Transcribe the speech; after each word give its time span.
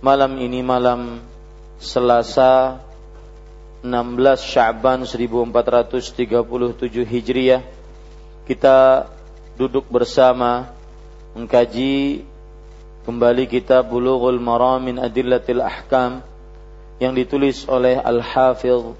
malam 0.00 0.40
ini 0.40 0.64
malam 0.64 1.20
Selasa 1.76 2.80
16 3.84 3.92
Sya'ban 4.40 5.04
1437 5.04 6.40
Hijriah 7.04 7.60
kita 8.48 9.04
duduk 9.60 9.84
bersama 9.92 10.72
mengkaji 11.36 12.24
kembali 13.04 13.44
kitab 13.44 13.92
Bulughul 13.92 14.40
Maram 14.40 14.80
min 14.80 14.96
Adillatil 14.96 15.60
Ahkam 15.60 16.24
yang 16.96 17.12
ditulis 17.12 17.68
oleh 17.68 18.00
Al-Hafidh 18.00 18.96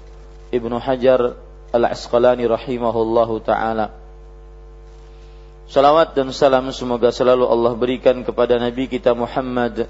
Ibnu 0.53 0.77
Hajar 0.77 1.33
Al-Asqalani 1.73 2.45
rahimahullahu 2.45 3.41
taala. 3.41 3.89
Salawat 5.65 6.13
dan 6.13 6.29
salam 6.29 6.69
semoga 6.69 7.09
selalu 7.09 7.49
Allah 7.49 7.73
berikan 7.73 8.21
kepada 8.21 8.61
Nabi 8.61 8.85
kita 8.85 9.17
Muhammad 9.17 9.89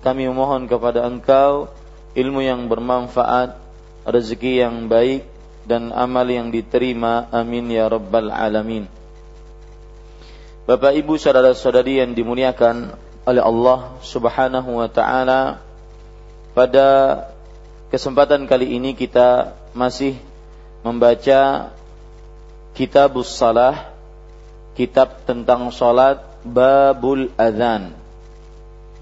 kami 0.00 0.28
memohon 0.28 0.64
kepada 0.64 1.04
Engkau 1.04 1.68
ilmu 2.16 2.40
yang 2.42 2.66
bermanfaat, 2.66 3.54
rezeki 4.08 4.64
yang 4.64 4.88
baik 4.90 5.28
dan 5.68 5.92
amal 5.92 6.26
yang 6.26 6.48
diterima. 6.50 7.28
Amin 7.30 7.68
ya 7.70 7.86
rabbal 7.86 8.32
alamin. 8.32 8.88
Bapak 10.64 10.94
Ibu 10.94 11.18
saudara-saudari 11.18 12.00
yang 12.00 12.14
dimuliakan 12.14 12.94
oleh 13.26 13.42
Allah 13.42 14.00
Subhanahu 14.00 14.80
wa 14.80 14.88
taala, 14.88 15.60
pada 16.56 16.88
kesempatan 17.92 18.48
kali 18.48 18.78
ini 18.78 18.96
kita 18.96 19.54
masih 19.76 20.16
membaca 20.80 21.70
Kitabus 22.72 23.28
Salah, 23.34 23.92
kitab 24.78 25.28
tentang 25.28 25.68
salat 25.74 26.22
Babul 26.46 27.28
Adzan. 27.36 27.99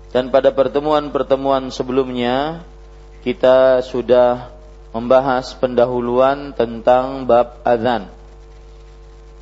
Dan 0.08 0.32
pada 0.32 0.48
pertemuan-pertemuan 0.48 1.68
sebelumnya 1.68 2.64
kita 3.20 3.84
sudah 3.84 4.48
membahas 4.96 5.52
pendahuluan 5.60 6.56
tentang 6.56 7.28
bab 7.28 7.60
azan. 7.60 8.08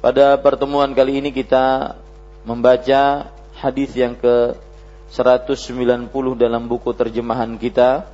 Pada 0.03 0.35
pertemuan 0.43 0.91
kali 0.91 1.23
ini 1.23 1.31
kita 1.31 1.95
membaca 2.43 3.31
hadis 3.55 3.95
yang 3.95 4.19
ke 4.19 4.59
190 5.11 6.11
dalam 6.35 6.67
buku 6.67 6.91
terjemahan 6.95 7.55
kita. 7.57 8.11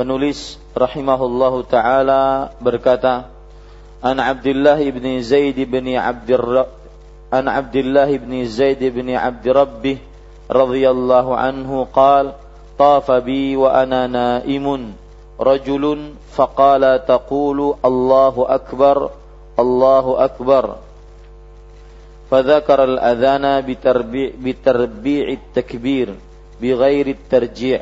Penulis 0.00 0.56
rahimahullahu 0.72 1.68
taala 1.68 2.56
berkata, 2.56 3.28
"An 4.00 4.16
Abdullah 4.16 4.80
ibn 4.80 5.04
Zaid 5.20 5.60
ibn 5.60 5.92
Abdir 5.92 6.40
An 7.30 7.46
Abdullah 7.46 8.10
ibn 8.10 8.32
Zaid 8.48 8.82
ibn 8.82 9.12
Abd 9.12 9.46
رضي 10.50 10.90
الله 10.90 11.36
عنه 11.36 11.86
قال 11.94 12.32
طاف 12.78 13.10
بي 13.10 13.56
وأنا 13.56 14.06
نائم 14.06 14.94
رجل 15.40 16.12
فقال 16.32 17.06
تقول 17.06 17.74
الله 17.84 18.46
أكبر 18.48 19.10
الله 19.58 20.24
أكبر. 20.24 20.74
فذكر 22.30 22.84
الأذان 22.84 23.60
بتربيع, 23.60 24.30
بتربيع 24.38 25.28
التكبير 25.28 26.14
بغير 26.62 27.06
الترجيع 27.06 27.80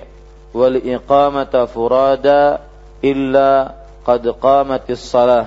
والإقامة 0.55 1.65
فرادا 1.75 2.59
إلا 3.05 3.75
قد 4.07 4.29
قامت 4.29 4.91
الصلاة. 4.91 5.47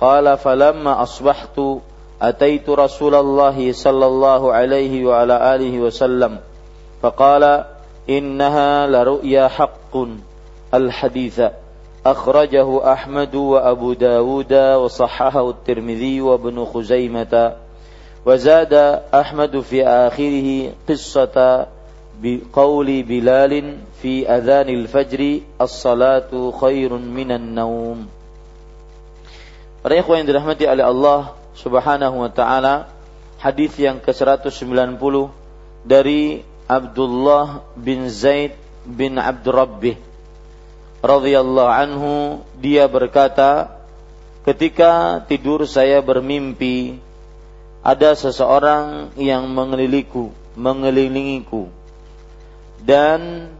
قال 0.00 0.38
فلما 0.38 1.02
أصبحت 1.02 1.60
أتيت 2.22 2.68
رسول 2.68 3.14
الله 3.14 3.72
صلى 3.72 4.06
الله 4.06 4.42
عليه 4.52 5.04
وعلى 5.04 5.36
آله 5.54 5.74
وسلم 5.80 6.38
فقال 7.02 7.64
إنها 8.08 8.86
لرؤيا 8.86 9.48
حق 9.48 9.94
الحديث. 10.74 11.40
أخرجه 12.06 12.92
أحمد 12.92 13.34
وأبو 13.34 13.92
داود 13.92 14.52
وصححه 14.54 15.50
الترمذي 15.50 16.20
وابن 16.20 16.64
خزيمة. 16.64 17.52
وزاد 18.26 18.74
أحمد 19.14 19.60
في 19.60 19.86
آخره 19.86 20.48
قصة 20.88 21.66
بقول 22.22 22.88
بلال 23.02 23.52
في 24.02 24.24
أذان 24.24 24.68
الفجر 24.68 25.20
الصلاة 25.60 26.30
خير 26.60 26.90
من 26.94 27.28
النوم. 27.32 27.98
Para 29.82 30.02
ikhwan 30.02 30.24
yang 30.24 30.28
dirahmati 30.34 30.66
oleh 30.66 30.82
Allah 30.82 31.30
Subhanahu 31.56 32.20
wa 32.20 32.30
taala, 32.30 32.92
hadis 33.40 33.72
yang 33.80 33.98
ke-190 34.04 35.32
dari 35.88 36.44
Abdullah 36.66 37.64
bin 37.78 38.10
Zaid 38.12 38.58
bin 38.86 39.18
Abdurrabbih 39.18 39.98
radhiyallahu 41.06 41.70
anhu 41.70 42.12
dia 42.58 42.90
berkata 42.90 43.78
ketika 44.42 45.22
tidur 45.30 45.62
saya 45.66 46.02
bermimpi 46.02 46.98
ada 47.86 48.18
seseorang 48.18 49.14
yang 49.14 49.46
mengeliliku 49.46 50.34
mengelilingiku 50.58 51.70
dan 52.82 53.50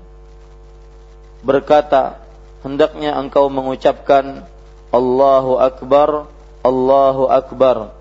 berkata 1.47 2.19
hendaknya 2.67 3.15
engkau 3.15 3.47
mengucapkan 3.47 4.47
Allahu 4.91 5.63
akbar 5.63 6.27
Allahu 6.67 7.31
akbar. 7.31 7.95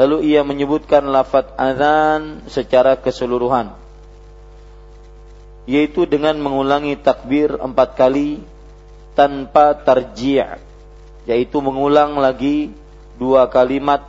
Lalu 0.00 0.32
ia 0.32 0.40
menyebutkan 0.40 1.04
lafaz 1.04 1.52
azan 1.60 2.48
secara 2.48 2.96
keseluruhan. 2.96 3.76
Yaitu 5.68 6.08
dengan 6.08 6.40
mengulangi 6.40 6.96
takbir 6.96 7.60
empat 7.60 7.96
kali 8.00 8.40
tanpa 9.12 9.76
tarji' 9.76 10.40
yaitu 11.26 11.58
mengulang 11.58 12.16
lagi 12.16 12.70
dua 13.18 13.50
kalimat 13.50 14.06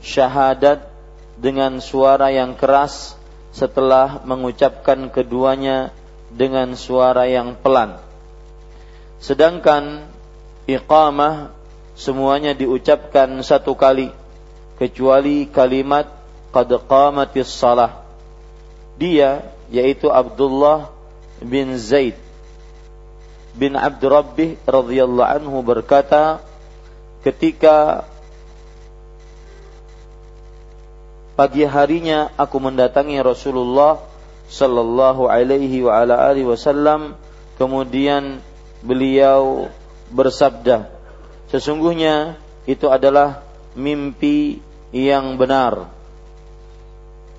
syahadat 0.00 0.88
dengan 1.36 1.78
suara 1.78 2.32
yang 2.32 2.56
keras 2.56 3.20
setelah 3.52 4.24
mengucapkan 4.24 5.12
keduanya 5.12 5.92
dengan 6.32 6.72
suara 6.74 7.28
yang 7.28 7.54
pelan. 7.60 8.00
Sedangkan 9.20 10.08
iqamah 10.64 11.52
semuanya 11.94 12.54
diucapkan 12.54 13.30
satu 13.42 13.78
kali 13.78 14.10
kecuali 14.78 15.46
kalimat 15.46 16.10
qad 16.50 16.70
qamatis 16.86 17.50
salah. 17.50 18.02
Dia 18.98 19.42
yaitu 19.70 20.10
Abdullah 20.10 20.90
bin 21.42 21.74
Zaid 21.78 22.14
bin 23.54 23.78
Abd 23.78 24.02
Rabbih 24.02 24.50
radhiyallahu 24.66 25.30
anhu 25.42 25.58
berkata 25.62 26.42
ketika 27.22 28.06
pagi 31.34 31.66
harinya 31.66 32.30
aku 32.38 32.58
mendatangi 32.58 33.18
Rasulullah 33.22 34.02
sallallahu 34.50 35.26
alaihi 35.26 35.82
wa 35.82 36.02
ala 36.02 36.30
alihi 36.30 36.46
wasallam 36.46 37.18
kemudian 37.58 38.42
beliau 38.82 39.70
bersabda 40.10 40.93
sesungguhnya 41.54 42.34
itu 42.66 42.90
adalah 42.90 43.46
mimpi 43.78 44.58
yang 44.90 45.38
benar 45.38 45.86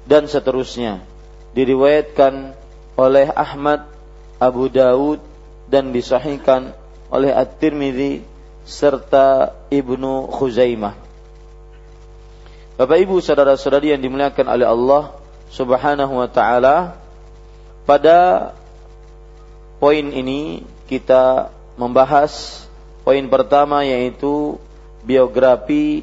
dan 0.08 0.32
seterusnya 0.32 1.04
diriwayatkan 1.52 2.56
oleh 2.96 3.28
Ahmad, 3.36 3.84
Abu 4.40 4.72
Daud 4.72 5.20
dan 5.68 5.92
disahihkan 5.92 6.72
oleh 7.12 7.36
At-Tirmidzi 7.36 8.24
serta 8.64 9.52
Ibnu 9.68 10.32
Khuzaimah. 10.32 10.96
Bapak 12.76 12.98
Ibu 13.04 13.20
saudara-saudari 13.20 13.92
yang 13.92 14.00
dimuliakan 14.04 14.48
oleh 14.48 14.68
Allah 14.68 15.04
Subhanahu 15.52 16.24
wa 16.24 16.28
taala, 16.28 17.00
pada 17.88 18.52
poin 19.80 20.08
ini 20.12 20.64
kita 20.88 21.52
membahas 21.80 22.65
poin 23.06 23.26
pertama 23.30 23.86
yaitu 23.86 24.58
biografi 25.06 26.02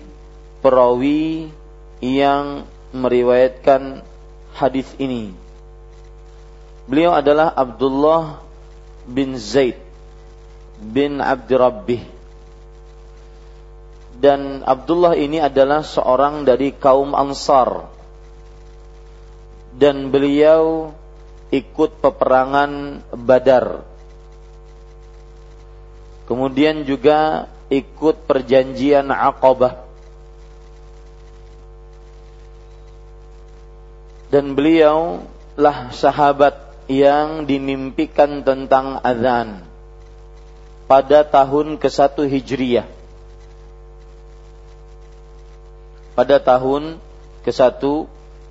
perawi 0.63 1.51
yang 1.99 2.63
meriwayatkan 2.95 4.07
hadis 4.55 4.87
ini. 5.03 5.35
Beliau 6.87 7.15
adalah 7.15 7.51
Abdullah 7.51 8.39
bin 9.07 9.35
Zaid 9.35 9.79
bin 10.83 11.23
Abdi 11.23 12.03
Dan 14.23 14.63
Abdullah 14.63 15.19
ini 15.19 15.43
adalah 15.43 15.83
seorang 15.83 16.47
dari 16.47 16.75
kaum 16.75 17.15
Ansar. 17.15 17.91
Dan 19.75 20.15
beliau 20.15 20.95
ikut 21.51 21.99
peperangan 21.99 23.03
Badar. 23.15 23.92
Kemudian 26.27 26.87
juga 26.87 27.51
ikut 27.73 28.29
perjanjian 28.29 29.09
Aqabah. 29.11 29.83
Dan 34.33 34.57
beliau 34.57 35.29
lah 35.61 35.93
sahabat 35.93 36.73
yang 36.89 37.45
dimimpikan 37.45 38.41
tentang 38.41 38.97
azan 39.05 39.61
pada 40.89 41.25
tahun 41.25 41.77
ke-1 41.77 42.17
Hijriyah. 42.17 42.87
Pada 46.17 46.37
tahun 46.41 47.01
ke-1 47.45 47.81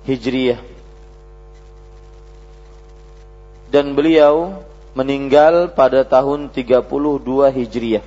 Hijriyah. 0.06 0.60
Dan 3.70 3.94
beliau 3.98 4.62
meninggal 4.92 5.72
pada 5.72 6.04
tahun 6.04 6.52
32 6.52 6.84
Hijriyah. 7.48 8.04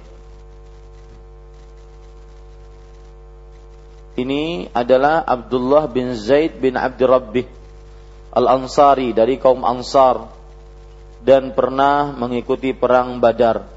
Ini 4.15 4.71
adalah 4.71 5.27
Abdullah 5.27 5.91
bin 5.91 6.15
Zaid 6.15 6.63
bin 6.63 6.79
Abdurrabbih 6.79 7.43
Al-Ansari 8.31 9.11
dari 9.11 9.35
kaum 9.35 9.67
Ansar 9.67 10.31
dan 11.19 11.51
pernah 11.51 12.15
mengikuti 12.15 12.71
perang 12.71 13.19
Badar. 13.19 13.67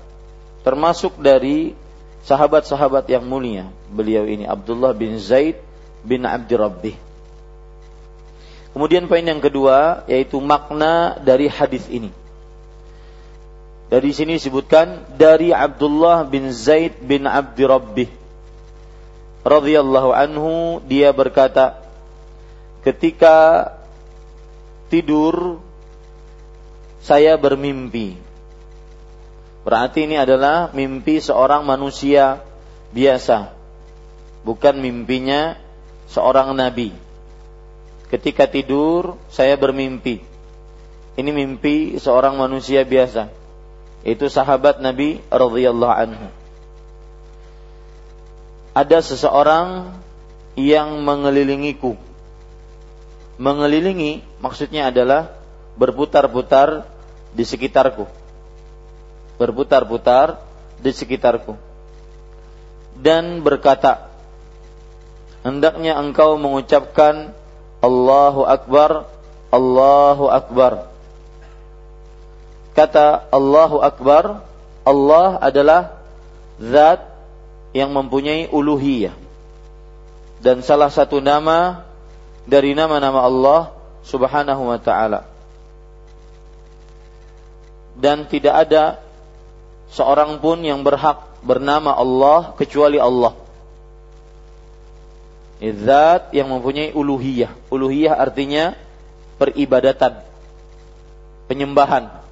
Termasuk 0.63 1.19
dari 1.19 1.75
sahabat-sahabat 2.23 3.09
yang 3.09 3.25
mulia. 3.27 3.67
Beliau 3.91 4.29
ini 4.29 4.45
Abdullah 4.45 4.93
bin 4.95 5.17
Zaid 5.19 5.59
bin 6.05 6.23
Abdi 6.29 6.55
Rabbih. 6.55 6.97
Kemudian 8.77 9.09
poin 9.11 9.25
yang 9.25 9.41
kedua 9.41 10.07
yaitu 10.07 10.39
makna 10.39 11.19
dari 11.19 11.51
hadis 11.51 11.89
ini. 11.91 12.13
Dari 13.89 14.13
sini 14.13 14.37
disebutkan 14.37 15.17
dari 15.17 15.49
Abdullah 15.49 16.29
bin 16.29 16.53
Zaid 16.53 17.01
bin 17.01 17.25
Abdi 17.25 17.65
Rabbih 17.65 18.11
radhiyallahu 19.49 20.13
anhu 20.13 20.85
dia 20.85 21.09
berkata 21.17 21.81
ketika 22.85 23.69
tidur 24.93 25.65
saya 27.01 27.41
bermimpi. 27.41 28.21
Berarti 29.65 30.05
ini 30.05 30.21
adalah 30.21 30.73
mimpi 30.77 31.21
seorang 31.21 31.65
manusia 31.65 32.41
biasa. 32.93 33.53
Bukan 34.45 34.81
mimpinya 34.81 35.57
seorang 36.09 36.53
nabi. 36.57 36.93
Ketika 38.09 38.49
tidur 38.49 39.21
saya 39.29 39.57
bermimpi. 39.61 40.25
Ini 41.19 41.31
mimpi 41.33 41.97
seorang 42.01 42.37
manusia 42.37 42.85
biasa. 42.85 43.38
Itu 44.07 44.31
sahabat 44.31 44.79
Nabi 44.79 45.23
radhiyallahu 45.31 45.95
anhu. 45.95 46.29
Ada 48.75 49.03
seseorang 49.03 49.91
yang 50.55 51.03
mengelilingiku 51.03 51.99
mengelilingi 53.39 54.21
maksudnya 54.43 54.91
adalah 54.91 55.33
berputar-putar 55.79 56.85
di 57.33 57.47
sekitarku. 57.47 58.05
Berputar-putar 59.39 60.43
di 60.83 60.91
sekitarku. 60.91 61.55
Dan 62.99 63.47
berkata, 63.47 64.11
hendaknya 65.47 65.95
engkau 65.95 66.35
mengucapkan 66.35 67.31
Allahu 67.79 68.43
Akbar, 68.43 69.07
Allahu 69.55 70.27
Akbar. 70.27 70.91
Kata 72.79 73.27
Allahu 73.35 73.83
Akbar, 73.83 74.47
Allah 74.87 75.43
adalah 75.43 75.99
zat 76.63 77.03
yang 77.75 77.91
mempunyai 77.91 78.47
uluhiyah. 78.55 79.19
Dan 80.39 80.63
salah 80.63 80.87
satu 80.87 81.19
nama 81.19 81.83
dari 82.47 82.79
nama-nama 82.79 83.27
Allah 83.27 83.75
Subhanahu 84.07 84.71
wa 84.71 84.79
taala. 84.79 85.27
Dan 87.99 88.31
tidak 88.31 88.71
ada 88.71 89.03
seorang 89.91 90.39
pun 90.39 90.63
yang 90.63 90.87
berhak 90.87 91.19
bernama 91.43 91.99
Allah 91.99 92.55
kecuali 92.55 93.03
Allah. 93.03 93.35
Zat 95.59 96.31
yang 96.31 96.47
mempunyai 96.47 96.95
uluhiyah. 96.95 97.51
Uluhiyah 97.75 98.15
artinya 98.15 98.79
peribadatan, 99.35 100.23
penyembahan. 101.51 102.28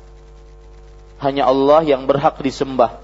Hanya 1.23 1.49
Allah 1.49 1.81
yang 1.85 2.05
berhak 2.05 2.39
disembah. 2.41 3.01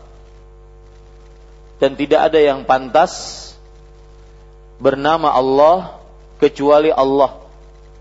Dan 1.81 1.99
tidak 1.99 2.31
ada 2.31 2.39
yang 2.39 2.63
pantas 2.63 3.43
bernama 4.79 5.31
Allah 5.31 5.99
kecuali 6.39 6.91
Allah 6.91 7.39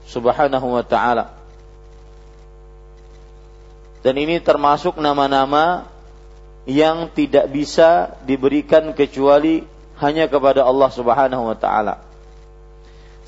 Subhanahu 0.10 0.68
wa 0.78 0.84
taala. 0.86 1.34
Dan 4.02 4.18
ini 4.18 4.42
termasuk 4.42 4.98
nama-nama 4.98 5.86
yang 6.66 7.10
tidak 7.14 7.50
bisa 7.54 8.18
diberikan 8.26 8.94
kecuali 8.98 9.66
hanya 10.02 10.26
kepada 10.26 10.66
Allah 10.66 10.90
Subhanahu 10.90 11.54
wa 11.54 11.58
taala. 11.58 12.02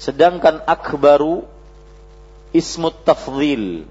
Sedangkan 0.01 0.65
akbaru 0.65 1.45
ismut 2.49 3.05
tafdhil. 3.05 3.85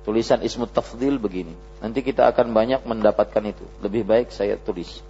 Tulisan 0.00 0.40
ismut 0.40 0.72
tafdhil 0.72 1.20
begini. 1.20 1.52
Nanti 1.84 2.00
kita 2.00 2.24
akan 2.32 2.56
banyak 2.56 2.88
mendapatkan 2.88 3.44
itu. 3.44 3.64
Lebih 3.84 4.08
baik 4.08 4.28
saya 4.32 4.56
tulis. 4.56 5.04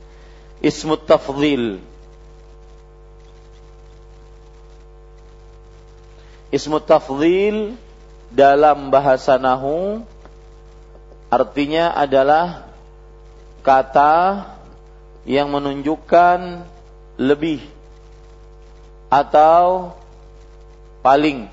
Ismut 0.59 1.06
tafdhil. 1.06 1.78
Ismut 6.50 6.82
tafdhil 6.82 7.78
dalam 8.35 8.90
bahasa 8.90 9.38
nahu 9.38 10.02
artinya 11.30 11.94
adalah 11.94 12.66
kata 13.62 14.47
yang 15.23 15.54
menunjukkan 15.54 16.66
lebih 17.20 17.62
atau 19.06 19.94
paling 21.02 21.50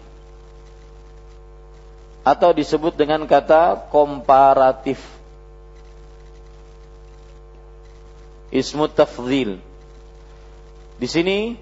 atau 2.28 2.52
disebut 2.52 2.92
dengan 3.00 3.24
kata 3.24 3.88
komparatif. 3.88 5.00
Ismu 8.52 8.92
tafdhil. 8.92 9.64
Di 11.00 11.08
sini 11.08 11.56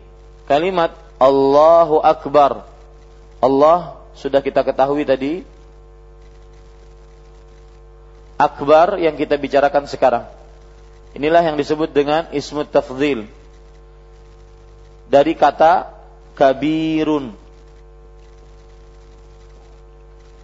kalimat 0.50 0.89
Allahu 1.22 2.01
akbar. 2.01 2.65
Allah 3.38 4.01
sudah 4.17 4.41
kita 4.41 4.65
ketahui 4.65 5.05
tadi. 5.05 5.45
Akbar 8.41 8.98
yang 8.98 9.13
kita 9.13 9.38
bicarakan 9.38 9.86
sekarang. 9.86 10.25
Inilah 11.13 11.45
yang 11.45 11.62
disebut 11.62 11.93
dengan 11.93 12.25
ismu 12.34 12.65
tafdhil. 12.65 13.29
Dari 15.13 15.34
kata 15.38 15.93
kabirun. 16.34 17.45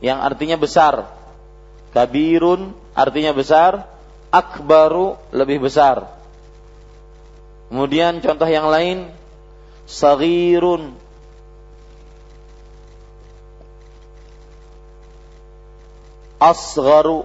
Yang 0.02 0.20
artinya 0.20 0.58
besar. 0.58 1.06
Kabirun 1.94 2.74
artinya 2.98 3.32
besar, 3.32 3.86
akbaru 4.34 5.16
lebih 5.32 5.62
besar. 5.62 6.10
Kemudian 7.72 8.20
contoh 8.20 8.50
yang 8.50 8.68
lain 8.68 9.08
sagirun 9.88 10.92
asgharu 16.42 17.24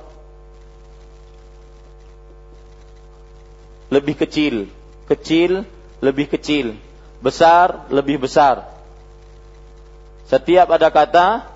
lebih 3.89 4.15
kecil, 4.19 4.69
kecil 5.09 5.65
lebih 6.05 6.29
kecil, 6.29 6.77
besar 7.25 7.89
lebih 7.89 8.21
besar. 8.21 8.67
Setiap 10.27 10.69
ada 10.69 10.91
kata 10.91 11.56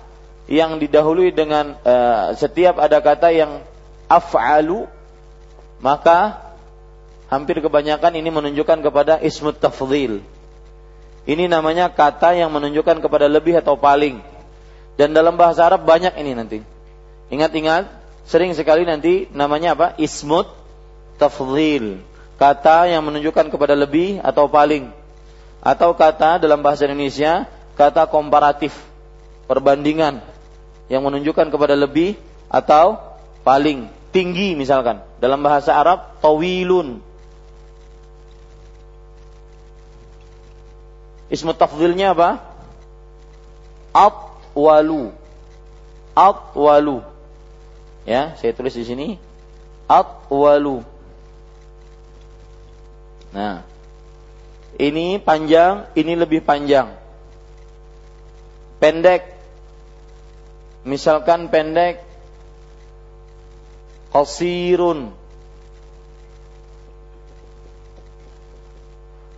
yang 0.51 0.75
didahului 0.83 1.31
dengan 1.31 1.79
uh, 1.79 2.35
setiap 2.35 2.75
ada 2.83 2.99
kata 2.99 3.31
yang 3.31 3.63
af'alu 4.11 4.83
maka 5.79 6.43
hampir 7.31 7.63
kebanyakan 7.63 8.19
ini 8.19 8.27
menunjukkan 8.27 8.83
kepada 8.83 9.23
ismut 9.23 9.55
tafdhil. 9.63 10.19
Ini 11.23 11.47
namanya 11.47 11.87
kata 11.87 12.35
yang 12.35 12.51
menunjukkan 12.51 12.99
kepada 12.99 13.31
lebih 13.31 13.55
atau 13.63 13.79
paling. 13.79 14.19
Dan 14.99 15.15
dalam 15.15 15.39
bahasa 15.39 15.63
Arab 15.63 15.87
banyak 15.87 16.11
ini 16.19 16.35
nanti. 16.35 16.59
Ingat-ingat, 17.31 17.87
sering 18.27 18.51
sekali 18.51 18.83
nanti 18.83 19.31
namanya 19.31 19.73
apa? 19.73 19.87
Ismut 19.95 20.51
tafdhil 21.15 22.03
kata 22.41 22.89
yang 22.89 23.05
menunjukkan 23.05 23.53
kepada 23.53 23.77
lebih 23.77 24.17
atau 24.25 24.49
paling 24.49 24.89
atau 25.61 25.93
kata 25.93 26.41
dalam 26.41 26.65
bahasa 26.65 26.89
Indonesia 26.89 27.45
kata 27.77 28.09
komparatif 28.09 28.73
perbandingan 29.45 30.25
yang 30.91 31.07
menunjukkan 31.07 31.47
kepada 31.47 31.79
lebih 31.79 32.19
atau 32.51 32.99
paling 33.47 33.87
tinggi 34.11 34.59
misalkan. 34.59 34.99
Dalam 35.23 35.39
bahasa 35.39 35.71
Arab 35.71 36.19
tawilun. 36.19 36.99
Ismu 41.31 41.55
tafdilnya 41.55 42.11
apa? 42.11 42.43
Atwalu. 43.95 45.15
Atwalu. 46.11 47.07
Ya 48.03 48.35
saya 48.35 48.51
tulis 48.51 48.75
di 48.75 48.83
sini. 48.83 49.07
Atwalu. 49.87 50.83
Nah, 53.31 53.63
ini 54.75 55.23
panjang, 55.23 55.87
ini 55.95 56.19
lebih 56.19 56.43
panjang. 56.43 56.99
Pendek, 58.83 59.40
misalkan 60.87 61.49
pendek, 61.49 62.01
qasirun. 64.13 65.13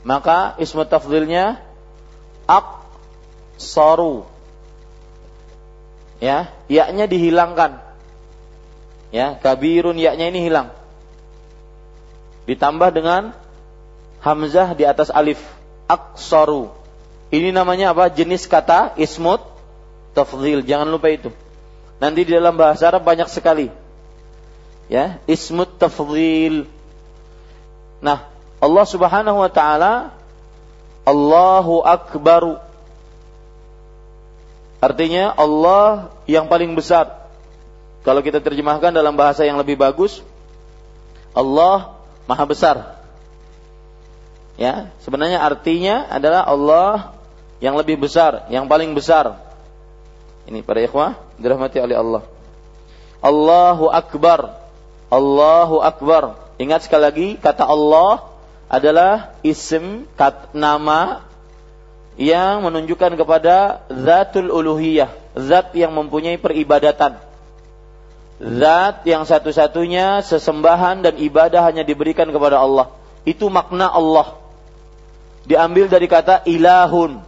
Maka 0.04 0.60
ismu 0.60 0.84
tafdilnya 0.84 1.64
aqsaru. 2.44 4.28
Ya, 6.20 6.52
yaknya 6.68 7.08
dihilangkan. 7.08 7.80
Ya, 9.16 9.40
kabirun 9.40 9.96
yaknya 9.96 10.32
ini 10.32 10.44
hilang. 10.44 10.76
Ditambah 12.44 12.92
dengan 12.92 13.32
hamzah 14.20 14.76
di 14.76 14.84
atas 14.84 15.08
alif 15.12 15.40
aksaru 15.88 16.72
ini 17.34 17.50
namanya 17.50 17.98
apa 17.98 18.14
jenis 18.14 18.46
kata 18.46 18.94
ismut 18.94 19.42
tafdhil 20.14 20.66
jangan 20.66 20.90
lupa 20.90 21.10
itu. 21.10 21.30
Nanti 22.02 22.26
di 22.26 22.32
dalam 22.34 22.56
bahasa 22.58 22.90
Arab 22.90 23.06
banyak 23.06 23.30
sekali. 23.30 23.70
Ya 24.88 25.20
ismut 25.30 25.78
tafdhil. 25.78 26.70
Nah 28.00 28.30
Allah 28.64 28.86
Subhanahu 28.88 29.42
wa 29.44 29.52
taala 29.52 30.14
Allahu 31.04 31.84
akbaru. 31.84 32.58
Artinya 34.80 35.32
Allah 35.36 36.12
yang 36.28 36.48
paling 36.48 36.72
besar. 36.76 37.28
Kalau 38.04 38.20
kita 38.20 38.44
terjemahkan 38.44 38.92
dalam 38.92 39.16
bahasa 39.16 39.48
yang 39.48 39.56
lebih 39.56 39.80
bagus 39.80 40.20
Allah 41.34 41.98
maha 42.30 42.46
besar. 42.46 42.78
Ya, 44.54 44.94
sebenarnya 45.02 45.42
artinya 45.42 46.06
adalah 46.14 46.46
Allah 46.46 47.18
yang 47.58 47.74
lebih 47.74 47.98
besar, 47.98 48.46
yang 48.54 48.70
paling 48.70 48.94
besar. 48.94 49.42
Ini 50.48 50.60
para 50.64 50.84
ikhwah 50.84 51.20
dirahmati 51.40 51.80
oleh 51.80 51.96
Allah. 51.96 52.24
Allahu 53.24 53.88
akbar. 53.88 54.60
Allahu 55.08 55.80
akbar. 55.80 56.36
Ingat 56.60 56.88
sekali 56.88 57.04
lagi 57.04 57.28
kata 57.40 57.64
Allah 57.64 58.28
adalah 58.68 59.38
isim 59.46 60.10
kat, 60.20 60.52
nama 60.52 61.24
yang 62.20 62.66
menunjukkan 62.66 63.18
kepada 63.18 63.86
zatul 63.90 64.50
uluhiyah, 64.54 65.10
zat 65.38 65.74
yang 65.74 65.94
mempunyai 65.96 66.38
peribadatan. 66.38 67.18
Zat 68.44 69.06
yang 69.08 69.24
satu-satunya 69.24 70.20
sesembahan 70.26 71.06
dan 71.06 71.16
ibadah 71.22 71.64
hanya 71.64 71.86
diberikan 71.86 72.28
kepada 72.28 72.60
Allah. 72.60 72.92
Itu 73.24 73.48
makna 73.48 73.88
Allah 73.88 74.44
diambil 75.48 75.88
dari 75.88 76.08
kata 76.08 76.44
ilahun. 76.48 77.24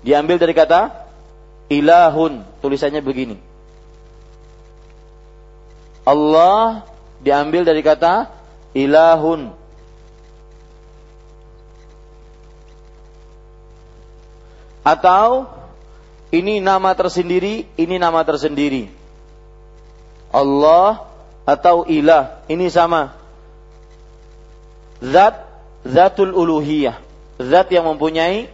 Diambil 0.00 0.40
dari 0.40 0.56
kata 0.56 1.09
ilahun. 1.70 2.44
Tulisannya 2.60 3.00
begini. 3.00 3.38
Allah 6.04 6.84
diambil 7.22 7.64
dari 7.64 7.80
kata 7.80 8.28
ilahun. 8.74 9.54
Atau 14.80 15.46
ini 16.32 16.58
nama 16.58 16.96
tersendiri, 16.96 17.68
ini 17.76 17.96
nama 18.00 18.24
tersendiri. 18.24 18.88
Allah 20.30 21.04
atau 21.44 21.84
ilah, 21.84 22.42
ini 22.46 22.70
sama. 22.70 23.18
Zat 25.02 25.42
zatul 25.82 26.32
uluhiyah, 26.32 26.96
zat 27.40 27.68
yang 27.74 27.88
mempunyai 27.90 28.46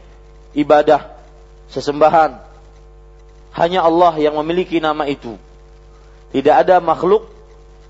ibadah, 0.56 1.14
sesembahan. 1.68 2.45
Hanya 3.56 3.80
Allah 3.88 4.12
yang 4.20 4.36
memiliki 4.36 4.76
nama 4.84 5.08
itu. 5.08 5.40
Tidak 6.36 6.52
ada 6.52 6.76
makhluk 6.76 7.24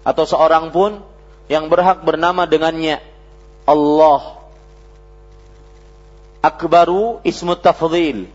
atau 0.06 0.22
seorang 0.22 0.70
pun 0.70 1.02
yang 1.50 1.66
berhak 1.66 2.06
bernama 2.06 2.46
dengannya. 2.46 3.02
Allah. 3.66 4.38
Akbaru 6.38 7.18
ismu 7.26 7.58
tafdhil. 7.58 8.30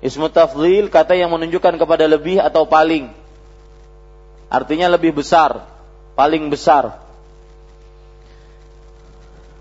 Ismu 0.00 0.32
tafdhil 0.32 0.88
kata 0.88 1.12
yang 1.12 1.28
menunjukkan 1.36 1.76
kepada 1.76 2.08
lebih 2.08 2.40
atau 2.40 2.64
paling. 2.64 3.12
Artinya 4.48 4.88
lebih 4.88 5.12
besar, 5.20 5.68
paling 6.16 6.48
besar. 6.48 6.96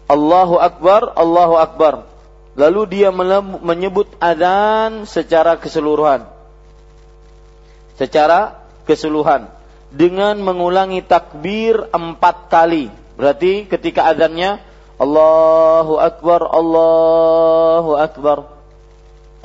Allahu 0.08 0.56
Akbar, 0.56 1.12
Allahu 1.20 1.60
Akbar. 1.60 2.08
Lalu 2.56 3.04
dia 3.04 3.12
menyebut 3.60 4.08
adzan 4.24 5.04
secara 5.04 5.60
keseluruhan. 5.60 6.37
Secara 7.98 8.62
keseluruhan 8.86 9.50
dengan 9.92 10.38
mengulangi 10.40 11.02
takbir 11.02 11.90
empat 11.90 12.48
kali. 12.54 12.94
Berarti 13.18 13.66
ketika 13.66 14.06
adzannya 14.08 14.62
Allahu 14.98 16.02
Akbar, 16.02 16.42
Allahu 16.50 17.92
Akbar. 17.98 18.38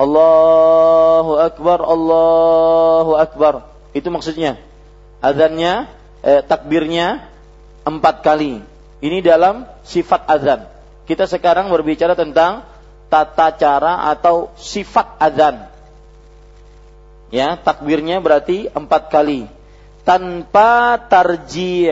Allahu 0.01 1.33
Akbar, 1.37 1.79
Allahu 1.85 3.13
Akbar. 3.13 3.53
Itu 3.93 4.09
maksudnya. 4.09 4.57
Azannya, 5.21 5.87
eh, 6.25 6.41
takbirnya 6.41 7.29
empat 7.85 8.25
kali. 8.25 8.59
Ini 9.03 9.17
dalam 9.21 9.69
sifat 9.85 10.25
azan. 10.25 10.65
Kita 11.05 11.29
sekarang 11.29 11.69
berbicara 11.69 12.17
tentang 12.17 12.65
tata 13.11 13.53
cara 13.53 14.09
atau 14.09 14.49
sifat 14.57 15.21
azan. 15.21 15.69
Ya, 17.33 17.57
takbirnya 17.57 18.21
berarti 18.21 18.69
empat 18.69 19.09
kali. 19.09 19.49
Tanpa 20.05 21.01
tarji' 21.01 21.89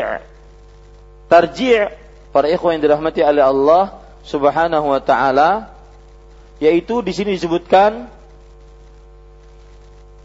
tarji' 1.26 1.90
para 2.30 2.46
ikhwan 2.46 2.78
yang 2.78 2.84
dirahmati 2.86 3.26
oleh 3.26 3.42
Allah 3.42 3.98
Subhanahu 4.22 4.92
wa 4.92 5.02
taala 5.02 5.74
yaitu 6.62 7.02
di 7.02 7.10
sini 7.10 7.34
disebutkan 7.34 8.06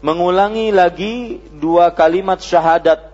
mengulangi 0.05 0.69
lagi 0.69 1.41
dua 1.57 1.89
kalimat 1.95 2.37
syahadat 2.37 3.09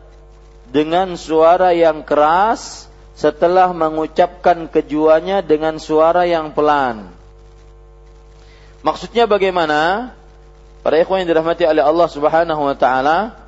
dengan 0.68 1.16
suara 1.16 1.72
yang 1.72 2.04
keras 2.04 2.92
setelah 3.16 3.72
mengucapkan 3.72 4.68
kejuanya 4.68 5.40
dengan 5.40 5.80
suara 5.80 6.28
yang 6.28 6.52
pelan. 6.52 7.14
Maksudnya 8.84 9.30
bagaimana? 9.30 10.12
Para 10.84 11.00
ikhwan 11.00 11.24
yang 11.24 11.32
dirahmati 11.32 11.64
oleh 11.64 11.80
Allah 11.80 12.08
Subhanahu 12.12 12.62
wa 12.68 12.76
taala 12.76 13.40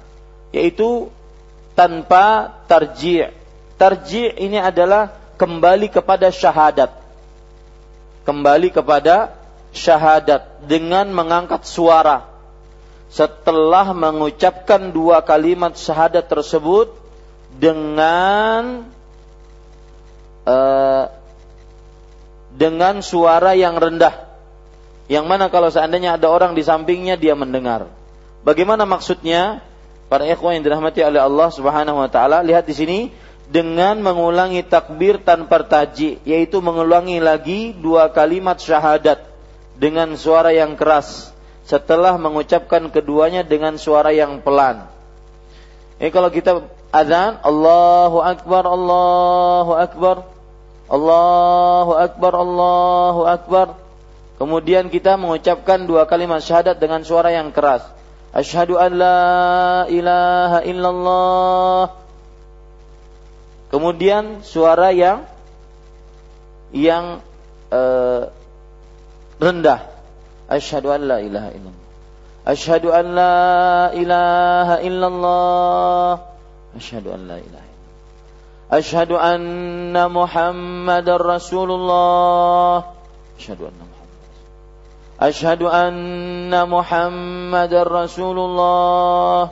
yaitu 0.55 1.11
tanpa 1.75 2.55
tarji'. 2.71 3.35
Tarji' 3.75 4.39
ini 4.39 4.55
adalah 4.55 5.11
kembali 5.35 5.91
kepada 5.91 6.31
syahadat. 6.31 6.95
Kembali 8.23 8.71
kepada 8.71 9.35
syahadat 9.75 10.63
dengan 10.63 11.11
mengangkat 11.11 11.67
suara 11.67 12.23
setelah 13.11 13.91
mengucapkan 13.91 14.91
dua 14.95 15.21
kalimat 15.21 15.75
syahadat 15.75 16.25
tersebut 16.25 16.91
dengan 17.55 18.87
uh, 20.47 21.05
dengan 22.55 23.03
suara 23.03 23.55
yang 23.55 23.75
rendah. 23.75 24.24
Yang 25.05 25.25
mana 25.29 25.53
kalau 25.53 25.69
seandainya 25.69 26.17
ada 26.17 26.27
orang 26.29 26.57
di 26.57 26.65
sampingnya 26.65 27.13
dia 27.17 27.37
mendengar. 27.37 27.89
Bagaimana 28.41 28.85
maksudnya? 28.89 29.61
Para 30.05 30.21
ikhwan 30.29 30.61
yang 30.61 30.65
dirahmati 30.69 31.01
oleh 31.01 31.17
Allah 31.17 31.49
Subhanahu 31.49 31.97
wa 31.97 32.09
taala, 32.09 32.45
lihat 32.45 32.69
di 32.69 32.77
sini 32.77 32.99
dengan 33.49 33.97
mengulangi 34.01 34.61
takbir 34.61 35.17
tanpa 35.21 35.65
taji, 35.65 36.21
yaitu 36.25 36.61
mengulangi 36.61 37.17
lagi 37.17 37.73
dua 37.73 38.13
kalimat 38.13 38.61
syahadat 38.61 39.25
dengan 39.77 40.13
suara 40.13 40.53
yang 40.53 40.77
keras 40.77 41.33
setelah 41.65 42.13
mengucapkan 42.21 42.85
keduanya 42.93 43.41
dengan 43.41 43.81
suara 43.81 44.13
yang 44.13 44.41
pelan. 44.45 44.85
Ini 45.97 46.13
kalau 46.13 46.29
kita 46.29 46.61
azan 46.93 47.41
Allahu 47.41 48.21
Akbar 48.21 48.63
Allahu 48.69 49.73
Akbar 49.73 50.15
Allahu 50.85 51.91
Akbar 51.97 52.33
Allahu 52.37 53.21
Akbar 53.25 53.67
Kemudian 54.35 54.91
kita 54.91 55.15
mengucapkan 55.15 55.87
dua 55.87 56.03
kalimat 56.05 56.43
syahadat 56.43 56.75
dengan 56.75 57.07
suara 57.07 57.31
yang 57.31 57.55
keras. 57.55 57.87
Asyhadu 58.35 58.75
an 58.75 58.91
la 58.99 59.23
ilaha 59.87 60.59
illallah 60.67 62.05
Kemudian 63.71 64.45
suara 64.45 64.93
yang 64.95 65.27
yang 66.71 67.19
uh, 67.75 68.31
rendah. 69.41 69.83
Asyhadu 70.47 70.93
an 70.93 71.01
la 71.03 71.17
ilaha 71.19 71.49
illallah. 71.51 71.83
Asyhadu 72.45 72.87
an 72.93 73.05
la 73.11 73.89
ilaha 73.91 74.75
illallah. 74.79 76.11
Asyhadu 76.77 77.09
an 77.11 77.21
la 77.25 77.37
ilaha 77.41 77.65
illallah. 77.67 77.83
Asyhadu 78.69 79.15
anna 79.17 80.07
Muhammadar 80.07 81.19
Rasulullah. 81.19 82.95
Asyhadu 83.35 83.67
anna 83.71 83.94
Asyhadu 85.25 85.65
anna 85.65 86.69
Muhammadar 86.69 87.89
Rasulullah. 87.89 89.49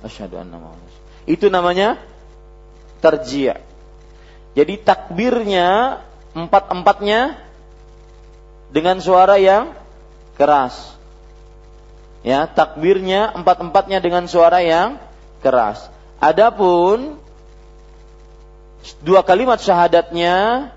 Asyhadu 0.00 0.40
anna 0.40 0.56
Muhammad. 0.56 0.92
Itu 1.28 1.52
namanya 1.52 2.00
terjia. 3.04 3.60
Jadi 4.56 4.80
takbirnya 4.80 6.00
empat-empatnya 6.32 7.36
dengan 8.72 9.04
suara 9.04 9.36
yang 9.36 9.76
keras. 10.40 10.96
Ya, 12.24 12.48
takbirnya 12.48 13.36
empat-empatnya 13.36 14.00
dengan 14.00 14.24
suara 14.30 14.64
yang 14.64 14.96
keras. 15.44 15.92
Adapun 16.22 17.20
dua 19.02 19.26
kalimat 19.26 19.58
syahadatnya 19.58 20.70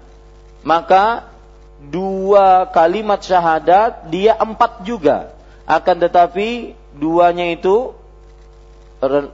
maka 0.65 1.34
dua 1.79 2.69
kalimat 2.71 3.19
syahadat 3.21 4.07
dia 4.09 4.35
empat 4.35 4.83
juga. 4.87 5.35
Akan 5.65 5.97
tetapi 5.97 6.77
duanya 6.95 7.51
itu 7.51 7.93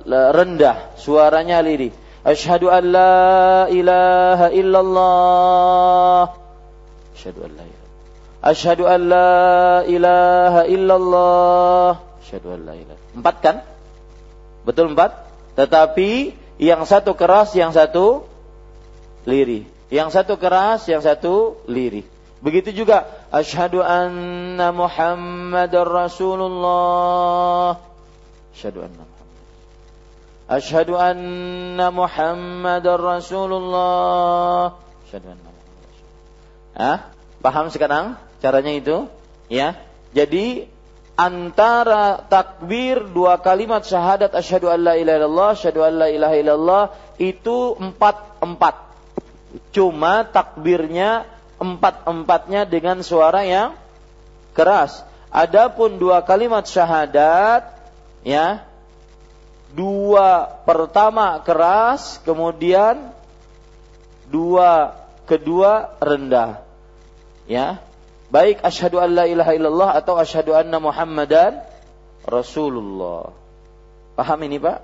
rendah 0.07 0.95
suaranya 0.97 1.59
lirih. 1.61 1.93
Asyhadu 2.21 2.69
an 2.69 2.83
la 2.85 3.65
ilaha 3.67 4.47
illallah. 4.53 6.23
Asyhadu 7.17 7.41
an 7.45 7.51
la 7.57 7.65
an 8.93 9.01
la 9.09 9.31
ilaha 9.85 10.61
illallah. 10.69 11.89
Asyhadu 12.21 12.47
an 12.57 12.61
la 12.65 12.73
ilaha 12.77 13.01
empat 13.15 13.35
kan? 13.43 13.55
Betul 14.63 14.93
empat? 14.93 15.27
Tetapi 15.57 16.33
yang 16.61 16.85
satu 16.85 17.17
keras 17.17 17.53
yang 17.57 17.73
satu 17.73 18.23
lirih. 19.25 19.67
Yang 19.91 20.15
satu 20.15 20.39
keras 20.39 20.87
yang 20.87 21.03
satu 21.03 21.59
lirih. 21.67 22.07
Begitu 22.41 22.73
juga 22.85 23.05
asyhadu 23.29 23.85
anna 23.85 24.73
Muhammadar 24.73 25.85
Rasulullah. 25.85 27.77
Asyhadu 28.51 28.81
anna 28.81 29.11
Ashhadu 30.51 30.99
anna 30.99 31.95
Muhammadar 31.95 32.99
Rasulullah. 32.99 34.75
Asyhadu 35.07 35.31
anna 35.31 35.47
Muhammad 35.47 35.79
Ah, 36.75 36.99
paham 37.39 37.71
sekarang 37.71 38.19
caranya 38.43 38.75
itu? 38.75 39.07
Ya. 39.47 39.79
Jadi 40.11 40.67
antara 41.15 42.19
takbir 42.27 43.07
dua 43.15 43.39
kalimat 43.39 43.87
syahadat 43.87 44.35
asyhadu 44.35 44.67
an 44.67 44.91
la 44.91 44.99
ilaha 44.99 45.23
illallah, 45.23 45.49
asyhadu 45.55 45.87
an 45.87 45.93
la 46.03 46.07
ilaha 46.11 46.35
illallah 46.35 46.83
itu 47.15 47.79
empat 47.79 48.43
empat. 48.43 48.75
Cuma 49.71 50.27
takbirnya 50.27 51.30
empat 51.61 52.09
empatnya 52.09 52.65
dengan 52.65 53.05
suara 53.05 53.45
yang 53.45 53.77
keras. 54.57 55.05
Adapun 55.29 56.01
dua 56.01 56.25
kalimat 56.25 56.65
syahadat, 56.65 57.69
ya 58.25 58.65
dua 59.71 60.49
pertama 60.67 61.39
keras, 61.45 62.19
kemudian 62.25 63.13
dua 64.27 64.97
kedua 65.29 65.95
rendah. 66.01 66.65
Ya. 67.45 67.79
Baik 68.31 68.63
asyhadu 68.63 68.99
an 68.99 69.11
la 69.11 69.25
ilaha 69.27 69.51
illallah 69.51 69.89
atau 69.95 70.15
asyhadu 70.15 70.55
anna 70.55 70.79
Muhammadan 70.79 71.59
Rasulullah. 72.23 73.35
Paham 74.15 74.39
ini, 74.47 74.55
Pak? 74.55 74.79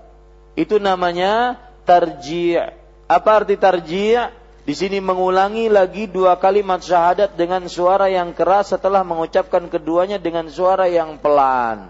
Itu 0.59 0.79
namanya 0.83 1.55
tarji'. 1.87 2.59
Apa 3.07 3.29
arti 3.43 3.55
tarji'? 3.55 4.19
Di 4.67 4.75
sini 4.75 4.99
mengulangi 4.99 5.71
lagi 5.71 6.11
dua 6.11 6.35
kalimat 6.35 6.83
syahadat 6.83 7.39
dengan 7.39 7.71
suara 7.71 8.11
yang 8.11 8.35
keras 8.35 8.75
setelah 8.75 8.99
mengucapkan 8.99 9.63
keduanya 9.71 10.19
dengan 10.19 10.51
suara 10.51 10.91
yang 10.91 11.15
pelan. 11.23 11.87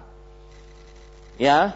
Ya, 1.41 1.73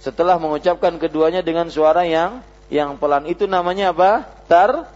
setelah 0.00 0.40
mengucapkan 0.40 0.96
keduanya 0.96 1.44
dengan 1.44 1.68
suara 1.68 2.08
yang 2.08 2.40
yang 2.72 2.96
pelan 2.96 3.28
itu 3.28 3.44
namanya 3.44 3.92
apa? 3.92 4.24
Tar 4.48 4.88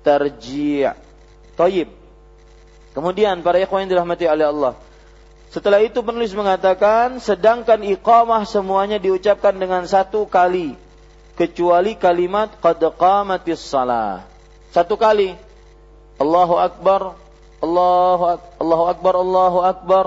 tarji'. 0.00 0.96
Toyib. 1.60 1.92
Kemudian 2.96 3.44
para 3.44 3.60
ikhwan 3.60 3.84
yang 3.84 4.00
dirahmati 4.00 4.24
oleh 4.24 4.48
Allah. 4.48 4.72
Setelah 5.52 5.84
itu 5.84 6.00
penulis 6.00 6.32
mengatakan 6.32 7.20
sedangkan 7.20 7.84
iqamah 7.84 8.48
semuanya 8.48 8.96
diucapkan 8.96 9.52
dengan 9.60 9.84
satu 9.84 10.24
kali 10.24 10.72
kecuali 11.36 12.00
kalimat 12.00 12.48
qad 12.64 12.80
qamatis 12.96 13.60
salah. 13.60 14.33
Satu 14.74 14.98
kali. 14.98 15.38
Allahu 16.18 16.58
akbar, 16.58 17.14
Allahu 17.62 18.24
ak 18.26 18.40
Allahu 18.58 18.84
akbar, 18.90 19.14
Allahu 19.14 19.58
akbar. 19.62 20.04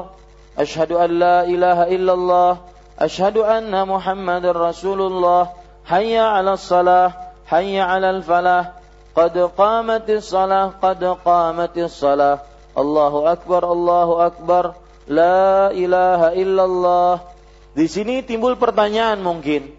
Asyhadu 0.60 1.00
an 1.00 1.10
la 1.16 1.38
ilaha 1.48 1.88
illallah, 1.88 2.52
asyhadu 3.00 3.48
anna 3.48 3.88
Muhammadar 3.88 4.52
Rasulullah. 4.52 5.56
Hayya 5.88 6.36
'alas 6.36 6.68
salah, 6.68 7.16
hayya 7.48 7.88
'alal 7.88 8.20
falah. 8.28 8.76
Qad 9.16 9.40
qamatis 9.56 10.28
salah, 10.28 10.76
qad 10.76 11.00
qamatis 11.00 11.96
salah. 11.96 12.44
Allahu 12.76 13.24
akbar, 13.24 13.64
Allahu 13.64 14.20
akbar. 14.20 14.76
La 15.08 15.72
ilaha 15.72 16.36
illallah. 16.36 17.24
Di 17.72 17.88
sini 17.88 18.20
timbul 18.20 18.60
pertanyaan 18.60 19.24
mungkin. 19.24 19.77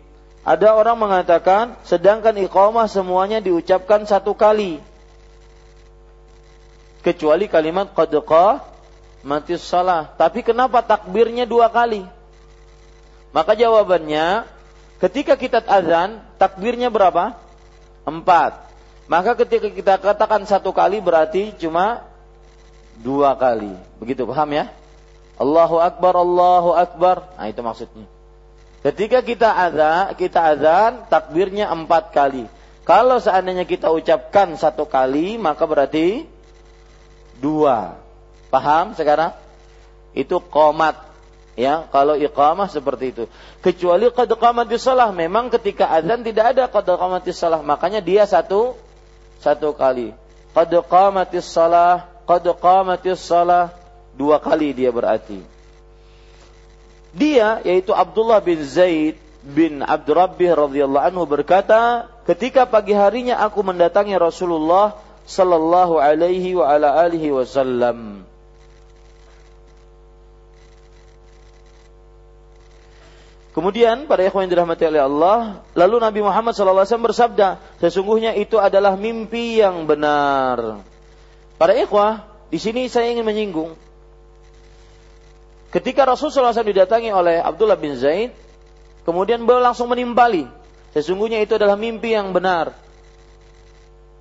Ada 0.49 0.73
orang 0.73 0.97
mengatakan 0.97 1.77
sedangkan 1.85 2.33
iqamah 2.41 2.89
semuanya 2.89 3.37
diucapkan 3.37 4.09
satu 4.09 4.33
kali. 4.33 4.81
Kecuali 7.05 7.53
kalimat 7.53 7.93
qad 7.93 8.17
mati 9.21 9.61
salah. 9.61 10.09
Tapi 10.17 10.41
kenapa 10.41 10.81
takbirnya 10.81 11.45
dua 11.45 11.69
kali? 11.69 12.01
Maka 13.37 13.53
jawabannya 13.53 14.49
ketika 15.05 15.37
kita 15.37 15.61
azan 15.69 16.25
takbirnya 16.41 16.89
berapa? 16.89 17.37
Empat. 18.09 18.57
Maka 19.05 19.37
ketika 19.37 19.69
kita 19.69 20.01
katakan 20.01 20.49
satu 20.49 20.73
kali 20.73 20.97
berarti 21.05 21.53
cuma 21.61 22.09
dua 23.05 23.37
kali. 23.37 23.77
Begitu 24.01 24.25
paham 24.25 24.49
ya? 24.57 24.73
Allahu 25.37 25.77
Akbar, 25.77 26.17
Allahu 26.17 26.73
Akbar. 26.73 27.37
Nah 27.37 27.53
itu 27.53 27.61
maksudnya. 27.61 28.18
Ketika 28.79 29.27
kita 29.27 29.51
azan, 29.51 30.15
kita 30.15 30.55
azan 30.55 31.11
takbirnya 31.11 31.67
empat 31.67 32.15
kali. 32.15 32.47
Kalau 32.87 33.19
seandainya 33.19 33.67
kita 33.67 33.91
ucapkan 33.91 34.55
satu 34.55 34.87
kali, 34.87 35.37
maka 35.37 35.67
berarti 35.67 36.25
dua. 37.43 37.99
Paham 38.49 38.95
sekarang? 38.95 39.35
Itu 40.15 40.41
komat. 40.41 40.97
Ya, 41.59 41.91
kalau 41.91 42.15
iqamah 42.15 42.71
seperti 42.71 43.11
itu. 43.11 43.25
Kecuali 43.59 44.07
qad 44.15 44.31
qamatis 44.31 44.87
salah, 44.87 45.11
memang 45.11 45.51
ketika 45.51 45.91
azan 45.91 46.23
tidak 46.23 46.55
ada 46.55 46.71
qad 46.71 46.87
qamatis 46.87 47.35
salah, 47.35 47.67
makanya 47.67 47.99
dia 47.99 48.23
satu 48.31 48.79
satu 49.43 49.75
kali. 49.75 50.15
Qad 50.55 50.71
qamatis 50.87 51.51
salah, 51.51 52.07
qad 52.31 52.47
qamatis 52.63 53.19
salah, 53.19 53.75
dua 54.15 54.39
kali 54.39 54.71
dia 54.71 54.95
berarti. 54.95 55.58
Dia 57.19 57.59
yaitu 57.67 57.91
Abdullah 57.91 58.39
bin 58.39 58.63
Zaid 58.63 59.19
bin 59.43 59.83
Abdurrabbih 59.83 60.55
radhiyallahu 60.55 61.03
anhu 61.03 61.25
berkata, 61.27 62.07
ketika 62.31 62.63
pagi 62.71 62.95
harinya 62.95 63.43
aku 63.43 63.67
mendatangi 63.67 64.15
Rasulullah 64.15 64.95
sallallahu 65.27 65.99
alaihi 65.99 66.55
wa 66.55 66.71
ala 66.71 66.95
alihi 67.03 67.35
wasallam. 67.35 68.23
Kemudian 73.59 74.07
pada 74.07 74.23
ikhwan 74.23 74.47
yang 74.47 74.55
dirahmati 74.55 74.87
oleh 74.87 75.03
Allah, 75.03 75.67
lalu 75.75 75.99
Nabi 75.99 76.21
Muhammad 76.23 76.55
SAW 76.55 76.87
bersabda, 76.87 77.59
sesungguhnya 77.83 78.39
itu 78.39 78.55
adalah 78.55 78.95
mimpi 78.95 79.59
yang 79.59 79.83
benar. 79.83 80.87
Para 81.59 81.75
ikhwah, 81.75 82.23
di 82.55 82.63
sini 82.63 82.87
saya 82.87 83.11
ingin 83.11 83.27
menyinggung 83.27 83.75
Ketika 85.69 86.09
Rasulullah 86.09 86.57
SAW 86.57 86.73
didatangi 86.73 87.13
oleh 87.13 87.45
Abdullah 87.45 87.77
bin 87.77 87.93
Zaid, 87.93 88.33
kemudian 89.05 89.45
beliau 89.45 89.61
langsung 89.61 89.93
menimpali. 89.93 90.49
Sesungguhnya 90.97 91.45
itu 91.45 91.61
adalah 91.61 91.77
mimpi 91.77 92.17
yang 92.17 92.33
benar. 92.33 92.73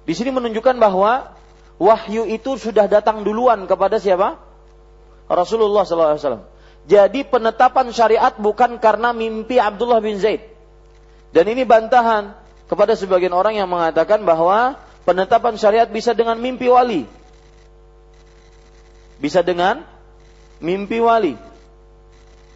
Di 0.04 0.12
sini 0.12 0.36
menunjukkan 0.36 0.76
bahwa 0.76 1.32
wahyu 1.80 2.28
itu 2.28 2.60
sudah 2.60 2.92
datang 2.92 3.24
duluan 3.24 3.64
kepada 3.64 3.96
siapa? 3.96 4.40
Rasulullah 5.32 5.88
SAW. 5.88 6.48
Jadi 6.88 7.28
penetapan 7.28 7.92
syariat 7.92 8.32
bukan 8.36 8.80
karena 8.80 9.12
mimpi 9.12 9.60
Abdullah 9.60 10.00
bin 10.00 10.20
Zaid. 10.20 10.44
Dan 11.36 11.48
ini 11.52 11.68
bantahan 11.68 12.36
kepada 12.68 12.96
sebagian 12.96 13.36
orang 13.36 13.60
yang 13.60 13.68
mengatakan 13.68 14.24
bahwa 14.24 14.80
penetapan 15.04 15.60
syariat 15.60 15.88
bisa 15.88 16.12
dengan 16.16 16.40
mimpi 16.40 16.68
wali. 16.72 17.04
Bisa 19.20 19.44
dengan 19.44 19.84
mimpi 20.60 20.98
wali. 21.02 21.36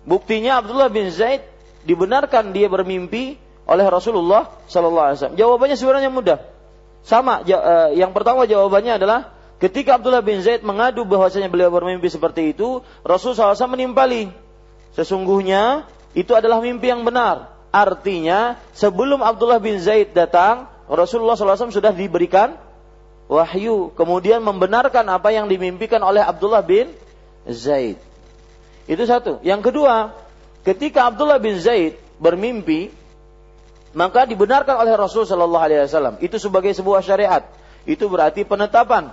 Buktinya 0.02 0.62
Abdullah 0.62 0.90
bin 0.90 1.14
Zaid 1.14 1.46
dibenarkan 1.86 2.54
dia 2.54 2.66
bermimpi 2.70 3.38
oleh 3.70 3.86
Rasulullah 3.88 4.50
Sallallahu 4.66 5.06
Alaihi 5.06 5.18
Wasallam. 5.22 5.40
Jawabannya 5.40 5.78
sebenarnya 5.78 6.12
mudah. 6.12 6.40
Sama. 7.02 7.42
Eh, 7.46 7.98
yang 7.98 8.14
pertama 8.14 8.46
jawabannya 8.46 8.98
adalah 8.98 9.34
ketika 9.62 9.98
Abdullah 9.98 10.26
bin 10.26 10.42
Zaid 10.42 10.66
mengadu 10.66 11.06
bahwasanya 11.06 11.50
beliau 11.50 11.70
bermimpi 11.74 12.10
seperti 12.10 12.54
itu, 12.54 12.82
Rasulullah 13.06 13.54
SAW 13.54 13.74
menimpali. 13.74 14.30
Sesungguhnya 14.98 15.88
itu 16.14 16.34
adalah 16.36 16.60
mimpi 16.60 16.92
yang 16.92 17.06
benar. 17.08 17.54
Artinya 17.72 18.60
sebelum 18.76 19.24
Abdullah 19.24 19.64
bin 19.64 19.80
Zaid 19.80 20.12
datang, 20.12 20.68
Rasulullah 20.92 21.40
SAW 21.40 21.72
sudah 21.72 21.96
diberikan 21.96 22.60
wahyu. 23.32 23.96
Kemudian 23.96 24.44
membenarkan 24.44 25.08
apa 25.08 25.32
yang 25.32 25.48
dimimpikan 25.48 26.04
oleh 26.04 26.20
Abdullah 26.20 26.60
bin 26.60 26.92
Zaid. 27.50 27.98
Itu 28.86 29.04
satu. 29.06 29.42
Yang 29.42 29.72
kedua, 29.72 30.14
ketika 30.66 31.10
Abdullah 31.10 31.42
bin 31.42 31.58
Zaid 31.58 31.98
bermimpi, 32.22 32.94
maka 33.92 34.24
dibenarkan 34.24 34.80
oleh 34.82 34.94
Rasul 34.96 35.28
Shallallahu 35.28 35.64
Alaihi 35.64 35.84
Wasallam. 35.84 36.16
Itu 36.24 36.40
sebagai 36.40 36.72
sebuah 36.72 37.04
syariat. 37.04 37.44
Itu 37.84 38.08
berarti 38.08 38.46
penetapan 38.46 39.12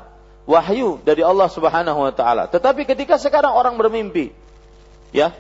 wahyu 0.49 1.01
dari 1.03 1.21
Allah 1.25 1.49
Subhanahu 1.51 1.99
Wa 2.09 2.13
Taala. 2.15 2.45
Tetapi 2.49 2.89
ketika 2.89 3.21
sekarang 3.21 3.53
orang 3.53 3.77
bermimpi, 3.77 4.33
ya, 5.11 5.35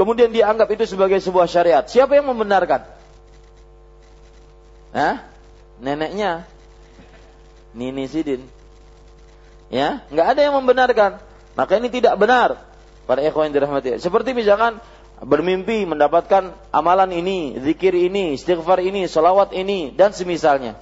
kemudian 0.00 0.32
dianggap 0.32 0.68
itu 0.72 0.84
sebagai 0.88 1.18
sebuah 1.20 1.48
syariat, 1.50 1.84
siapa 1.84 2.16
yang 2.16 2.28
membenarkan? 2.30 2.84
Hah? 4.92 5.24
Neneknya, 5.78 6.48
Nini 7.76 8.08
Sidin. 8.10 8.42
Ya, 9.68 10.00
nggak 10.08 10.26
ada 10.36 10.40
yang 10.40 10.56
membenarkan. 10.56 11.20
Maka 11.58 11.82
ini 11.82 11.90
tidak 11.90 12.14
benar. 12.14 12.62
Para 13.10 13.18
ikhwan 13.18 13.50
yang 13.50 13.58
dirahmati. 13.58 13.98
Seperti 13.98 14.30
misalkan 14.30 14.78
bermimpi 15.18 15.82
mendapatkan 15.90 16.54
amalan 16.70 17.10
ini, 17.10 17.58
zikir 17.58 17.90
ini, 17.98 18.38
istighfar 18.38 18.78
ini, 18.78 19.10
salawat 19.10 19.50
ini, 19.50 19.90
dan 19.90 20.14
semisalnya. 20.14 20.78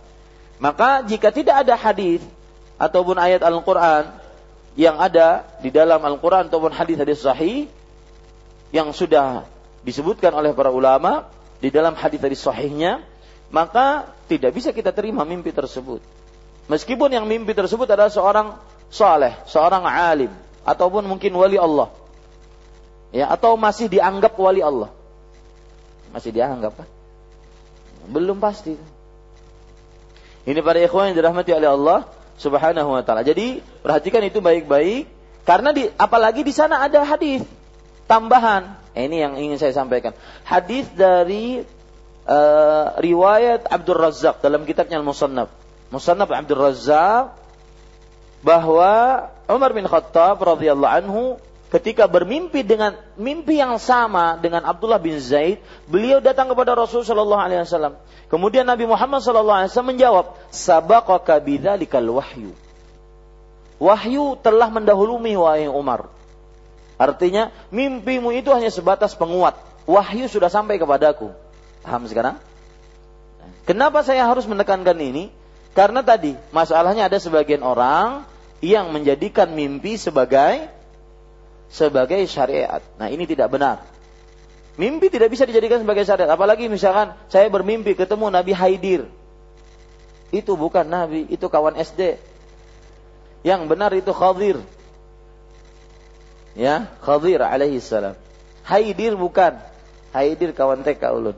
Maka 0.61 1.01
jika 1.09 1.33
tidak 1.33 1.65
ada 1.65 1.81
hadis 1.81 2.21
ataupun 2.77 3.17
ayat 3.17 3.41
Al-Quran 3.41 4.13
yang 4.77 5.01
ada 5.01 5.49
di 5.65 5.73
dalam 5.73 6.01
Al-Quran 6.05 6.53
ataupun 6.53 6.77
hadis-hadis 6.77 7.25
sahih 7.25 7.73
yang 8.69 8.93
sudah 8.93 9.49
disebutkan 9.81 10.37
oleh 10.37 10.53
para 10.53 10.69
ulama 10.69 11.25
di 11.63 11.73
dalam 11.73 11.97
hadis-hadis 11.97 12.45
sahihnya, 12.45 13.01
maka 13.49 14.13
tidak 14.29 14.53
bisa 14.53 14.77
kita 14.77 14.93
terima 14.93 15.25
mimpi 15.25 15.55
tersebut. 15.57 16.05
Meskipun 16.69 17.09
yang 17.09 17.25
mimpi 17.25 17.57
tersebut 17.57 17.89
adalah 17.89 18.13
seorang 18.13 18.59
saleh, 18.93 19.33
seorang 19.49 19.87
alim, 19.87 20.33
ataupun 20.67 21.07
mungkin 21.07 21.31
wali 21.39 21.57
Allah. 21.57 21.95
Ya, 23.15 23.31
atau 23.31 23.55
masih 23.55 23.87
dianggap 23.87 24.35
wali 24.35 24.61
Allah. 24.61 24.91
Masih 26.11 26.35
dianggap 26.35 26.75
kan? 26.75 26.89
Belum 28.11 28.43
pasti. 28.43 28.75
Ini 30.47 30.61
para 30.63 30.79
ikhwan 30.83 31.11
yang 31.11 31.17
dirahmati 31.23 31.55
oleh 31.55 31.71
Allah 31.71 32.07
Subhanahu 32.37 32.93
wa 32.93 33.03
taala. 33.07 33.23
Jadi, 33.23 33.63
perhatikan 33.81 34.21
itu 34.27 34.43
baik-baik 34.43 35.09
karena 35.47 35.71
di 35.71 35.87
apalagi 35.95 36.43
di 36.43 36.51
sana 36.51 36.83
ada 36.83 37.07
hadis 37.07 37.47
tambahan. 38.11 38.75
Eh, 38.99 39.07
ini 39.07 39.23
yang 39.23 39.39
ingin 39.39 39.59
saya 39.63 39.75
sampaikan. 39.75 40.15
Hadis 40.43 40.91
dari 40.95 41.63
uh, 42.27 42.87
riwayat 42.99 43.71
Abdul 43.71 43.99
Razak 43.99 44.43
dalam 44.43 44.67
kitabnya 44.67 44.99
Al-Musannaf. 44.99 45.51
Musannaf 45.95 46.31
Abdul 46.31 46.59
Razak 46.59 47.46
bahwa 48.47 49.27
Umar 49.51 49.75
bin 49.75 49.91
Khattab 49.91 50.39
radhiyallahu 50.39 50.95
anhu 51.03 51.23
ketika 51.75 52.07
bermimpi 52.07 52.63
dengan 52.63 52.95
mimpi 53.19 53.59
yang 53.59 53.75
sama 53.83 54.39
dengan 54.39 54.63
Abdullah 54.63 55.03
bin 55.03 55.19
Zaid, 55.19 55.59
beliau 55.91 56.23
datang 56.23 56.47
kepada 56.47 56.79
Rasul 56.79 57.03
sallallahu 57.03 57.43
alaihi 57.43 57.67
wasallam. 57.67 57.99
Kemudian 58.31 58.63
Nabi 58.63 58.87
Muhammad 58.87 59.19
sallallahu 59.27 59.67
alaihi 59.67 59.71
wasallam 59.75 59.99
menjawab, 59.99 60.27
"Sabaqaka 60.55 61.43
bidzalikal 61.43 62.07
wahyu." 62.07 62.55
Wahyu 63.83 64.39
telah 64.41 64.71
mendahului 64.71 65.35
wahai 65.37 65.67
Umar. 65.67 66.09
Artinya, 66.97 67.53
mimpimu 67.69 68.33
itu 68.33 68.49
hanya 68.55 68.73
sebatas 68.73 69.13
penguat. 69.13 69.59
Wahyu 69.85 70.33
sudah 70.33 70.49
sampai 70.49 70.81
kepadaku. 70.81 71.29
Paham 71.85 72.09
sekarang? 72.09 72.41
Kenapa 73.69 74.01
saya 74.01 74.25
harus 74.25 74.49
menekankan 74.49 74.97
ini? 74.97 75.29
Karena 75.77 76.01
tadi 76.01 76.33
masalahnya 76.57 77.05
ada 77.05 77.21
sebagian 77.21 77.61
orang 77.61 78.25
yang 78.65 78.93
menjadikan 78.93 79.53
mimpi 79.53 80.01
sebagai 80.01 80.69
sebagai 81.69 82.25
syariat. 82.31 82.81
Nah, 82.97 83.11
ini 83.11 83.29
tidak 83.29 83.53
benar. 83.53 83.85
Mimpi 84.77 85.09
tidak 85.09 85.33
bisa 85.33 85.49
dijadikan 85.49 85.81
sebagai 85.81 86.05
syariat. 86.05 86.31
Apalagi 86.33 86.69
misalkan 86.69 87.17
saya 87.33 87.49
bermimpi 87.49 87.97
ketemu 87.97 88.29
Nabi 88.29 88.53
Haidir. 88.53 89.09
Itu 90.35 90.59
bukan 90.59 90.85
Nabi, 90.85 91.25
itu 91.31 91.47
kawan 91.47 91.79
SD. 91.79 92.19
Yang 93.47 93.61
benar 93.71 93.95
itu 93.95 94.11
Khadir. 94.11 94.59
Ya, 96.59 96.91
Khadir 97.01 97.41
alaihi 97.47 97.79
salam. 97.79 98.19
Haidir 98.67 99.15
bukan. 99.15 99.61
Haidir 100.11 100.51
kawan 100.51 100.83
TK 100.83 101.03
ulun. 101.15 101.37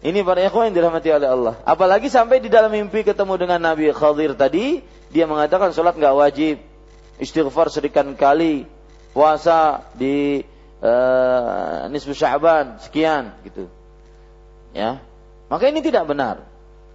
Ini 0.00 0.24
para 0.24 0.40
ikhwan 0.40 0.72
yang 0.72 0.76
dirahmati 0.80 1.12
oleh 1.12 1.28
Allah. 1.28 1.54
Apalagi 1.68 2.08
sampai 2.08 2.40
di 2.40 2.48
dalam 2.48 2.72
mimpi 2.72 3.04
ketemu 3.04 3.36
dengan 3.36 3.60
Nabi 3.60 3.92
Khadir 3.92 4.32
tadi, 4.32 4.80
dia 5.12 5.28
mengatakan 5.28 5.76
sholat 5.76 5.92
nggak 5.92 6.16
wajib, 6.16 6.56
istighfar 7.20 7.68
sekian 7.68 8.16
kali, 8.16 8.64
puasa 9.12 9.84
di 9.92 10.40
uh, 10.80 11.84
nisfu 11.92 12.16
Sya'ban 12.16 12.80
sekian 12.80 13.36
gitu. 13.44 13.68
Ya. 14.72 15.04
Maka 15.52 15.68
ini 15.68 15.84
tidak 15.84 16.08
benar. 16.08 16.48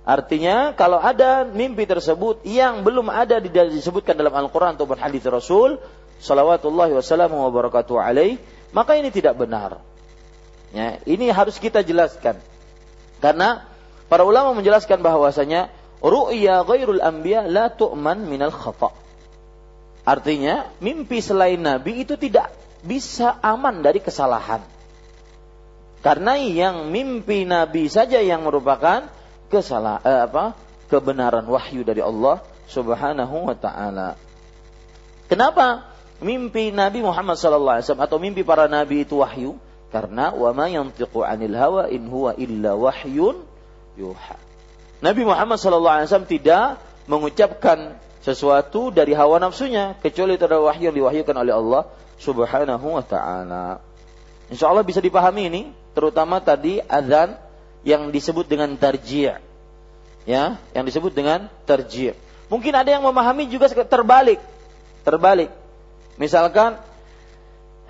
Artinya 0.06 0.74
kalau 0.74 0.98
ada 0.98 1.46
mimpi 1.46 1.86
tersebut 1.86 2.42
yang 2.42 2.82
belum 2.82 3.10
ada 3.14 3.38
disebutkan 3.42 4.18
dalam 4.18 4.34
Al-Qur'an 4.34 4.78
ataupun 4.78 4.98
hadis 4.98 5.22
Rasul 5.26 5.78
sallallahu 6.22 6.98
wasallam 6.98 7.38
wa 7.38 7.50
barakatuh 7.54 8.02
alaih, 8.02 8.42
maka 8.74 8.98
ini 8.98 9.14
tidak 9.14 9.38
benar. 9.38 9.78
Ya, 10.74 10.98
ini 11.06 11.30
harus 11.30 11.62
kita 11.62 11.86
jelaskan. 11.86 12.38
Karena 13.24 13.66
para 14.08 14.24
ulama 14.24 14.54
menjelaskan 14.56 15.02
bahwasanya 15.02 15.72
ru'ya 16.04 16.64
ghairul 16.64 17.02
anbiya 17.02 17.48
la 17.48 17.72
tu'man 17.72 18.26
minal 18.28 18.54
khata. 18.54 18.92
Artinya, 20.06 20.70
mimpi 20.78 21.18
selain 21.18 21.58
nabi 21.58 22.06
itu 22.06 22.14
tidak 22.14 22.54
bisa 22.86 23.42
aman 23.42 23.82
dari 23.82 23.98
kesalahan. 23.98 24.62
Karena 26.06 26.38
yang 26.38 26.94
mimpi 26.94 27.50
nabi 27.50 27.90
saja 27.90 28.22
yang 28.22 28.46
merupakan 28.46 29.10
kesalahan 29.50 30.06
eh, 30.06 30.22
apa? 30.30 30.54
kebenaran 30.86 31.46
wahyu 31.50 31.82
dari 31.82 32.06
Allah 32.06 32.46
Subhanahu 32.70 33.50
wa 33.50 33.58
taala. 33.58 34.14
Kenapa 35.26 35.90
mimpi 36.22 36.70
Nabi 36.70 37.02
Muhammad 37.02 37.38
wasallam 37.42 38.06
atau 38.06 38.18
mimpi 38.22 38.46
para 38.46 38.70
nabi 38.70 39.02
itu 39.02 39.22
wahyu? 39.22 39.58
Karena 39.96 40.36
wa 40.36 40.52
ma 40.52 40.68
yantiqu 40.68 41.24
'anil 41.24 41.56
hawa 41.56 41.88
in 41.88 42.12
huwa 42.12 42.36
illa 42.36 42.76
wahyun 42.76 43.40
yuha. 43.96 44.36
Nabi 45.00 45.24
Muhammad 45.24 45.56
SAW 45.56 46.28
tidak 46.28 46.84
mengucapkan 47.08 47.96
sesuatu 48.20 48.92
dari 48.92 49.16
hawa 49.16 49.40
nafsunya 49.40 49.96
kecuali 50.04 50.36
adalah 50.36 50.68
wahyu 50.68 50.92
yang 50.92 50.98
diwahyukan 51.00 51.36
oleh 51.40 51.56
Allah 51.56 51.88
Subhanahu 52.20 53.00
wa 53.00 53.04
taala. 53.08 53.80
Insya 54.52 54.68
Allah 54.68 54.84
bisa 54.84 55.00
dipahami 55.00 55.48
ini, 55.48 55.62
terutama 55.96 56.44
tadi 56.44 56.84
azan 56.92 57.40
yang 57.88 58.12
disebut 58.12 58.52
dengan 58.52 58.76
tarji'. 58.76 59.40
Ya, 60.28 60.60
yang 60.76 60.84
disebut 60.84 61.16
dengan 61.16 61.48
tarji'. 61.64 62.18
Mungkin 62.52 62.76
ada 62.76 62.92
yang 62.92 63.06
memahami 63.06 63.48
juga 63.48 63.72
terbalik. 63.72 64.44
Terbalik. 65.08 65.54
Misalkan 66.20 66.84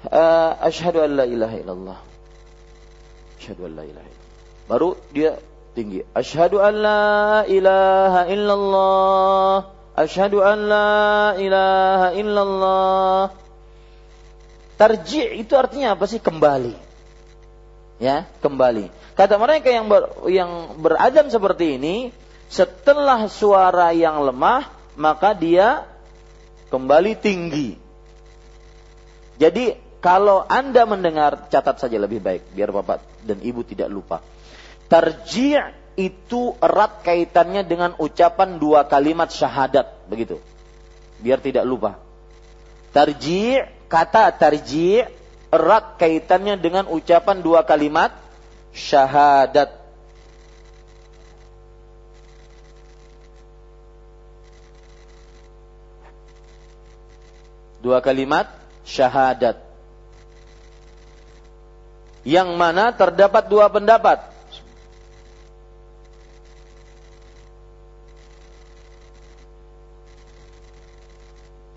uh, 0.10 0.52
asyhadu 0.62 1.02
an 1.02 1.12
la 1.18 1.26
ilaha 1.26 1.56
illallah. 1.58 2.00
Asyhadu 3.38 3.65
an 3.68 3.72
la 3.78 3.84
ilaha 3.86 4.08
illallah. 4.08 4.34
Baru 4.65 4.89
dia 5.13 5.38
tinggi. 5.78 6.02
Asyhadu 6.15 6.58
an 6.63 6.74
la 6.80 7.04
ilaha 7.46 8.22
illallah. 8.32 9.56
Asyhadu 9.96 10.44
an 10.44 10.58
la 10.65 10.94
ilaha 11.39 12.08
illallah. 12.18 13.22
Tarji' 14.76 15.39
itu 15.39 15.56
artinya 15.56 15.96
apa 15.96 16.04
sih? 16.04 16.20
Kembali. 16.20 16.76
Ya, 17.96 18.28
kembali. 18.44 18.91
Kata 19.15 19.39
mereka 19.39 19.72
yang 19.72 19.88
ber, 19.88 20.12
yang 20.28 20.76
beradam 20.84 21.32
seperti 21.32 21.80
ini, 21.80 22.12
setelah 22.52 23.32
suara 23.32 23.96
yang 23.96 24.20
lemah, 24.20 24.68
maka 25.00 25.32
dia 25.32 25.88
kembali 26.68 27.15
tinggi. 27.15 27.80
Jadi 29.39 29.85
kalau 30.06 30.46
Anda 30.46 30.86
mendengar, 30.86 31.50
catat 31.50 31.82
saja 31.82 31.98
lebih 31.98 32.22
baik, 32.22 32.54
biar 32.54 32.70
Bapak 32.70 33.02
dan 33.26 33.41
Ibu 33.41 33.65
tidak 33.65 33.89
lupa. 33.89 34.22
Tarji' 34.86 35.58
itu 35.98 36.54
erat 36.62 37.02
kaitannya 37.02 37.65
dengan 37.65 37.98
ucapan 37.98 38.62
dua 38.62 38.86
kalimat 38.86 39.34
syahadat, 39.34 40.06
begitu. 40.06 40.38
Biar 41.18 41.41
tidak 41.41 41.65
lupa. 41.65 41.98
Tarji' 42.94 43.65
kata 43.89 44.30
tarji' 44.38 45.10
erat 45.50 45.98
kaitannya 45.98 46.62
dengan 46.62 46.86
ucapan 46.86 47.41
dua 47.41 47.65
kalimat 47.65 48.13
syahadat. 48.78 49.74
Dua 57.82 57.98
kalimat 58.06 58.54
syahadat 58.86 59.64
yang 62.25 62.57
mana 62.57 62.89
terdapat 62.89 63.45
dua 63.45 63.69
pendapat. 63.69 64.17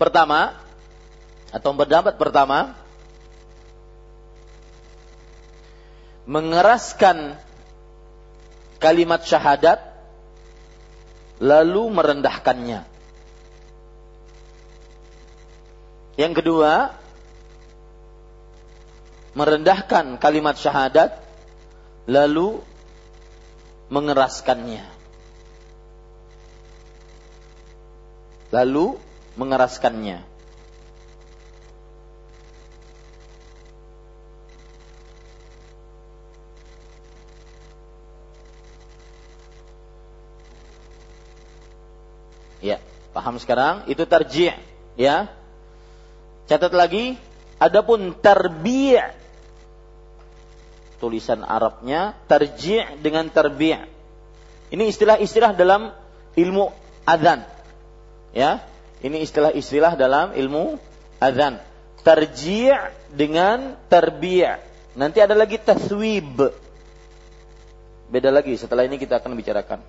Pertama, 0.01 0.57
atau 1.53 1.69
pendapat 1.75 2.15
pertama, 2.17 2.73
mengeraskan 6.25 7.37
kalimat 8.79 9.21
syahadat 9.21 9.83
lalu 11.37 11.83
merendahkannya. 11.93 12.87
Yang 16.15 16.33
kedua, 16.43 16.95
merendahkan 19.37 20.17
kalimat 20.17 20.57
syahadat 20.57 21.13
lalu 22.09 22.61
mengeraskannya. 23.89 24.85
Lalu 28.49 28.97
mengeraskannya. 29.37 30.25
Ya, 42.59 42.81
paham 43.15 43.39
sekarang? 43.39 43.87
Itu 43.87 44.03
tarji', 44.03 44.51
ya. 44.99 45.31
Catat 46.49 46.75
lagi, 46.75 47.15
adapun 47.59 48.15
tarbi' 48.17 48.97
tulisan 50.99 51.43
Arabnya 51.43 52.15
tarji' 52.27 52.99
dengan 53.03 53.27
tarbi'. 53.27 53.83
Ini 54.69 54.83
istilah-istilah 54.89 55.55
dalam 55.55 55.91
ilmu 56.35 56.71
adzan. 57.07 57.43
Ya, 58.35 58.63
ini 59.01 59.23
istilah-istilah 59.25 59.99
dalam 59.99 60.35
ilmu 60.35 60.79
adzan. 61.19 61.59
Tarji' 62.03 62.71
dengan 63.11 63.75
tarbi'. 63.91 64.59
Nanti 64.95 65.19
ada 65.23 65.35
lagi 65.35 65.59
taswib. 65.59 66.51
Beda 68.09 68.33
lagi, 68.33 68.57
setelah 68.57 68.83
ini 68.87 68.97
kita 68.97 69.21
akan 69.21 69.37
bicarakan. 69.37 69.79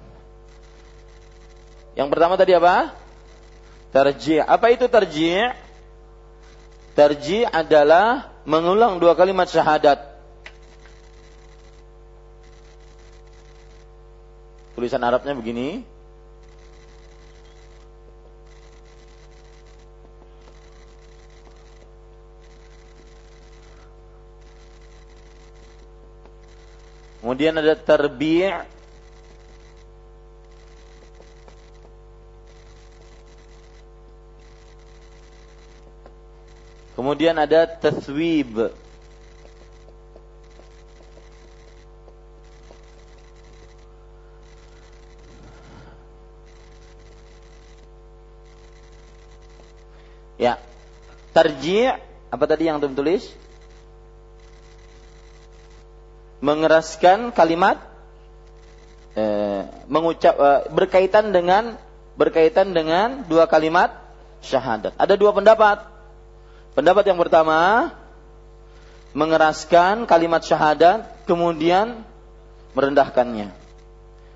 Yang 1.99 2.09
pertama 2.13 2.35
tadi 2.39 2.53
apa? 2.55 2.95
Tarji'. 3.91 4.41
Apa 4.41 4.71
itu 4.71 4.87
tarji'? 4.87 5.70
Tarji' 6.91 7.47
adalah 7.47 8.29
mengulang 8.45 8.99
dua 8.99 9.15
kalimat 9.15 9.47
syahadat 9.47 10.11
Tulisan 14.81 15.05
Arabnya 15.05 15.37
begini. 15.37 15.85
Kemudian 27.21 27.61
ada 27.61 27.77
terbi' 27.77 28.49
Kemudian 37.01 37.33
ada 37.41 37.65
taswib. 37.65 38.77
Ya. 50.37 50.61
Tarji' 51.33 51.89
apa 52.29 52.45
tadi 52.45 52.69
yang 52.69 52.77
antum 52.77 52.93
tulis? 52.93 53.25
mengeraskan 56.41 57.37
kalimat 57.37 57.77
eh, 59.13 59.69
mengucap 59.93 60.35
eh, 60.41 60.61
berkaitan 60.73 61.37
dengan 61.37 61.77
berkaitan 62.17 62.73
dengan 62.73 63.25
dua 63.29 63.45
kalimat 63.45 63.93
syahadat. 64.41 64.97
Ada 64.97 65.21
dua 65.21 65.37
pendapat. 65.37 65.90
Pendapat 66.75 67.05
yang 67.07 67.19
pertama 67.19 67.91
mengeraskan 69.11 70.07
kalimat 70.07 70.43
syahadat 70.43 71.27
kemudian 71.27 72.07
merendahkannya. 72.79 73.51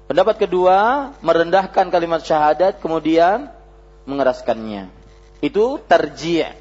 Pendapat 0.04 0.36
kedua 0.36 1.10
merendahkan 1.24 1.88
kalimat 1.88 2.20
syahadat 2.20 2.82
kemudian 2.82 3.48
mengeraskannya. 4.04 4.90
Itu 5.40 5.80
tarji'. 5.80 6.52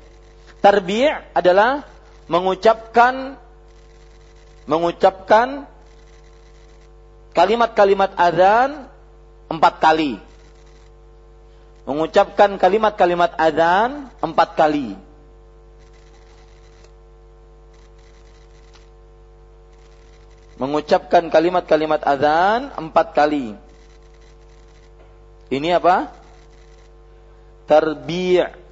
Tarbi' 0.64 1.12
adalah 1.36 1.84
mengucapkan 2.32 3.36
mengucapkan 4.64 5.68
kalimat-kalimat 7.36 8.16
azan 8.16 8.88
empat 9.52 9.74
kali. 9.84 10.16
Mengucapkan 11.84 12.56
kalimat-kalimat 12.56 13.36
azan 13.36 14.08
empat 14.24 14.56
kali. 14.56 14.96
Mengucapkan 20.62 21.28
kalimat-kalimat 21.34 22.02
azan 22.06 22.70
empat 22.78 23.18
kali. 23.18 23.58
Ini 25.50 25.78
apa? 25.78 26.14
Terbi' 27.66 28.64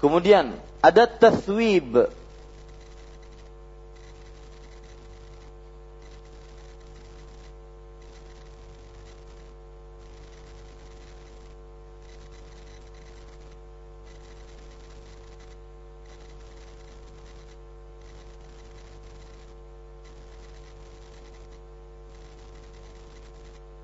Kemudian 0.00 0.56
ada 0.80 1.04
taswib. 1.04 2.08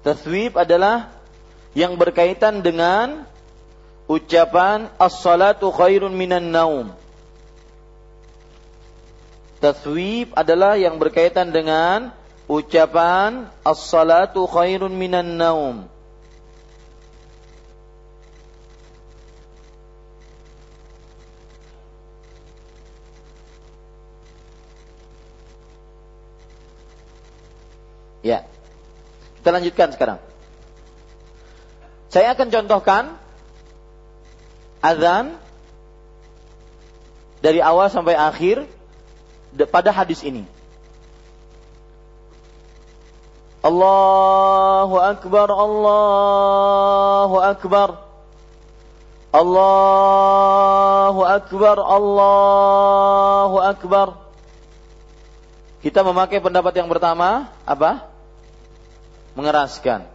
Taswib 0.06 0.54
adalah 0.54 1.10
yang 1.74 1.98
berkaitan 1.98 2.62
dengan 2.62 3.26
ucapan 4.06 4.86
as-salatu 5.02 5.74
khairun 5.74 6.14
minan 6.14 6.54
naum. 6.54 6.94
Taswib 9.58 10.30
adalah 10.38 10.78
yang 10.78 10.94
berkaitan 11.02 11.50
dengan 11.50 12.14
ucapan 12.46 13.50
as-salatu 13.66 14.46
khairun 14.46 14.94
minan 14.94 15.34
naum. 15.34 15.90
Ya. 28.22 28.46
Kita 29.46 29.54
lanjutkan 29.54 29.94
sekarang. 29.94 30.18
Saya 32.10 32.34
akan 32.34 32.50
contohkan 32.50 33.14
azan 34.82 35.38
dari 37.38 37.62
awal 37.62 37.86
sampai 37.86 38.18
akhir 38.18 38.66
pada 39.70 39.94
hadis 39.94 40.26
ini. 40.26 40.50
Allahu 43.62 44.98
akbar 44.98 45.46
Allahu 45.46 47.36
akbar 47.38 48.02
Allahu 49.30 51.22
akbar 51.22 51.76
Allahu 51.86 53.56
akbar 53.62 54.06
Kita 55.86 56.02
memakai 56.02 56.42
pendapat 56.42 56.74
yang 56.82 56.90
pertama 56.90 57.46
apa? 57.62 58.15
mengeraskan. 59.36 60.08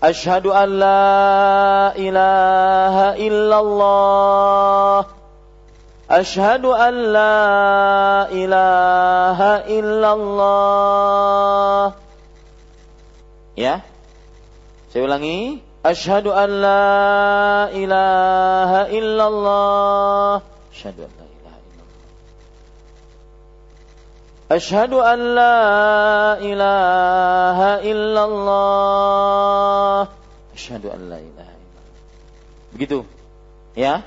Ashadu 0.00 0.48
an 0.54 0.80
la 0.80 1.92
ilaha 1.92 3.20
illallah. 3.20 5.04
Ashadu 6.08 6.72
an 6.72 6.94
la 7.12 8.26
ilaha 8.32 9.68
illallah. 9.68 10.40
Ya. 13.60 13.84
Saya 14.88 15.04
ulangi. 15.04 15.60
Ashadu 15.84 16.32
an 16.32 16.50
la 16.64 17.68
ilaha 17.76 18.88
illallah. 18.88 20.40
Ashadu 20.72 21.04
an 21.04 21.19
أشهد 24.51 24.93
أن 24.93 25.19
لا 25.35 25.57
إله 26.37 27.59
إلا 27.81 28.21
الله 28.29 30.07
أشهد 30.53 30.85
أن 30.85 31.09
لا 31.09 31.17
إله 31.17 31.49
إلا 31.49 31.81
begitu 32.77 33.09
ya 33.73 34.05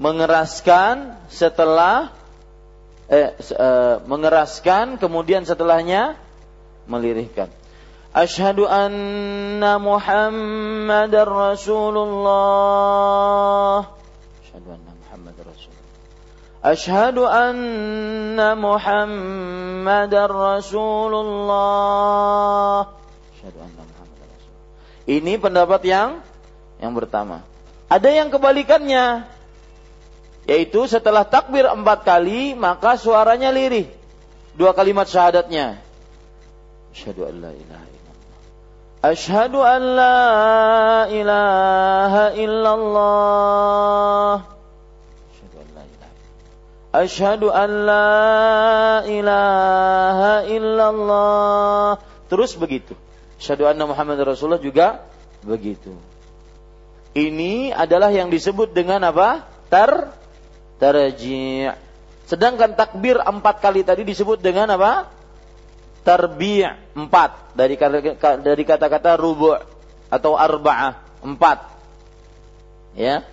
mengeraskan 0.00 1.12
setelah 1.28 2.08
eh, 3.12 3.36
eh, 3.36 3.96
mengeraskan 4.08 4.96
kemudian 4.96 5.44
setelahnya 5.44 6.16
melirihkan 6.88 7.52
Ashhadu 8.10 8.66
anna 8.66 9.78
Muhammadar 9.78 11.28
Rasulullah 11.28 12.40
Ashhadu 13.76 13.86
anna 13.86 14.00
أشهد 16.64 17.16
أن 17.16 18.36
محمد 18.36 20.14
رسول 20.14 21.12
الله 21.14 22.80
أشهد 23.32 23.54
أن 23.56 23.72
محمد 23.80 24.20
رسول 24.28 24.52
Ini 25.08 25.40
pendapat 25.40 25.80
yang 25.88 26.20
yang 26.84 26.92
pertama. 26.92 27.40
Ada 27.88 28.12
yang 28.12 28.28
kebalikannya, 28.28 29.24
yaitu 30.44 30.84
setelah 30.84 31.24
takbir 31.24 31.64
empat 31.64 32.04
kali 32.04 32.52
maka 32.52 33.00
suaranya 33.00 33.48
lirih. 33.48 33.88
Dua 34.52 34.76
kalimat 34.76 35.08
syahadatnya. 35.08 35.80
Asyhadu 36.92 37.24
an 37.24 37.34
la 37.40 37.50
ilaha 37.56 37.86
illallah. 37.88 38.36
Asyhadu 39.00 39.58
an 39.64 39.82
la 39.96 40.20
ilaha 41.08 42.24
illallah. 42.36 44.32
Asyhadu 46.95 47.51
an 47.51 47.69
la 47.83 49.03
ilaha 49.03 50.33
illallah. 50.47 51.99
Terus 52.31 52.55
begitu. 52.55 52.95
Asyhadu 53.35 53.67
anna 53.67 53.83
Muhammad 53.83 54.15
Rasulullah 54.23 54.63
juga 54.63 55.03
begitu. 55.43 55.91
Ini 57.11 57.75
adalah 57.75 58.15
yang 58.15 58.31
disebut 58.31 58.71
dengan 58.71 59.03
apa? 59.03 59.43
Tar 59.67 60.15
tarji'. 60.79 61.67
Sedangkan 62.31 62.79
takbir 62.79 63.19
empat 63.19 63.59
kali 63.59 63.83
tadi 63.83 64.07
disebut 64.07 64.39
dengan 64.39 64.71
apa? 64.71 65.11
Tarbi' 66.05 66.63
empat 66.95 67.57
dari 67.57 67.75
dari 68.39 68.63
kata-kata 68.63 69.17
rubu' 69.19 69.57
atau 70.07 70.37
arba'ah 70.37 71.21
empat. 71.25 71.59
Ya, 72.95 73.27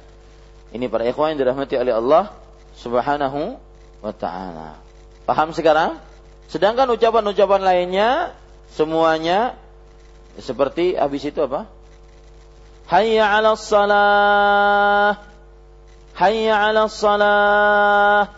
ini 0.74 0.88
para 0.90 1.06
ikhwan 1.06 1.36
yang 1.36 1.46
dirahmati 1.46 1.76
oleh 1.78 1.94
Allah 1.94 2.41
Subhanahu 2.82 3.62
wa 4.02 4.12
taala. 4.12 4.82
Paham 5.22 5.54
sekarang? 5.54 6.02
Sedangkan 6.50 6.90
ucapan-ucapan 6.90 7.62
lainnya 7.62 8.10
semuanya 8.74 9.54
seperti 10.42 10.98
habis 10.98 11.22
itu 11.22 11.38
apa? 11.46 11.70
Hayya 12.90 13.24
'ala 13.30 13.54
salah. 13.54 15.22
Hayya 16.18 16.54
'ala 16.58 16.90
salah. 16.90 18.34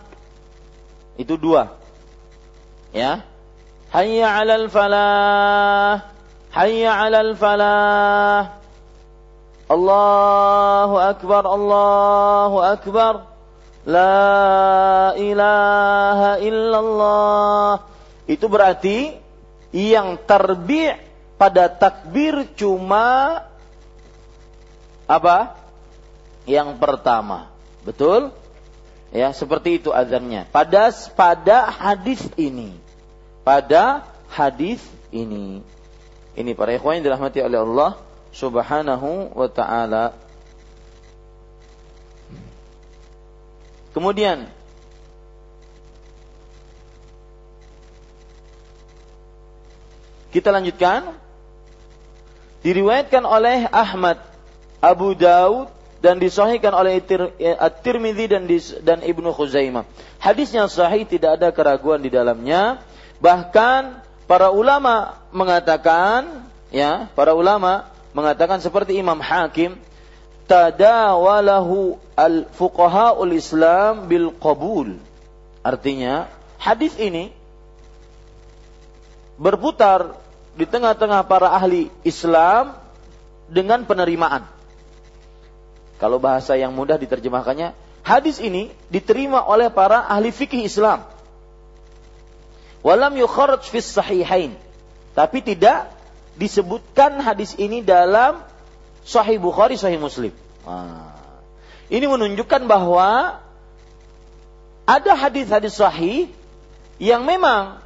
Itu 1.17 1.35
dua. 1.41 1.75
Ya. 2.95 3.25
Hayya 3.91 4.27
'alal 4.31 4.67
falah. 4.71 6.07
Hayya 6.53 6.91
'alal 6.95 7.33
falah. 7.35 8.59
Allahu 9.65 10.95
akbar, 11.01 11.43
Allahu 11.43 12.57
akbar. 12.61 13.34
La 13.85 15.13
ilaha 15.13 16.41
illallah. 16.41 17.85
Itu 18.25 18.49
berarti 18.49 19.13
yang 19.69 20.17
terbi' 20.25 20.97
pada 21.37 21.69
takbir 21.69 22.49
cuma 22.57 23.41
apa? 25.05 25.53
Yang 26.49 26.81
pertama. 26.81 27.53
Betul? 27.85 28.33
Ya, 29.13 29.29
seperti 29.31 29.77
itu 29.77 29.93
azannya. 29.93 30.49
Pada 30.49 30.89
pada 31.13 31.69
hadis 31.69 32.25
ini. 32.35 32.73
Pada 33.45 34.09
hadis 34.33 34.81
ini. 35.13 35.61
Ini 36.35 36.51
para 36.57 36.75
ikhwan 36.75 36.99
yang 36.99 37.13
dirahmati 37.13 37.39
oleh 37.39 37.61
Allah 37.61 37.91
Subhanahu 38.35 39.31
wa 39.37 39.47
taala. 39.47 40.17
Kemudian 43.95 44.51
kita 50.35 50.51
lanjutkan 50.51 51.15
diriwayatkan 52.59 53.23
oleh 53.23 53.71
Ahmad, 53.71 54.19
Abu 54.83 55.15
Daud 55.15 55.71
dan 56.03 56.19
disahihkan 56.19 56.75
oleh 56.75 56.99
At-Tirmidzi 57.55 58.27
dan 58.27 58.43
dan 58.83 58.99
Ibnu 58.99 59.31
Khuzaimah. 59.31 59.87
Hadisnya 60.19 60.67
sahih 60.67 61.07
tidak 61.07 61.39
ada 61.39 61.55
keraguan 61.55 62.03
di 62.03 62.11
dalamnya. 62.11 62.83
Bahkan 63.23 64.03
para 64.27 64.51
ulama 64.51 65.23
mengatakan 65.31 66.43
ya, 66.67 67.07
para 67.15 67.31
ulama 67.31 67.87
mengatakan 68.11 68.59
seperti 68.59 68.99
Imam 68.99 69.23
Hakim 69.23 69.79
tadawalahu 70.51 71.95
al 72.15 72.47
ul 73.19 73.31
Islam 73.35 74.07
bil 74.07 74.31
qabul. 74.39 74.95
Artinya, 75.61 76.31
hadis 76.57 76.95
ini 76.95 77.35
berputar 79.35 80.15
di 80.55 80.63
tengah-tengah 80.63 81.27
para 81.27 81.51
ahli 81.51 81.91
Islam 82.07 82.79
dengan 83.51 83.83
penerimaan. 83.83 84.47
Kalau 85.99 86.19
bahasa 86.19 86.55
yang 86.55 86.71
mudah 86.75 86.95
diterjemahkannya, 86.95 87.75
hadis 88.03 88.39
ini 88.39 88.71
diterima 88.91 89.43
oleh 89.43 89.67
para 89.71 90.07
ahli 90.07 90.31
fikih 90.31 90.63
Islam. 90.63 91.03
Walam 92.85 93.17
yukharaj 93.17 93.65
fis 93.67 93.89
sahihain. 93.89 94.53
Tapi 95.15 95.39
tidak 95.41 95.89
disebutkan 96.35 97.23
hadis 97.23 97.55
ini 97.55 97.79
dalam 97.79 98.43
Sahih 99.07 99.39
Bukhari, 99.39 99.79
Sahih 99.79 99.97
Muslim. 99.97 100.35
Nah, 100.67 101.14
ini 101.89 102.05
menunjukkan 102.09 102.65
bahwa 102.65 103.41
ada 104.85 105.11
hadis-hadis 105.17 105.77
sahih 105.77 106.29
yang 107.01 107.25
memang 107.25 107.81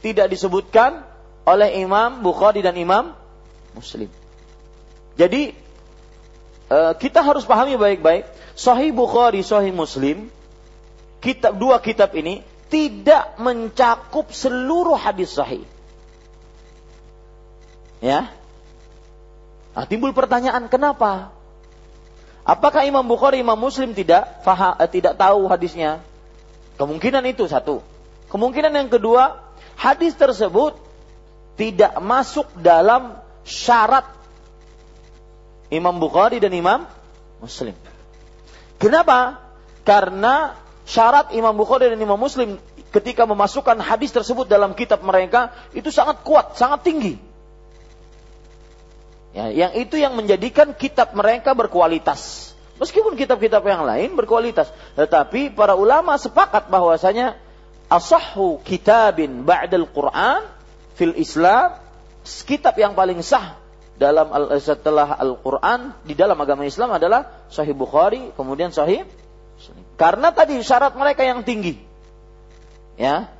tidak 0.00 0.32
disebutkan 0.32 1.04
oleh 1.48 1.80
Imam 1.80 2.20
Bukhari 2.20 2.60
dan 2.60 2.76
Imam 2.76 3.12
Muslim. 3.72 4.08
Jadi 5.16 5.52
eh, 6.68 6.92
kita 6.96 7.24
harus 7.24 7.44
pahami 7.48 7.74
baik-baik, 7.74 8.28
Sahih 8.54 8.92
Bukhari, 8.92 9.40
Sahih 9.42 9.72
Muslim, 9.72 10.30
kitab 11.18 11.56
dua 11.56 11.80
kitab 11.82 12.14
ini 12.14 12.44
tidak 12.68 13.40
mencakup 13.40 14.28
seluruh 14.30 14.94
hadis 14.94 15.32
sahih. 15.32 15.64
Ya. 17.98 18.30
Nah, 19.72 19.86
timbul 19.88 20.12
pertanyaan 20.12 20.68
kenapa? 20.68 21.32
Apakah 22.48 22.88
Imam 22.88 23.04
Bukhari, 23.04 23.44
Imam 23.44 23.60
Muslim 23.60 23.92
tidak 23.92 24.40
faham, 24.40 24.72
eh, 24.80 24.88
tidak 24.88 25.20
tahu 25.20 25.52
hadisnya? 25.52 26.00
Kemungkinan 26.80 27.20
itu 27.28 27.44
satu. 27.44 27.84
Kemungkinan 28.32 28.72
yang 28.72 28.88
kedua, 28.88 29.36
hadis 29.76 30.16
tersebut 30.16 30.72
tidak 31.60 32.00
masuk 32.00 32.48
dalam 32.56 33.20
syarat 33.44 34.08
Imam 35.68 36.00
Bukhari 36.00 36.40
dan 36.40 36.56
Imam 36.56 36.88
Muslim. 37.44 37.76
Kenapa? 38.80 39.44
Karena 39.84 40.56
syarat 40.88 41.36
Imam 41.36 41.52
Bukhari 41.52 41.92
dan 41.92 42.00
Imam 42.00 42.16
Muslim 42.16 42.56
ketika 42.88 43.28
memasukkan 43.28 43.76
hadis 43.84 44.08
tersebut 44.08 44.48
dalam 44.48 44.72
kitab 44.72 45.04
mereka 45.04 45.52
itu 45.76 45.92
sangat 45.92 46.24
kuat, 46.24 46.56
sangat 46.56 46.80
tinggi. 46.80 47.20
Ya, 49.38 49.54
yang 49.54 49.72
itu 49.78 49.94
yang 49.94 50.18
menjadikan 50.18 50.74
kitab 50.74 51.14
mereka 51.14 51.54
berkualitas. 51.54 52.50
Meskipun 52.82 53.14
kitab-kitab 53.14 53.62
yang 53.62 53.86
lain 53.86 54.18
berkualitas, 54.18 54.66
tetapi 54.98 55.54
para 55.54 55.78
ulama 55.78 56.18
sepakat 56.18 56.66
bahwasanya 56.66 57.38
asahhu 57.86 58.58
kitabin 58.66 59.46
ba'dal 59.46 59.86
Quran 59.94 60.42
fil 60.98 61.14
Islam 61.14 61.78
kitab 62.22 62.74
yang 62.82 62.98
paling 62.98 63.22
sah 63.22 63.54
dalam 63.98 64.30
setelah 64.58 65.14
Al-Quran 65.14 65.94
di 66.02 66.18
dalam 66.18 66.38
agama 66.38 66.66
Islam 66.66 66.98
adalah 66.98 67.46
Sahih 67.46 67.78
Bukhari, 67.78 68.34
kemudian 68.34 68.74
Sahih 68.74 69.06
Karena 69.98 70.30
tadi 70.30 70.58
syarat 70.62 70.94
mereka 70.94 71.26
yang 71.26 71.42
tinggi. 71.42 71.78
Ya. 72.94 73.30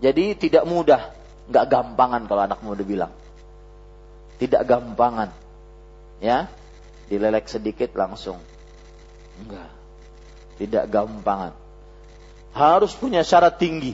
Jadi 0.00 0.36
tidak 0.36 0.68
mudah, 0.68 1.12
nggak 1.48 1.64
gampangan 1.68 2.28
kalau 2.28 2.42
anak 2.44 2.60
muda 2.60 2.84
bilang 2.84 3.12
tidak 4.36 4.62
gampangan. 4.68 5.32
Ya, 6.22 6.48
dilelek 7.12 7.46
sedikit 7.48 7.92
langsung. 7.92 8.40
Enggak. 9.42 9.70
Tidak 10.56 10.84
gampangan. 10.88 11.52
Harus 12.56 12.96
punya 12.96 13.20
syarat 13.20 13.60
tinggi. 13.60 13.92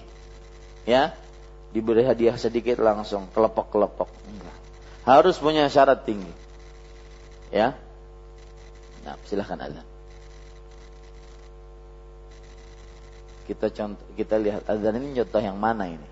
Ya, 0.86 1.14
diberi 1.74 2.06
hadiah 2.06 2.38
sedikit 2.38 2.78
langsung 2.78 3.26
kelepok-kelepok. 3.34 4.10
Enggak. 4.30 4.56
Harus 5.02 5.36
punya 5.42 5.66
syarat 5.66 6.06
tinggi. 6.06 6.30
Ya. 7.50 7.74
Nah, 9.02 9.18
silahkan 9.26 9.58
azan. 9.58 9.86
Kita 13.42 13.66
contoh, 13.74 14.06
kita 14.14 14.38
lihat 14.38 14.62
azan 14.70 15.02
ini 15.02 15.18
contoh 15.18 15.42
yang 15.42 15.58
mana 15.58 15.90
ini? 15.90 16.11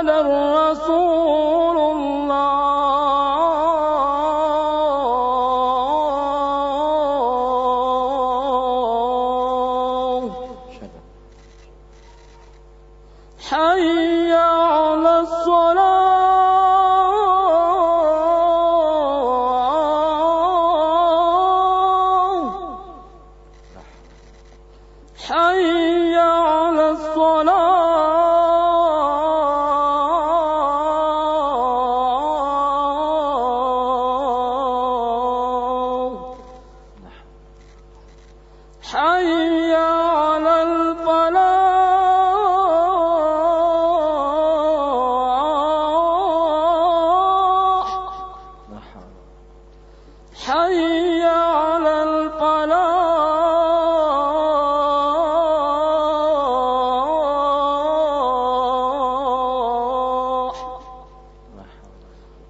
الرسول 0.00 1.27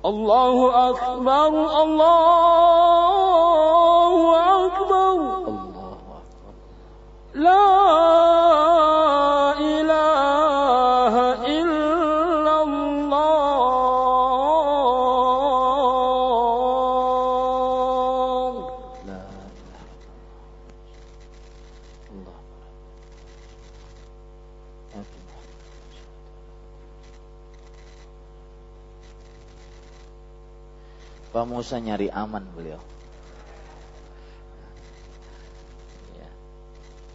الله 0.08 0.88
أكبر 0.90 1.82
الله 1.82 2.87
Musa 31.68 31.84
nyari 31.84 32.08
aman 32.08 32.48
beliau. 32.56 32.80
Ya. 36.16 36.28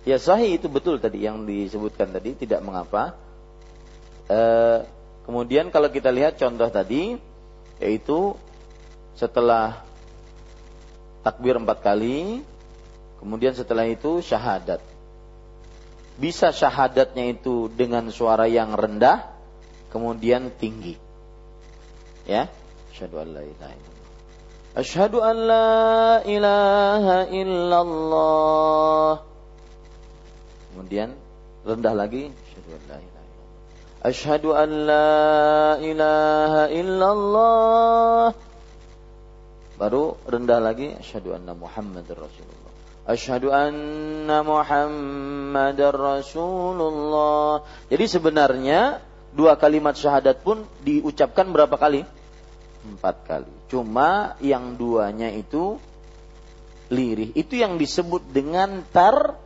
Ya 0.05 0.17
sahih 0.21 0.61
itu 0.61 0.69
betul 0.69 1.01
tadi 1.01 1.25
yang 1.25 1.49
disebutkan 1.49 2.13
tadi 2.13 2.37
tidak 2.37 2.61
mengapa. 2.61 3.17
Eh, 4.29 4.85
kemudian 5.25 5.73
kalau 5.73 5.89
kita 5.89 6.13
lihat 6.13 6.37
contoh 6.37 6.69
tadi 6.69 7.17
yaitu 7.81 8.37
setelah 9.17 9.81
takbir 11.25 11.57
empat 11.57 11.81
kali, 11.81 12.45
kemudian 13.17 13.57
setelah 13.57 13.89
itu 13.89 14.21
syahadat. 14.21 14.85
Bisa 16.21 16.53
syahadatnya 16.53 17.33
itu 17.33 17.73
dengan 17.73 18.05
suara 18.13 18.45
yang 18.45 18.77
rendah, 18.77 19.33
kemudian 19.89 20.53
tinggi. 20.61 20.93
Ya, 22.29 22.53
asyhadu 22.93 23.17
an 23.17 23.33
illallah. 24.74 24.82
Asyhadu 24.82 25.21
an 25.21 25.38
la 25.38 26.21
ilaha 26.26 27.17
illallah. 27.30 29.21
Kemudian 30.74 31.13
rendah 31.61 31.93
lagi, 31.93 32.34
asyhadu 32.34 32.74
an 32.74 32.82
la 32.89 32.97
ilaha 32.97 33.21
illallah. 33.21 33.53
Asyhadu 34.03 34.49
an 34.57 34.69
la 34.89 35.78
ilaha 35.78 36.63
illallah. 36.74 38.28
Baru 39.78 40.17
rendah 40.26 40.59
lagi 40.61 40.93
asyhadu 40.97 41.34
anna 41.34 41.53
Muhammadar 41.57 42.17
Rasulullah. 42.17 42.71
Asyhadu 43.03 43.51
anna 43.51 44.41
Muhammadar 44.45 45.97
Rasulullah. 45.97 47.61
Jadi 47.89 48.05
sebenarnya 48.05 49.01
dua 49.34 49.57
kalimat 49.57 49.97
syahadat 49.97 50.45
pun 50.45 50.63
diucapkan 50.86 51.49
berapa 51.49 51.74
kali? 51.76 52.05
Empat 52.84 53.15
kali. 53.23 53.53
Cuma 53.71 54.36
yang 54.43 54.75
duanya 54.75 55.31
itu 55.31 55.79
lirih. 56.91 57.31
Itu 57.34 57.55
yang 57.55 57.79
disebut 57.79 58.27
dengan 58.29 58.84
tar 58.91 59.39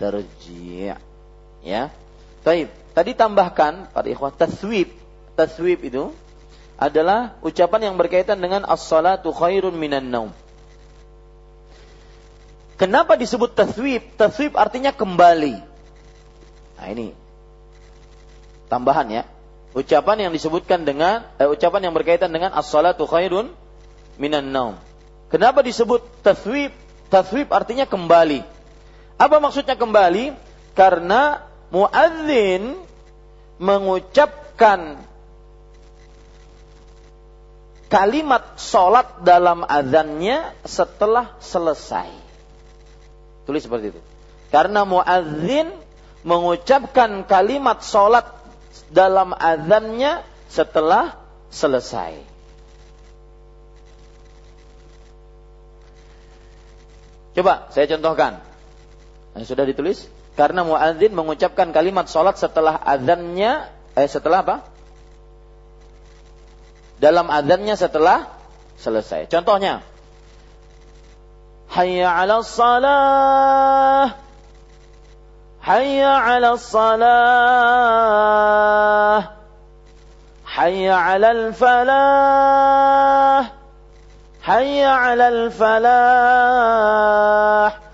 terji'. 0.00 0.96
Ya. 1.60 1.92
Taib. 2.40 2.72
Tadi 2.96 3.12
tambahkan 3.12 3.92
para 3.92 4.08
ikhwah 4.08 4.32
taswib. 4.32 4.90
Taswib 5.36 5.84
itu 5.84 6.10
adalah 6.80 7.36
ucapan 7.44 7.92
yang 7.92 7.96
berkaitan 8.00 8.40
dengan 8.40 8.64
as-salatu 8.64 9.30
khairun 9.36 9.76
minan 9.76 10.08
naum. 10.08 10.32
Kenapa 12.80 13.12
disebut 13.20 13.52
taswib? 13.52 14.16
Taswib 14.16 14.56
artinya 14.56 14.88
kembali. 14.88 15.60
Nah 16.80 16.86
ini 16.88 17.12
tambahan 18.72 19.12
ya. 19.12 19.22
Ucapan 19.70 20.26
yang 20.26 20.32
disebutkan 20.34 20.82
dengan 20.82 21.22
eh, 21.38 21.46
ucapan 21.46 21.88
yang 21.90 21.94
berkaitan 21.94 22.34
dengan 22.34 22.50
as-salatu 22.58 23.06
khairun 23.06 23.54
minan 24.18 24.50
naum. 24.50 24.74
Kenapa 25.30 25.62
disebut 25.62 26.02
taswib? 26.26 26.74
Taswib 27.06 27.46
artinya 27.54 27.86
kembali. 27.86 28.42
Apa 29.14 29.38
maksudnya 29.38 29.78
kembali? 29.78 30.34
Karena 30.74 31.46
muadzin 31.70 32.74
mengucapkan 33.62 34.98
kalimat 37.86 38.58
sholat 38.58 39.22
dalam 39.22 39.62
azannya 39.62 40.50
setelah 40.66 41.38
selesai. 41.38 42.10
Tulis 43.46 43.62
seperti 43.62 43.94
itu. 43.94 44.00
Karena 44.50 44.82
muadzin 44.82 45.70
mengucapkan 46.26 47.22
kalimat 47.22 47.86
sholat 47.86 48.39
dalam 48.90 49.32
azannya 49.32 50.26
setelah 50.50 51.16
selesai. 51.48 52.18
Coba 57.38 57.70
saya 57.70 57.86
contohkan. 57.86 58.42
Nah, 59.32 59.46
sudah 59.46 59.62
ditulis? 59.62 60.10
Karena 60.34 60.66
muadzin 60.66 61.14
mengucapkan 61.14 61.70
kalimat 61.70 62.10
sholat 62.10 62.34
setelah 62.34 62.74
azannya, 62.82 63.70
eh 63.94 64.10
setelah 64.10 64.42
apa? 64.42 64.56
dalam 67.00 67.32
azannya 67.32 67.74
setelah 67.74 68.28
selesai. 68.76 69.26
Contohnya, 69.32 69.80
Hayya 71.72 72.12
'ala 72.12 72.44
salah. 72.44 74.20
Hayya 75.60 76.12
'ala 76.24 76.56
salah. 76.56 77.20
Hayya 80.44 80.96
'ala 80.96 81.52
falah. 81.52 83.40
Hayya 84.40 84.90
'ala 84.90 85.52
falah. 85.52 85.90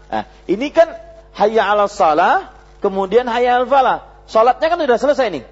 Nah, 0.06 0.24
ini 0.46 0.70
kan 0.70 0.94
hayya 1.34 1.66
'ala 1.66 1.90
salah, 1.90 2.54
kemudian 2.78 3.26
hayya 3.26 3.58
'al 3.60 3.66
falah. 3.66 4.06
Salatnya 4.30 4.70
kan 4.70 4.78
sudah 4.78 4.98
selesai 4.98 5.30
nih. 5.34 5.44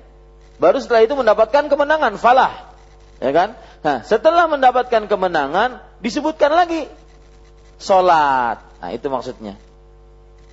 Baru 0.63 0.79
setelah 0.79 1.03
itu 1.03 1.19
mendapatkan 1.19 1.67
kemenangan 1.67 2.15
falah 2.19 2.75
ya 3.25 3.31
kan? 3.35 3.49
Nah, 3.85 3.97
setelah 4.03 4.49
mendapatkan 4.49 5.07
kemenangan 5.07 5.81
disebutkan 6.01 6.53
lagi 6.53 6.89
solat. 7.77 8.61
Nah, 8.81 8.91
itu 8.93 9.07
maksudnya. 9.09 9.57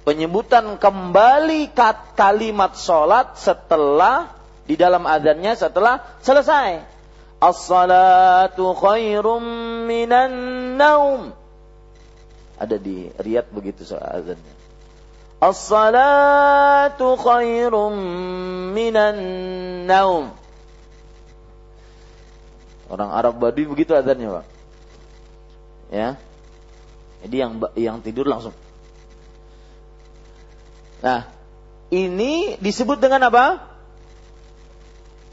Penyebutan 0.01 0.81
kembali 0.81 1.77
kalimat 2.17 2.73
solat 2.73 3.37
setelah 3.37 4.33
di 4.65 4.73
dalam 4.73 5.05
adanya 5.05 5.53
setelah 5.53 6.01
selesai. 6.25 6.81
As-salatu 7.41 8.73
khairum 8.77 9.41
minan 9.85 10.33
naum. 10.77 11.33
Ada 12.57 12.77
di 12.77 13.09
Riyadh 13.13 13.49
begitu 13.49 13.81
soal 13.85 14.05
azannya. 14.05 14.53
As-salatu 15.41 17.17
khairum 17.17 17.93
minan 18.73 19.17
naum. 19.89 20.33
Orang 22.89 23.09
Arab 23.09 23.41
Badui 23.41 23.65
begitu 23.65 23.97
azannya, 23.97 24.41
Pak. 24.41 24.45
Ya. 25.89 26.09
Jadi 27.25 27.35
yang 27.37 27.51
yang 27.73 27.97
tidur 28.05 28.25
langsung. 28.29 28.53
Nah, 31.01 31.25
ini 31.89 32.55
disebut 32.61 33.01
dengan 33.01 33.27
apa? 33.27 33.59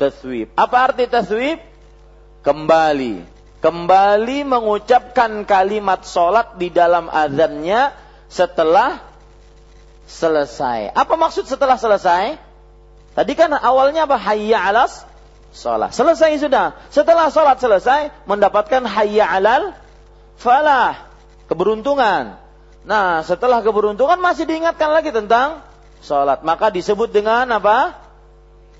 Taswib. 0.00 0.50
Apa 0.56 0.76
arti 0.90 1.04
taswib? 1.04 1.60
Kembali. 2.42 3.22
Kembali 3.58 4.38
mengucapkan 4.46 5.44
kalimat 5.44 6.06
sholat 6.06 6.56
di 6.56 6.70
dalam 6.72 7.12
azannya 7.12 7.92
setelah 8.30 9.02
selesai. 10.08 10.94
Apa 10.96 11.14
maksud 11.18 11.44
setelah 11.44 11.76
selesai? 11.76 12.38
Tadi 13.12 13.32
kan 13.34 13.52
awalnya 13.52 14.06
apa? 14.06 14.16
Hayya 14.16 14.62
alas 14.62 15.04
sholat. 15.52 15.92
Selesai 15.92 16.38
sudah. 16.38 16.78
Setelah 16.88 17.28
sholat 17.34 17.58
selesai, 17.58 18.14
mendapatkan 18.24 18.86
hayya 18.86 19.26
alal 19.26 19.74
falah. 20.38 21.10
Keberuntungan. 21.50 22.38
Nah, 22.88 23.20
setelah 23.20 23.60
keberuntungan 23.60 24.16
masih 24.16 24.48
diingatkan 24.48 24.88
lagi 24.88 25.12
tentang 25.12 25.60
sholat. 26.00 26.40
Maka 26.40 26.72
disebut 26.72 27.12
dengan 27.12 27.44
apa? 27.52 28.00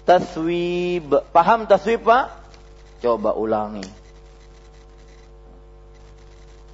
Taswib. 0.08 1.12
Paham 1.28 1.68
taswib, 1.68 2.08
Pak? 2.08 2.32
Coba 3.04 3.36
ulangi. 3.36 3.84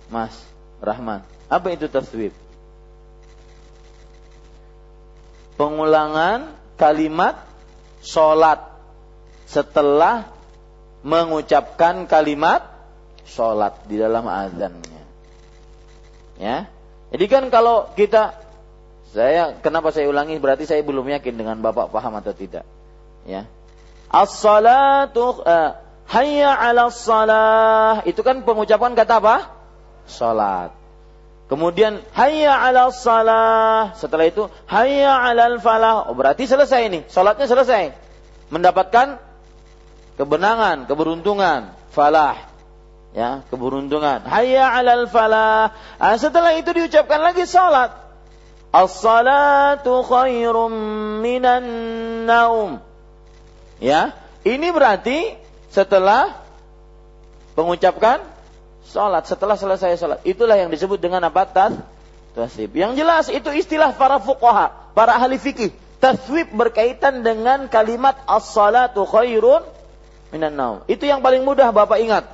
Mas, 0.07 0.30
Rahman. 0.78 1.26
Apa 1.51 1.74
itu 1.74 1.91
taswib? 1.91 2.30
Pengulangan 5.59 6.55
kalimat 6.78 7.43
sholat 7.99 8.62
setelah 9.51 10.30
mengucapkan 11.03 12.07
kalimat 12.07 12.62
sholat 13.26 13.74
di 13.91 13.99
dalam 13.99 14.22
azannya. 14.22 15.03
Ya, 16.39 16.70
jadi 17.14 17.30
kan 17.30 17.46
kalau 17.46 17.94
kita 17.94 18.34
saya 19.14 19.54
kenapa 19.62 19.94
saya 19.94 20.10
ulangi 20.10 20.34
berarti 20.42 20.66
saya 20.66 20.82
belum 20.82 21.06
yakin 21.06 21.38
dengan 21.38 21.62
bapak 21.62 21.94
paham 21.94 22.18
atau 22.18 22.34
tidak. 22.34 22.66
Ya, 23.22 23.46
as-salatu 24.10 25.38
uh, 25.46 25.78
hayya 26.10 26.50
'ala 26.50 26.90
salah. 26.90 28.02
Itu 28.02 28.26
kan 28.26 28.42
pengucapan 28.42 28.98
kata 28.98 29.22
apa? 29.22 29.36
Salat. 30.10 30.74
Kemudian 31.46 32.02
hayya 32.18 32.50
'ala 32.50 32.90
salah. 32.90 33.94
Setelah 33.94 34.26
itu 34.26 34.50
hayya 34.66 35.14
'alal 35.14 35.62
falah. 35.62 36.10
Oh, 36.10 36.18
berarti 36.18 36.50
selesai 36.50 36.90
ini. 36.90 37.06
Salatnya 37.06 37.46
selesai. 37.46 37.94
Mendapatkan 38.50 39.22
kebenangan, 40.18 40.90
keberuntungan, 40.90 41.70
falah. 41.94 42.53
Ya, 43.14 43.46
keberuntungan. 43.46 44.26
Hayya 44.26 44.74
'alal 44.74 45.06
falah. 45.06 45.70
Nah, 46.02 46.18
setelah 46.18 46.58
itu 46.58 46.74
diucapkan 46.74 47.22
lagi 47.22 47.46
salat. 47.46 47.94
As-salatu 48.74 50.02
khairum 50.02 50.74
minan 51.22 51.64
naum. 52.26 52.82
Ya, 53.78 54.18
ini 54.42 54.74
berarti 54.74 55.38
setelah 55.70 56.42
mengucapkan 57.54 58.18
salat, 58.82 59.30
setelah 59.30 59.54
selesai 59.54 59.94
salat. 59.94 60.18
Itulah 60.26 60.58
yang 60.58 60.74
disebut 60.74 60.98
dengan 60.98 61.22
apa? 61.22 61.46
Taswib. 62.34 62.74
Yang 62.74 62.98
jelas 62.98 63.30
itu 63.30 63.54
istilah 63.54 63.94
para 63.94 64.18
fuqaha, 64.18 64.90
para 64.90 65.14
ahli 65.14 65.38
fikih. 65.38 65.70
Taswib 66.02 66.50
berkaitan 66.50 67.22
dengan 67.22 67.70
kalimat 67.70 68.18
as-salatu 68.26 69.06
khairun 69.06 69.62
minan 70.34 70.58
naum. 70.58 70.78
Itu 70.90 71.06
yang 71.06 71.22
paling 71.22 71.46
mudah 71.46 71.70
Bapak 71.70 72.02
ingat. 72.02 72.26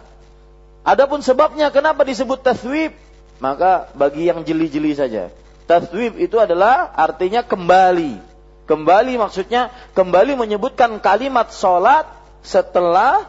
Adapun 0.81 1.21
sebabnya 1.21 1.69
kenapa 1.69 2.03
disebut 2.09 2.41
taswib, 2.41 2.97
maka 3.41 3.93
bagi 3.93 4.29
yang 4.29 4.41
jeli-jeli 4.45 4.97
saja. 4.97 5.29
Taswib 5.69 6.17
itu 6.17 6.41
adalah 6.41 6.91
artinya 6.97 7.45
kembali. 7.45 8.19
Kembali 8.65 9.19
maksudnya 9.19 9.75
kembali 9.93 10.39
menyebutkan 10.39 11.03
kalimat 11.03 11.51
sholat 11.51 12.07
setelah 12.41 13.27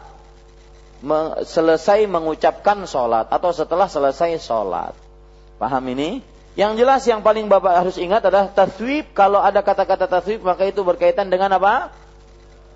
selesai 1.42 2.06
mengucapkan 2.06 2.86
sholat 2.86 3.26
atau 3.28 3.50
setelah 3.50 3.90
selesai 3.90 4.38
sholat. 4.38 4.94
Paham 5.58 5.82
ini? 5.92 6.22
Yang 6.52 6.72
jelas 6.84 7.02
yang 7.08 7.20
paling 7.24 7.48
Bapak 7.48 7.84
harus 7.84 7.96
ingat 7.96 8.22
adalah 8.22 8.48
taswib. 8.52 9.10
Kalau 9.16 9.40
ada 9.40 9.60
kata-kata 9.64 10.06
taswib 10.08 10.44
maka 10.44 10.68
itu 10.68 10.80
berkaitan 10.84 11.28
dengan 11.28 11.52
apa? 11.58 11.90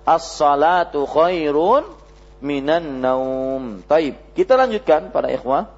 As-salatu 0.07 1.07
khairun 1.07 1.96
minan 2.41 3.01
naum. 3.01 3.81
Taib. 3.85 4.17
Kita 4.37 4.57
lanjutkan 4.57 5.09
pada 5.09 5.29
ikhwah. 5.31 5.69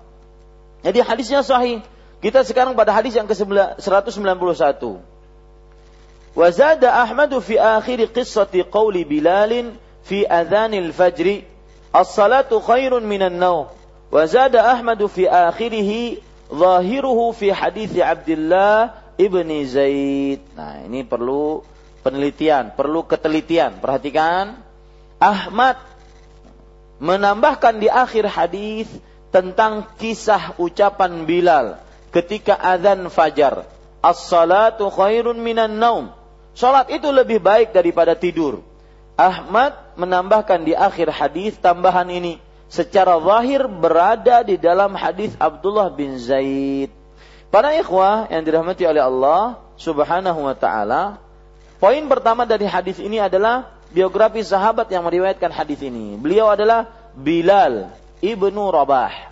Jadi 0.84 0.99
hadisnya 1.03 1.43
sahih. 1.43 1.84
Kita 2.20 2.43
sekarang 2.43 2.76
pada 2.76 2.91
hadis 2.91 3.16
yang 3.16 3.28
ke-191. 3.28 3.80
Wazada 6.36 6.89
Ahmadu 6.99 7.39
fi 7.39 7.55
akhir 7.55 8.12
qissati 8.12 8.64
qawli 8.68 9.07
Bilalin 9.07 9.76
fi 10.03 10.28
adhanil 10.28 10.91
fajri. 10.91 11.47
As-salatu 11.89 12.60
khairun 12.60 13.03
minan 13.07 13.39
naum. 13.39 13.72
Wazada 14.12 14.68
Ahmadu 14.68 15.07
fi 15.07 15.26
akhirihi 15.26 16.22
zahiruhu 16.49 17.32
fi 17.34 17.53
hadis 17.53 17.93
Abdullah 17.97 18.99
ibni 19.16 19.66
Zaid. 19.70 20.41
Nah 20.55 20.82
ini 20.86 21.05
perlu 21.05 21.64
penelitian, 22.01 22.74
perlu 22.74 23.05
ketelitian. 23.05 23.80
Perhatikan. 23.84 24.60
Ahmad 25.20 25.76
menambahkan 26.99 27.79
di 27.79 27.87
akhir 27.87 28.27
hadis 28.27 28.87
tentang 29.31 29.87
kisah 29.97 30.59
ucapan 30.59 31.23
Bilal 31.23 31.79
ketika 32.11 32.55
azan 32.55 33.07
fajar. 33.09 33.65
As-salatu 33.99 34.87
khairun 34.87 35.39
minan 35.39 35.79
naum. 35.79 36.15
Salat 36.55 36.91
itu 36.91 37.07
lebih 37.11 37.39
baik 37.39 37.75
daripada 37.75 38.15
tidur. 38.15 38.63
Ahmad 39.19 39.75
menambahkan 39.99 40.63
di 40.63 40.71
akhir 40.71 41.11
hadis 41.11 41.59
tambahan 41.59 42.07
ini 42.07 42.39
secara 42.71 43.19
zahir 43.19 43.67
berada 43.67 44.45
di 44.45 44.55
dalam 44.55 44.95
hadis 44.95 45.35
Abdullah 45.35 45.91
bin 45.91 46.15
Zaid. 46.15 46.93
Para 47.49 47.73
ikhwah 47.75 48.29
yang 48.31 48.45
dirahmati 48.45 48.85
oleh 48.85 49.01
Allah 49.03 49.59
Subhanahu 49.75 50.45
wa 50.45 50.55
taala, 50.55 51.19
poin 51.81 51.99
pertama 52.05 52.45
dari 52.45 52.69
hadis 52.69 53.01
ini 53.01 53.17
adalah 53.17 53.78
biografi 53.89 54.45
sahabat 54.45 54.89
yang 54.89 55.05
meriwayatkan 55.05 55.49
hadis 55.53 55.81
ini. 55.81 56.17
Beliau 56.17 56.49
adalah 56.49 56.89
Bilal 57.17 57.93
ibnu 58.21 58.63
Rabah. 58.69 59.29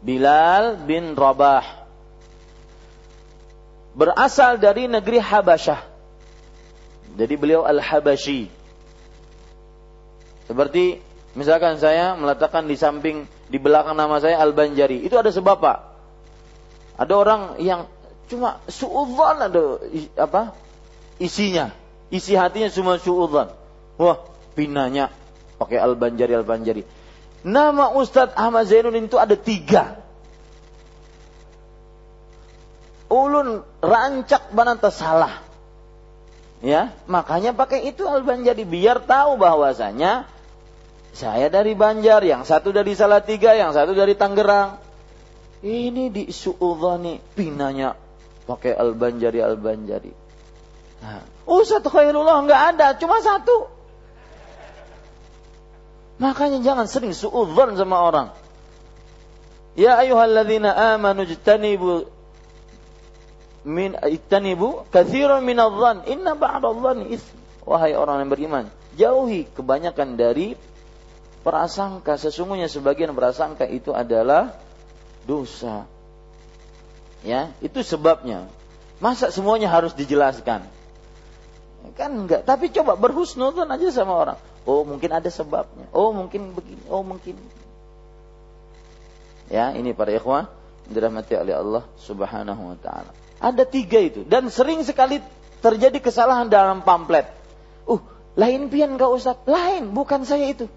Bilal 0.00 0.80
bin 0.88 1.12
Rabah 1.12 1.80
berasal 3.92 4.56
dari 4.56 4.88
negeri 4.88 5.20
Habasyah. 5.20 5.80
Jadi 7.20 7.34
beliau 7.36 7.66
Al-Habashi. 7.66 8.48
Seperti 10.46 11.02
misalkan 11.34 11.76
saya 11.78 12.14
meletakkan 12.16 12.64
di 12.64 12.78
samping 12.78 13.28
di 13.50 13.58
belakang 13.58 13.98
nama 13.98 14.16
saya 14.22 14.38
Al-Banjari. 14.40 15.02
Itu 15.04 15.18
ada 15.18 15.28
sebab 15.28 15.58
Pak. 15.58 15.78
Ada 16.96 17.12
orang 17.12 17.42
yang 17.60 17.90
cuma 18.30 18.62
suudzon 18.70 19.36
ada 19.42 19.62
apa? 20.16 20.54
isinya. 21.20 21.74
Isi 22.10 22.34
hatinya 22.34 22.70
cuma 22.70 22.98
suudzon. 22.98 23.50
Wah, 23.96 24.18
pinanya 24.58 25.10
pakai 25.58 25.78
Al-Banjari 25.78 26.34
Al-Banjari. 26.34 26.82
Nama 27.46 27.94
Ustadz 27.96 28.36
Ahmad 28.36 28.68
Zainuddin 28.68 29.08
itu 29.08 29.16
ada 29.16 29.32
tiga 29.32 30.00
ulun 33.10 33.66
rancak 33.82 34.54
bananta 34.54 34.88
salah. 34.88 35.42
Ya, 36.60 36.94
makanya 37.10 37.56
pakai 37.56 37.88
itu 37.88 38.04
al 38.04 38.22
banjari 38.22 38.68
biar 38.68 39.02
tahu 39.02 39.40
bahwasanya 39.40 40.28
saya 41.10 41.50
dari 41.50 41.74
Banjar, 41.74 42.22
yang 42.22 42.46
satu 42.46 42.70
dari 42.70 42.94
Salatiga, 42.94 43.56
yang 43.56 43.74
satu 43.74 43.96
dari 43.96 44.14
Tangerang. 44.14 44.78
Ini 45.60 46.08
di 46.08 46.24
suudhani 46.28 47.20
pinanya 47.36 47.92
pakai 48.48 48.76
al 48.76 48.92
banjari 48.96 49.40
al 49.40 49.56
banjari. 49.56 50.12
Nah, 51.00 51.24
Ustaz 51.48 51.84
Khairullah 51.84 52.44
nggak 52.44 52.62
ada, 52.76 52.86
cuma 53.00 53.24
satu. 53.24 53.68
Makanya 56.20 56.60
jangan 56.60 56.84
sering 56.84 57.16
suudzon 57.16 57.80
sama 57.80 57.96
orang. 58.04 58.28
Ya 59.72 59.96
ayyuhalladzina 59.96 60.68
amanu 60.94 61.24
jtanibu 61.24 62.04
min 63.64 63.96
ittanibu 63.96 64.84
katsiran 64.92 65.40
min 65.40 65.56
adh 65.56 66.04
inna 66.04 66.36
ba'dadh-dhanni 66.36 67.16
its 67.16 67.24
wahai 67.64 67.96
orang 67.96 68.24
yang 68.24 68.30
beriman 68.32 68.64
jauhi 69.00 69.48
kebanyakan 69.56 70.20
dari 70.20 70.60
prasangka. 71.40 72.20
Sesungguhnya 72.20 72.68
sebagian 72.68 73.16
prasangka 73.16 73.64
itu 73.64 73.96
adalah 73.96 74.52
dosa. 75.24 75.88
Ya 77.24 77.48
itu 77.64 77.80
sebabnya. 77.80 78.44
Masa 79.00 79.32
semuanya 79.32 79.72
harus 79.72 79.96
dijelaskan 79.96 80.68
kan 81.96 82.12
enggak 82.12 82.44
tapi 82.44 82.68
coba 82.70 82.96
berhusnuzon 82.96 83.68
aja 83.68 83.88
sama 83.92 84.14
orang 84.16 84.38
oh 84.68 84.84
mungkin 84.84 85.10
ada 85.10 85.28
sebabnya 85.32 85.88
oh 85.96 86.12
mungkin 86.12 86.52
begini 86.52 86.84
oh 86.92 87.02
mungkin 87.04 87.36
ya 89.48 89.72
ini 89.74 89.96
para 89.96 90.12
ikhwah 90.14 90.48
dirahmati 90.90 91.34
oleh 91.36 91.54
Allah 91.56 91.84
Subhanahu 91.98 92.74
wa 92.74 92.78
taala 92.78 93.10
ada 93.40 93.64
tiga 93.64 93.96
itu. 93.96 94.22
Dan 94.28 94.52
sering 94.52 94.84
sekali 94.84 95.24
terjadi 95.64 95.96
kesalahan 95.96 96.52
dalam 96.52 96.84
pamflet. 96.84 97.24
Uh, 97.88 97.98
lain 98.36 98.68
pian 98.68 99.00
kau 99.00 99.16
Ustaz? 99.16 99.40
Lain, 99.48 99.96
bukan 99.96 100.28
saya 100.28 100.52
itu. 100.52 100.68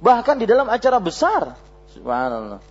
Bahkan 0.00 0.40
di 0.40 0.48
dalam 0.48 0.72
acara 0.72 0.96
besar. 0.98 1.52
Subhanallah. 1.92 2.64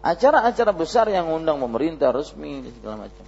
Acara-acara 0.00 0.72
besar 0.72 1.10
yang 1.12 1.28
undang 1.28 1.60
pemerintah 1.60 2.14
resmi 2.14 2.64
segala 2.70 3.04
macam. 3.04 3.26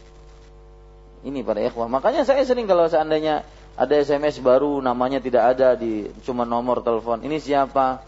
Ini 1.23 1.47
pada 1.47 1.63
ikhwah. 1.63 1.87
Makanya 1.87 2.27
saya 2.27 2.43
sering 2.43 2.67
kalau 2.67 2.91
seandainya 2.91 3.47
ada 3.79 3.95
SMS 3.95 4.43
baru 4.43 4.83
namanya 4.83 5.23
tidak 5.23 5.57
ada 5.57 5.79
di 5.79 6.11
cuma 6.27 6.43
nomor 6.43 6.83
telepon. 6.83 7.23
Ini 7.23 7.39
siapa? 7.39 8.03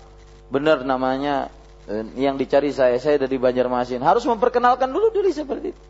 Benar 0.51 0.83
namanya 0.83 1.49
eh, 1.87 2.05
yang 2.19 2.35
dicari 2.35 2.75
saya, 2.75 2.99
saya 2.99 3.23
dari 3.23 3.39
Banjarmasin. 3.39 4.03
Harus 4.03 4.27
memperkenalkan 4.27 4.91
dulu 4.91 5.15
diri 5.15 5.31
seperti 5.31 5.73
itu. 5.73 5.83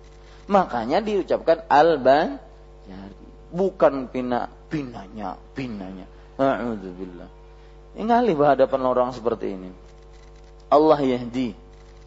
Makanya 0.45 1.01
diucapkan 1.01 1.65
alban 1.73 2.37
bukan 3.55 4.11
pina 4.11 4.51
pinanya 4.67 5.39
pinanya. 5.55 6.11
Alhamdulillah. 6.35 7.31
Ingali 7.95 8.35
berhadapan 8.35 8.83
orang 8.83 9.15
seperti 9.15 9.55
ini. 9.55 9.71
Allah 10.67 10.99
yahdi. 10.99 11.55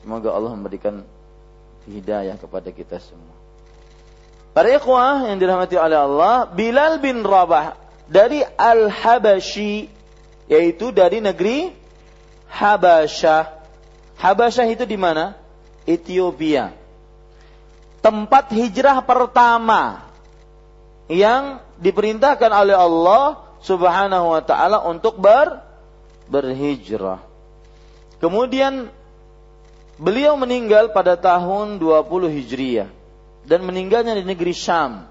Semoga 0.03 0.35
Allah 0.35 0.51
memberikan 0.51 1.07
hidayah 1.87 2.35
kepada 2.35 2.67
kita 2.75 2.99
semua. 2.99 3.36
Para 4.57 4.73
ikhwah 4.73 5.29
yang 5.29 5.37
dirahmati 5.37 5.77
oleh 5.77 6.01
Allah, 6.01 6.49
Bilal 6.49 6.97
bin 6.97 7.21
Rabah 7.21 7.77
dari 8.09 8.41
Al-Habashi 8.41 9.85
yaitu 10.49 10.89
dari 10.89 11.21
negeri 11.21 11.69
Habasyah. 12.49 13.53
Habasyah 14.17 14.65
itu 14.73 14.81
di 14.89 14.97
mana? 14.97 15.37
Ethiopia 15.85 16.73
tempat 18.07 18.55
hijrah 18.55 19.03
pertama 19.03 20.07
yang 21.11 21.59
diperintahkan 21.75 22.51
oleh 22.55 22.71
Allah 22.71 23.43
Subhanahu 23.59 24.31
wa 24.31 24.41
taala 24.43 24.79
untuk 24.87 25.19
ber 25.19 25.59
berhijrah. 26.31 27.19
Kemudian 28.23 28.87
beliau 29.99 30.39
meninggal 30.39 30.95
pada 30.95 31.19
tahun 31.19 31.83
20 31.83 32.31
Hijriah 32.31 32.89
dan 33.47 33.63
meninggalnya 33.63 34.11
di 34.19 34.27
negeri 34.27 34.51
Syam. 34.51 35.07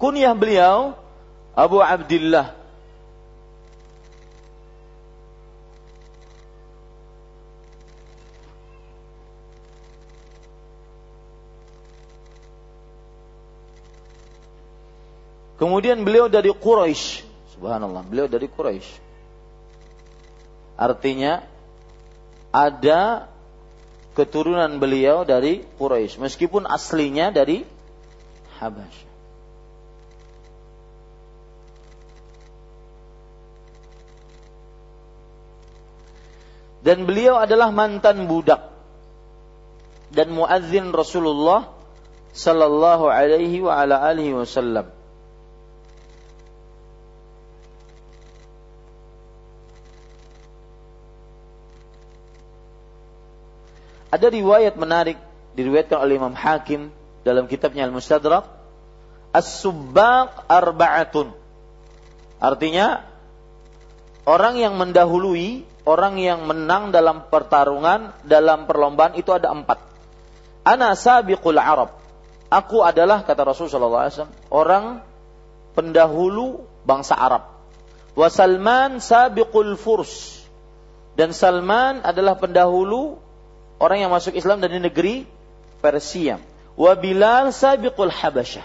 Kunyah 0.00 0.32
beliau 0.32 0.96
Abu 1.52 1.76
Abdullah 1.82 2.56
Kemudian 15.60 16.00
beliau 16.08 16.24
dari 16.32 16.48
Quraisy. 16.56 17.29
Subhanallah, 17.60 18.08
beliau 18.08 18.24
dari 18.24 18.48
Quraisy. 18.48 18.88
Artinya 20.80 21.44
ada 22.48 23.28
keturunan 24.16 24.80
beliau 24.80 25.28
dari 25.28 25.60
Quraisy 25.76 26.24
meskipun 26.24 26.64
aslinya 26.64 27.28
dari 27.28 27.68
Habasyah. 28.56 29.12
Dan 36.80 37.04
beliau 37.04 37.36
adalah 37.36 37.68
mantan 37.68 38.24
budak 38.24 38.72
dan 40.16 40.32
muadzin 40.32 40.96
Rasulullah 40.96 41.76
sallallahu 42.32 43.12
alaihi 43.12 43.60
wa 43.60 43.76
ala 43.76 44.00
alihi 44.00 44.32
wasallam. 44.32 44.99
Ada 54.10 54.26
riwayat 54.30 54.74
menarik 54.74 55.18
diriwayatkan 55.54 55.98
oleh 55.98 56.18
Imam 56.18 56.34
Hakim 56.34 56.90
dalam 57.22 57.46
kitabnya 57.46 57.86
Al-Mustadrak 57.86 58.46
As-subbaq 59.30 60.50
arba'atun 60.50 61.30
Artinya 62.40 63.04
orang 64.24 64.56
yang 64.56 64.80
mendahului, 64.80 65.62
orang 65.84 66.16
yang 66.16 66.48
menang 66.48 66.88
dalam 66.88 67.28
pertarungan, 67.28 68.16
dalam 68.24 68.64
perlombaan 68.64 69.12
itu 69.12 69.28
ada 69.28 69.52
empat. 69.52 69.76
Ana 70.64 70.96
sabiqul 70.96 71.60
Arab. 71.60 72.00
Aku 72.48 72.82
adalah 72.82 73.22
kata 73.22 73.44
Rasulullah 73.46 74.08
SAW 74.08 74.32
orang 74.50 75.04
pendahulu 75.76 76.64
bangsa 76.88 77.14
Arab. 77.14 77.46
Wa 78.16 78.32
Salman 78.32 78.98
sabiqul 78.98 79.76
Furs. 79.76 80.42
Dan 81.14 81.36
Salman 81.36 82.00
adalah 82.02 82.40
pendahulu 82.40 83.20
orang 83.80 84.04
yang 84.04 84.12
masuk 84.12 84.36
Islam 84.36 84.60
dari 84.60 84.76
negeri 84.76 85.24
Persia. 85.80 86.36
Wa 86.76 86.94
Bilal 86.94 87.50
sabiqul 87.50 88.12
Habasyah. 88.12 88.62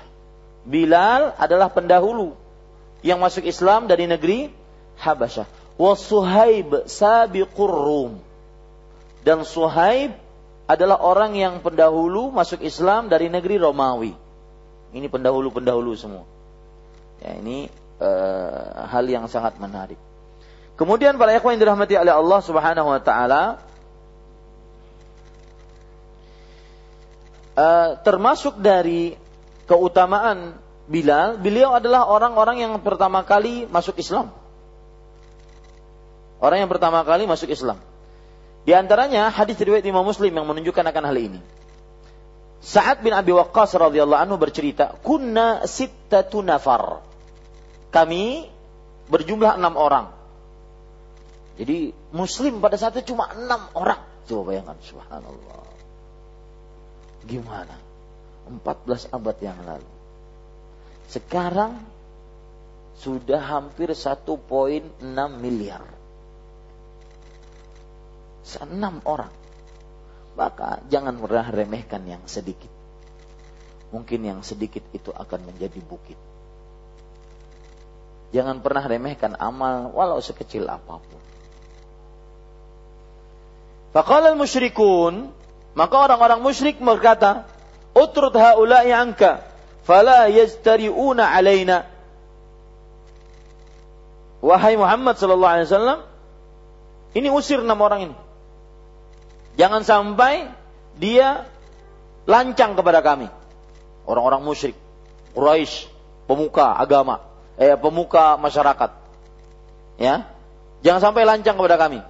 Bilal 0.68 1.34
adalah 1.40 1.72
pendahulu 1.72 2.36
yang 3.02 3.18
masuk 3.24 3.48
Islam 3.48 3.88
dari 3.88 4.06
negeri 4.06 4.52
Habasyah. 5.00 5.48
Wa 5.80 5.94
Suhaib 5.96 6.86
sabiqur 6.86 7.72
Rum. 7.72 8.20
Dan 9.26 9.42
Suhaib 9.48 10.14
adalah 10.70 11.02
orang 11.02 11.34
yang 11.38 11.62
pendahulu 11.62 12.30
masuk 12.30 12.62
Islam 12.62 13.10
dari 13.10 13.32
negeri 13.32 13.58
Romawi. 13.58 14.14
Ini 14.96 15.08
pendahulu-pendahulu 15.10 15.92
semua. 15.98 16.24
Ya, 17.22 17.38
ini 17.38 17.70
uh, 18.00 18.86
hal 18.90 19.06
yang 19.06 19.26
sangat 19.30 19.58
menarik. 19.62 19.98
Kemudian 20.76 21.16
para 21.16 21.32
ikhwan 21.36 21.56
yang 21.56 21.72
dirahmati 21.72 21.96
oleh 21.96 22.12
Allah 22.12 22.40
Subhanahu 22.44 22.88
wa 22.92 23.00
taala, 23.00 23.64
uh, 27.56 28.00
termasuk 28.04 28.60
dari 28.60 29.16
keutamaan 29.66 30.62
Bilal, 30.86 31.42
beliau 31.42 31.74
adalah 31.74 32.06
orang-orang 32.06 32.62
yang 32.62 32.78
pertama 32.78 33.26
kali 33.26 33.66
masuk 33.66 33.98
Islam. 33.98 34.30
Orang 36.38 36.62
yang 36.62 36.70
pertama 36.70 37.02
kali 37.02 37.26
masuk 37.26 37.50
Islam. 37.50 37.82
Di 38.70 38.78
antaranya 38.78 39.34
hadis 39.34 39.58
riwayat 39.58 39.82
Imam 39.82 40.06
Muslim 40.06 40.30
yang 40.30 40.46
menunjukkan 40.46 40.86
akan 40.86 41.04
hal 41.10 41.18
ini. 41.18 41.42
Sa'ad 42.62 43.02
bin 43.02 43.18
Abi 43.18 43.34
Waqqas 43.34 43.74
radhiyallahu 43.78 44.22
anhu 44.30 44.38
bercerita, 44.38 44.94
"Kunna 45.02 45.66
sittatu 45.66 46.46
nafar." 46.46 47.02
Kami 47.90 48.46
berjumlah 49.10 49.58
enam 49.58 49.74
orang. 49.74 50.14
Jadi 51.58 51.98
muslim 52.14 52.62
pada 52.62 52.78
saat 52.78 52.94
itu 53.00 53.18
cuma 53.18 53.32
enam 53.34 53.74
orang. 53.74 54.02
Coba 54.30 54.54
bayangkan, 54.54 54.78
subhanallah. 54.86 55.65
Gimana? 57.26 57.76
14 58.46 59.10
abad 59.10 59.38
yang 59.42 59.58
lalu. 59.66 59.92
Sekarang 61.10 61.82
sudah 63.02 63.42
hampir 63.42 63.92
1.6 63.92 65.02
miliar. 65.42 65.84
Enam 68.56 69.04
orang. 69.04 69.34
Maka 70.38 70.80
jangan 70.88 71.18
pernah 71.20 71.48
remehkan 71.50 72.06
yang 72.08 72.24
sedikit. 72.30 72.72
Mungkin 73.92 74.22
yang 74.24 74.40
sedikit 74.46 74.86
itu 74.94 75.12
akan 75.12 75.50
menjadi 75.50 75.80
bukit. 75.84 76.20
Jangan 78.36 78.60
pernah 78.60 78.84
remehkan 78.84 79.36
amal 79.40 79.92
walau 79.92 80.20
sekecil 80.20 80.68
apa 80.68 81.00
pun. 81.00 81.22
Faqala 83.96 84.36
al-musyrikun 84.36 85.32
maka 85.76 85.96
orang-orang 86.00 86.40
musyrik 86.40 86.80
berkata, 86.80 87.44
"Utrud 87.92 88.32
haula'i 88.32 88.96
anka, 88.96 89.44
fala 89.84 90.32
yajtari'una 90.32 91.28
alaina." 91.36 91.84
Wahai 94.40 94.80
Muhammad 94.80 95.20
sallallahu 95.20 95.54
alaihi 95.60 95.68
wasallam, 95.68 96.00
ini 97.12 97.28
usir 97.28 97.60
enam 97.60 97.80
orang 97.84 98.12
ini. 98.12 98.16
Jangan 99.60 99.84
sampai 99.84 100.48
dia 100.96 101.48
lancang 102.24 102.80
kepada 102.80 103.04
kami. 103.04 103.28
Orang-orang 104.06 104.44
musyrik, 104.46 104.78
Quraisy, 105.36 105.92
pemuka 106.30 106.72
agama, 106.72 107.26
eh 107.60 107.76
pemuka 107.76 108.40
masyarakat. 108.40 108.92
Ya. 110.00 110.30
Jangan 110.86 111.02
sampai 111.12 111.24
lancang 111.26 111.58
kepada 111.58 111.80
kami. 111.82 112.06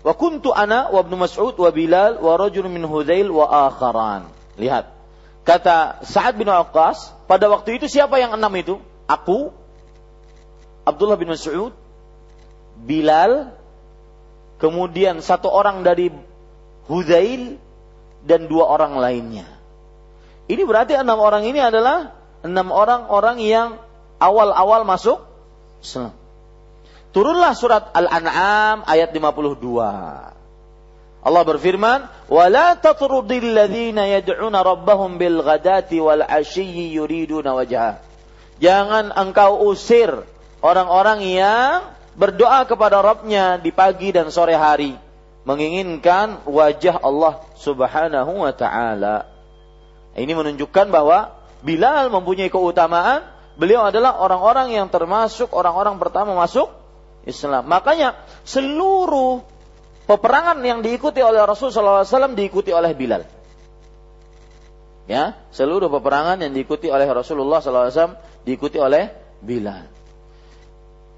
Wa 0.00 0.16
kuntu 0.16 0.52
ana 0.56 0.88
wa 0.88 1.00
Ibnu 1.04 1.16
Mas'ud 1.20 1.52
wa 1.60 1.70
Bilal 1.72 2.16
wa 2.20 2.40
rajul 2.40 2.68
min 2.72 2.84
Hudzail 2.88 3.28
wa 3.28 3.68
akharan. 3.68 4.32
Lihat. 4.56 4.88
Kata 5.44 6.04
Sa'ad 6.04 6.36
bin 6.36 6.48
Waqqas, 6.48 7.12
pada 7.24 7.48
waktu 7.48 7.80
itu 7.80 7.88
siapa 7.88 8.20
yang 8.20 8.36
enam 8.36 8.52
itu? 8.56 8.76
Aku, 9.08 9.52
Abdullah 10.84 11.16
bin 11.16 11.32
Mas'ud, 11.32 11.72
Bilal, 12.80 13.52
kemudian 14.60 15.20
satu 15.24 15.48
orang 15.48 15.84
dari 15.84 16.12
Hudzail 16.88 17.56
dan 18.24 18.48
dua 18.48 18.68
orang 18.68 19.00
lainnya. 19.00 19.48
Ini 20.50 20.62
berarti 20.66 20.96
enam 20.96 21.20
orang 21.20 21.46
ini 21.48 21.60
adalah 21.60 22.16
enam 22.44 22.68
orang-orang 22.72 23.40
yang 23.40 23.68
awal-awal 24.20 24.84
masuk 24.84 25.24
Islam. 25.80 26.19
Turunlah 27.10 27.58
surat 27.58 27.90
Al-An'am 27.90 28.86
ayat 28.86 29.10
52. 29.10 29.58
Allah 31.20 31.42
berfirman, 31.44 32.06
"Wala 32.30 32.78
tatrudil 32.78 33.50
ladzina 33.52 34.06
yad'una 34.06 34.62
rabbahum 34.62 35.18
bil 35.18 35.42
ghadati 35.42 35.98
wal 35.98 36.22
'ashiyyi 36.22 36.96
yuriduna 36.96 37.52
wajha." 37.52 37.98
Jangan 38.62 39.10
engkau 39.12 39.68
usir 39.68 40.22
orang-orang 40.62 41.20
yang 41.26 41.82
berdoa 42.14 42.64
kepada 42.64 43.02
Rabbnya 43.02 43.58
di 43.58 43.74
pagi 43.74 44.14
dan 44.14 44.30
sore 44.30 44.54
hari 44.54 44.94
menginginkan 45.44 46.44
wajah 46.46 47.00
Allah 47.00 47.42
Subhanahu 47.58 48.44
wa 48.44 48.52
taala. 48.54 49.26
Ini 50.14 50.30
menunjukkan 50.30 50.92
bahwa 50.92 51.40
Bilal 51.60 52.08
mempunyai 52.08 52.48
keutamaan, 52.48 53.20
beliau 53.60 53.84
adalah 53.84 54.16
orang-orang 54.16 54.72
yang 54.72 54.88
termasuk 54.88 55.52
orang-orang 55.52 56.00
pertama 56.00 56.32
masuk 56.32 56.79
Islam. 57.28 57.68
Makanya 57.68 58.16
seluruh 58.44 59.44
peperangan 60.08 60.60
yang 60.64 60.80
diikuti 60.80 61.20
oleh 61.20 61.40
Rasulullah 61.44 62.04
SAW 62.06 62.36
diikuti 62.36 62.70
oleh 62.72 62.92
Bilal. 62.96 63.22
Ya, 65.10 65.34
seluruh 65.50 65.90
peperangan 65.90 66.38
yang 66.38 66.54
diikuti 66.54 66.86
oleh 66.86 67.08
Rasulullah 67.10 67.58
SAW 67.58 68.14
diikuti 68.46 68.78
oleh 68.78 69.10
Bilal. 69.42 69.90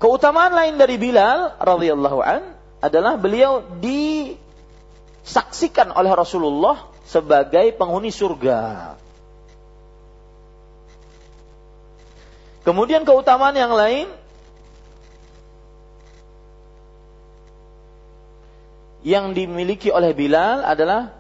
Keutamaan 0.01 0.57
lain 0.57 0.81
dari 0.81 0.99
Bilal 0.99 1.61
radhiyallahu 1.63 2.19
an 2.25 2.59
adalah 2.83 3.15
beliau 3.15 3.63
di 3.79 4.35
disaksikan 5.23 5.95
oleh 5.95 6.11
Rasulullah 6.11 6.91
sebagai 7.07 7.71
penghuni 7.79 8.11
surga. 8.11 8.95
Kemudian 12.67 13.07
keutamaan 13.07 13.55
yang 13.55 13.75
lain 13.75 14.11
yang 19.03 19.35
dimiliki 19.35 19.91
oleh 19.91 20.15
Bilal 20.15 20.63
adalah 20.63 21.11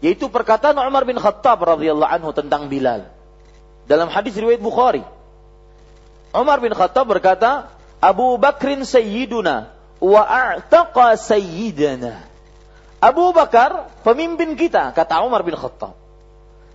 yaitu 0.00 0.30
perkataan 0.30 0.78
Umar 0.78 1.04
bin 1.04 1.18
Khattab 1.18 1.58
radhiyallahu 1.58 2.08
anhu 2.08 2.30
tentang 2.32 2.70
Bilal. 2.70 3.10
Dalam 3.88 4.08
hadis 4.12 4.36
riwayat 4.36 4.60
Bukhari, 4.60 5.02
Umar 6.32 6.60
bin 6.60 6.72
Khattab 6.76 7.08
berkata, 7.08 7.72
Abu 7.98 8.38
Bakrin 8.38 8.86
sayyiduna 8.86 9.74
wa 9.98 10.22
a'taqa 10.22 11.18
sayyidana. 11.18 12.22
Abu 12.98 13.30
Bakar 13.34 13.90
pemimpin 14.06 14.54
kita, 14.54 14.94
kata 14.94 15.22
Umar 15.26 15.42
bin 15.42 15.58
Khattab. 15.58 15.98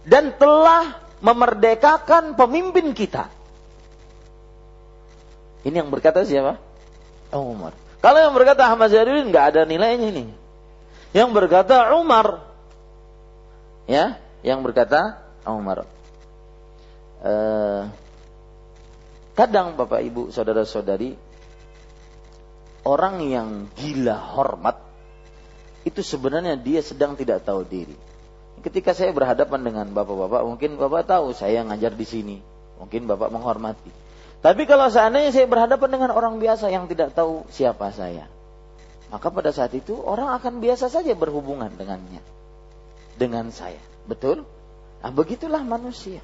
Dan 0.03 0.35
telah 0.35 0.99
memerdekakan 1.23 2.35
pemimpin 2.35 2.91
kita. 2.91 3.31
Ini 5.63 5.79
yang 5.79 5.87
berkata 5.87 6.27
siapa? 6.27 6.59
Umar. 7.37 7.73
Kalau 8.03 8.19
yang 8.19 8.35
berkata 8.35 8.67
Ahmad 8.67 8.91
Zainuddin 8.91 9.31
nggak 9.31 9.45
ada 9.55 9.61
nilainya 9.63 10.11
ini. 10.11 10.25
Yang 11.15 11.29
berkata 11.31 11.95
Umar. 11.95 12.43
Ya, 13.87 14.19
yang 14.43 14.59
berkata 14.59 15.23
Umar. 15.47 15.87
Uh, 17.23 17.87
kadang 19.37 19.79
Bapak 19.79 20.03
Ibu, 20.03 20.35
saudara-saudari, 20.35 21.15
orang 22.83 23.23
yang 23.23 23.47
gila 23.79 24.19
hormat 24.19 24.83
itu 25.87 26.03
sebenarnya 26.03 26.59
dia 26.59 26.83
sedang 26.83 27.15
tidak 27.15 27.43
tahu 27.47 27.63
diri. 27.63 27.95
Ketika 28.63 28.95
saya 28.95 29.11
berhadapan 29.11 29.59
dengan 29.63 29.87
bapak-bapak, 29.91 30.43
mungkin 30.47 30.79
bapak 30.79 31.03
tahu 31.07 31.35
saya 31.35 31.63
ngajar 31.67 31.91
di 31.95 32.07
sini, 32.07 32.37
mungkin 32.79 33.07
bapak 33.07 33.31
menghormati. 33.31 34.02
Tapi 34.43 34.67
kalau 34.67 34.91
seandainya 34.91 35.31
saya 35.31 35.47
berhadapan 35.47 35.87
dengan 35.87 36.11
orang 36.11 36.35
biasa 36.35 36.67
yang 36.67 36.91
tidak 36.91 37.15
tahu 37.15 37.47
siapa 37.47 37.95
saya, 37.95 38.27
maka 39.07 39.31
pada 39.31 39.55
saat 39.55 39.71
itu 39.71 39.95
orang 39.95 40.35
akan 40.35 40.59
biasa 40.59 40.91
saja 40.91 41.15
berhubungan 41.15 41.71
dengannya, 41.71 42.19
dengan 43.15 43.47
saya. 43.55 43.79
Betul? 44.03 44.43
Nah, 44.99 45.11
begitulah 45.15 45.63
manusia. 45.63 46.19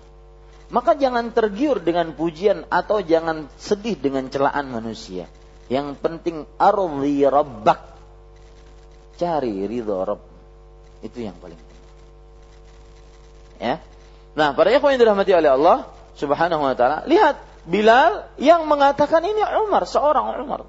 Maka 0.67 0.99
jangan 0.99 1.32
tergiur 1.32 1.80
dengan 1.80 2.11
pujian 2.11 2.67
atau 2.67 2.99
jangan 2.99 3.47
sedih 3.55 3.95
dengan 3.95 4.28
celaan 4.28 4.67
manusia. 4.70 5.32
Yang 5.72 5.97
penting 6.03 6.43
arzi 6.59 7.24
rabbak. 7.24 7.82
Cari 9.15 9.63
ridho 9.65 9.95
Rabb. 10.03 10.24
Itu 11.01 11.24
yang 11.24 11.39
paling 11.39 11.57
Ya. 13.59 13.84
Nah, 14.39 14.55
para 14.55 14.72
ikhwan 14.72 14.95
yang 14.95 15.03
dirahmati 15.03 15.36
oleh 15.36 15.51
Allah 15.51 15.91
Subhanahu 16.15 16.63
wa 16.63 16.72
taala, 16.80 17.03
lihat 17.03 17.49
Bilal 17.68 18.32
yang 18.39 18.68
mengatakan 18.68 19.24
ini 19.24 19.43
Umar, 19.68 19.84
seorang 19.84 20.39
Umar. 20.39 20.64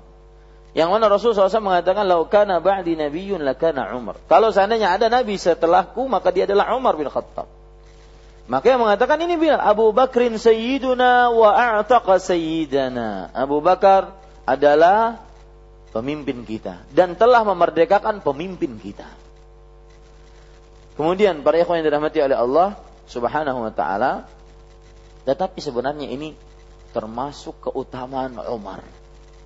Yang 0.71 0.89
mana 0.91 1.11
Rasulullah 1.11 1.51
SAW 1.51 1.67
mengatakan, 1.67 2.07
"Lau 2.07 2.31
kana 2.31 2.63
ba'di 2.63 2.95
nabiyyun 2.95 3.43
lakana 3.43 3.91
Umar." 3.99 4.23
Kalau 4.31 4.55
seandainya 4.55 4.95
ada 4.95 5.11
nabi 5.11 5.35
setelahku, 5.35 6.07
maka 6.07 6.31
dia 6.31 6.47
adalah 6.47 6.71
Umar 6.79 6.95
bin 6.95 7.11
Khattab. 7.11 7.51
Maka 8.51 8.67
yang 8.67 8.83
mengatakan 8.83 9.19
ini 9.23 9.39
Bilal, 9.39 9.63
Abu 9.63 9.95
Bakrin 9.95 10.35
sayyiduna 10.35 11.31
wa 11.31 11.51
a'taqa 11.55 12.19
sayyidana. 12.19 13.31
Abu 13.35 13.63
Bakar 13.63 14.15
adalah 14.47 15.23
pemimpin 15.95 16.47
kita 16.47 16.87
dan 16.95 17.15
telah 17.19 17.43
memerdekakan 17.47 18.23
pemimpin 18.23 18.79
kita. 18.79 19.07
Kemudian 20.99 21.47
para 21.47 21.63
ikhwan 21.63 21.83
yang 21.83 21.87
dirahmati 21.91 22.19
oleh 22.23 22.37
Allah 22.39 22.69
Subhanahu 23.07 23.71
wa 23.71 23.73
taala, 23.75 24.27
tetapi 25.27 25.59
sebenarnya 25.63 26.11
ini 26.11 26.35
termasuk 26.91 27.71
keutamaan 27.71 28.39
Umar. 28.51 28.83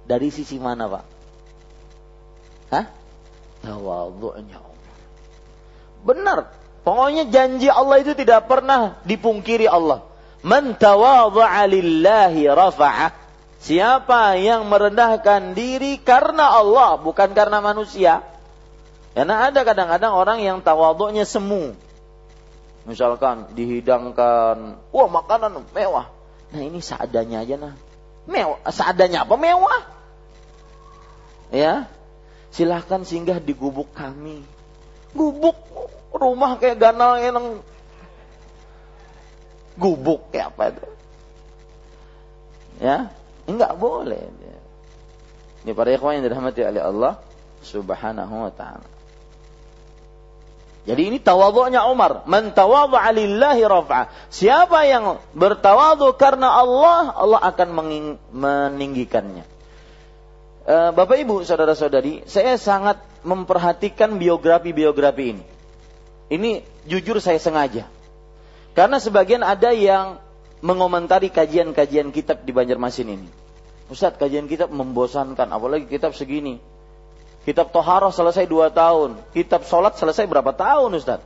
Dari 0.04 0.28
sisi 0.28 0.60
mana, 0.60 0.88
Pak? 0.88 1.04
Hah? 2.72 2.86
Tawadhu'nya 3.64 4.58
Umar. 4.60 4.96
Benar. 6.04 6.38
Pokoknya 6.84 7.24
janji 7.32 7.72
Allah 7.72 8.04
itu 8.04 8.12
tidak 8.12 8.44
pernah 8.44 9.00
dipungkiri 9.08 9.64
Allah. 9.64 10.04
Man 10.44 10.76
tawadhu'a 10.76 11.64
lillahi 11.64 12.44
rafa'ah. 12.44 13.16
Siapa 13.64 14.36
yang 14.36 14.68
merendahkan 14.68 15.56
diri 15.56 15.96
karena 15.96 16.52
Allah, 16.52 17.00
bukan 17.00 17.32
karena 17.32 17.64
manusia, 17.64 18.20
karena 19.16 19.48
ada 19.48 19.64
kadang-kadang 19.64 20.12
orang 20.12 20.44
yang 20.44 20.60
tawaduknya 20.60 21.24
semu. 21.24 21.72
Misalkan 22.84 23.56
dihidangkan, 23.56 24.76
wah 24.92 25.08
makanan 25.08 25.64
mewah. 25.72 26.12
Nah 26.54 26.62
ini 26.62 26.78
seadanya 26.78 27.42
aja 27.42 27.58
nah. 27.58 27.74
Mewah, 28.30 28.62
seadanya 28.70 29.26
apa 29.26 29.34
mewah? 29.34 29.82
Ya, 31.50 31.90
silahkan 32.54 33.02
singgah 33.02 33.42
di 33.42 33.52
gubuk 33.52 33.90
kami. 33.92 34.40
Gubuk 35.12 35.58
rumah 36.14 36.56
kayak 36.56 36.78
ganal 36.78 37.18
yang 37.18 37.58
gubuk 39.74 40.30
kayak 40.30 40.54
apa 40.54 40.62
itu? 40.72 40.86
Ya, 42.78 43.10
enggak 43.50 43.74
boleh. 43.74 44.24
Ini 45.66 45.72
para 45.74 45.90
ikhwan 45.90 46.22
yang 46.22 46.24
dirahmati 46.30 46.60
oleh 46.62 46.82
Allah 46.82 47.18
Subhanahu 47.66 48.46
wa 48.46 48.52
taala. 48.54 48.93
Jadi 50.84 51.02
ini 51.08 51.18
tawadhu'nya 51.20 51.88
Umar. 51.88 52.28
Man 52.28 52.52
tawadhu'a 52.52 53.08
lillahi 53.16 53.64
raf'a. 53.64 54.12
Siapa 54.28 54.84
yang 54.84 55.16
bertawadhu 55.32 56.12
karena 56.20 56.52
Allah, 56.52 57.08
Allah 57.16 57.40
akan 57.40 57.68
meninggikannya. 58.28 59.48
E, 60.68 60.76
Bapak 60.92 61.16
Ibu, 61.24 61.40
saudara-saudari, 61.40 62.28
saya 62.28 62.60
sangat 62.60 63.00
memperhatikan 63.24 64.20
biografi-biografi 64.20 65.24
ini. 65.32 65.44
Ini 66.28 66.50
jujur 66.84 67.16
saya 67.16 67.40
sengaja. 67.40 67.88
Karena 68.76 69.00
sebagian 69.00 69.40
ada 69.40 69.72
yang 69.72 70.20
mengomentari 70.60 71.32
kajian-kajian 71.32 72.12
kitab 72.12 72.44
di 72.44 72.52
Banjarmasin 72.52 73.08
ini. 73.08 73.28
Ustadz, 73.88 74.20
kajian 74.20 74.48
kitab 74.52 74.68
membosankan, 74.68 75.48
apalagi 75.48 75.88
kitab 75.88 76.12
segini 76.12 76.60
Kitab 77.44 77.70
Toharoh 77.70 78.08
selesai 78.08 78.48
dua 78.48 78.72
tahun. 78.72 79.20
Kitab 79.36 79.68
Sholat 79.68 80.00
selesai 80.00 80.24
berapa 80.24 80.56
tahun 80.56 80.96
Ustaz? 80.96 81.20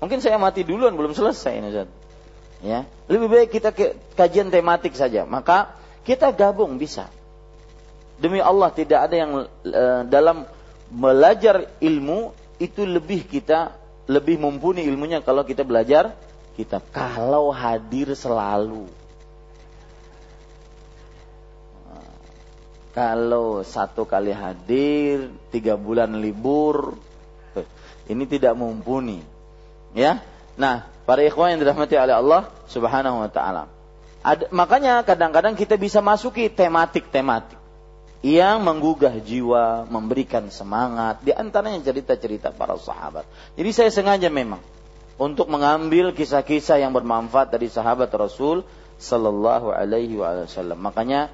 Mungkin 0.00 0.24
saya 0.24 0.40
mati 0.40 0.64
duluan 0.64 0.96
belum 0.96 1.12
selesai 1.12 1.60
ini 1.60 1.68
Ustaz. 1.72 1.88
Ya, 2.64 2.88
lebih 3.12 3.28
baik 3.28 3.52
kita 3.52 3.68
ke 3.76 4.00
kajian 4.16 4.48
tematik 4.48 4.96
saja. 4.96 5.28
Maka 5.28 5.76
kita 6.08 6.32
gabung 6.32 6.80
bisa. 6.80 7.12
Demi 8.16 8.40
Allah 8.40 8.72
tidak 8.72 9.12
ada 9.12 9.16
yang 9.16 9.32
e, 9.60 9.84
dalam 10.08 10.48
belajar 10.88 11.68
ilmu 11.84 12.32
itu 12.56 12.88
lebih 12.88 13.28
kita 13.28 13.76
lebih 14.08 14.40
mumpuni 14.40 14.88
ilmunya 14.88 15.20
kalau 15.20 15.44
kita 15.44 15.68
belajar 15.68 16.16
kitab. 16.56 16.80
Kalau 16.96 17.52
hadir 17.52 18.16
selalu. 18.16 18.88
Kalau 22.96 23.60
satu 23.60 24.08
kali 24.08 24.32
hadir, 24.32 25.28
tiga 25.52 25.76
bulan 25.76 26.16
libur, 26.16 26.96
ini 28.08 28.24
tidak 28.24 28.56
mumpuni. 28.56 29.20
Ya, 29.92 30.24
nah 30.56 30.88
para 31.04 31.20
ikhwan 31.20 31.52
yang 31.52 31.60
dirahmati 31.60 31.92
oleh 31.92 32.16
Allah 32.16 32.48
Subhanahu 32.72 33.28
Wa 33.28 33.30
Taala. 33.30 33.64
makanya 34.48 35.04
kadang-kadang 35.04 35.54
kita 35.54 35.76
bisa 35.76 36.00
masuki 36.00 36.48
tematik-tematik 36.48 37.60
yang 38.24 38.64
menggugah 38.64 39.12
jiwa, 39.22 39.84
memberikan 39.86 40.48
semangat. 40.48 41.20
Di 41.20 41.36
antaranya 41.36 41.78
cerita-cerita 41.84 42.50
para 42.50 42.80
sahabat. 42.80 43.28
Jadi 43.54 43.70
saya 43.76 43.90
sengaja 43.92 44.32
memang 44.32 44.64
untuk 45.20 45.52
mengambil 45.52 46.10
kisah-kisah 46.16 46.80
yang 46.80 46.96
bermanfaat 46.96 47.52
dari 47.52 47.68
sahabat 47.68 48.08
Rasul 48.16 48.64
Sallallahu 48.96 49.70
Alaihi 49.70 50.16
Wasallam. 50.16 50.80
Makanya 50.80 51.28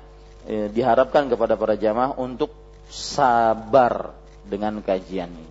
eh, 0.47 0.67
diharapkan 0.71 1.29
kepada 1.31 1.55
para 1.55 1.75
jamaah 1.79 2.17
untuk 2.19 2.53
sabar 2.89 4.13
dengan 4.47 4.81
kajian 4.85 5.31
ini. 5.33 5.51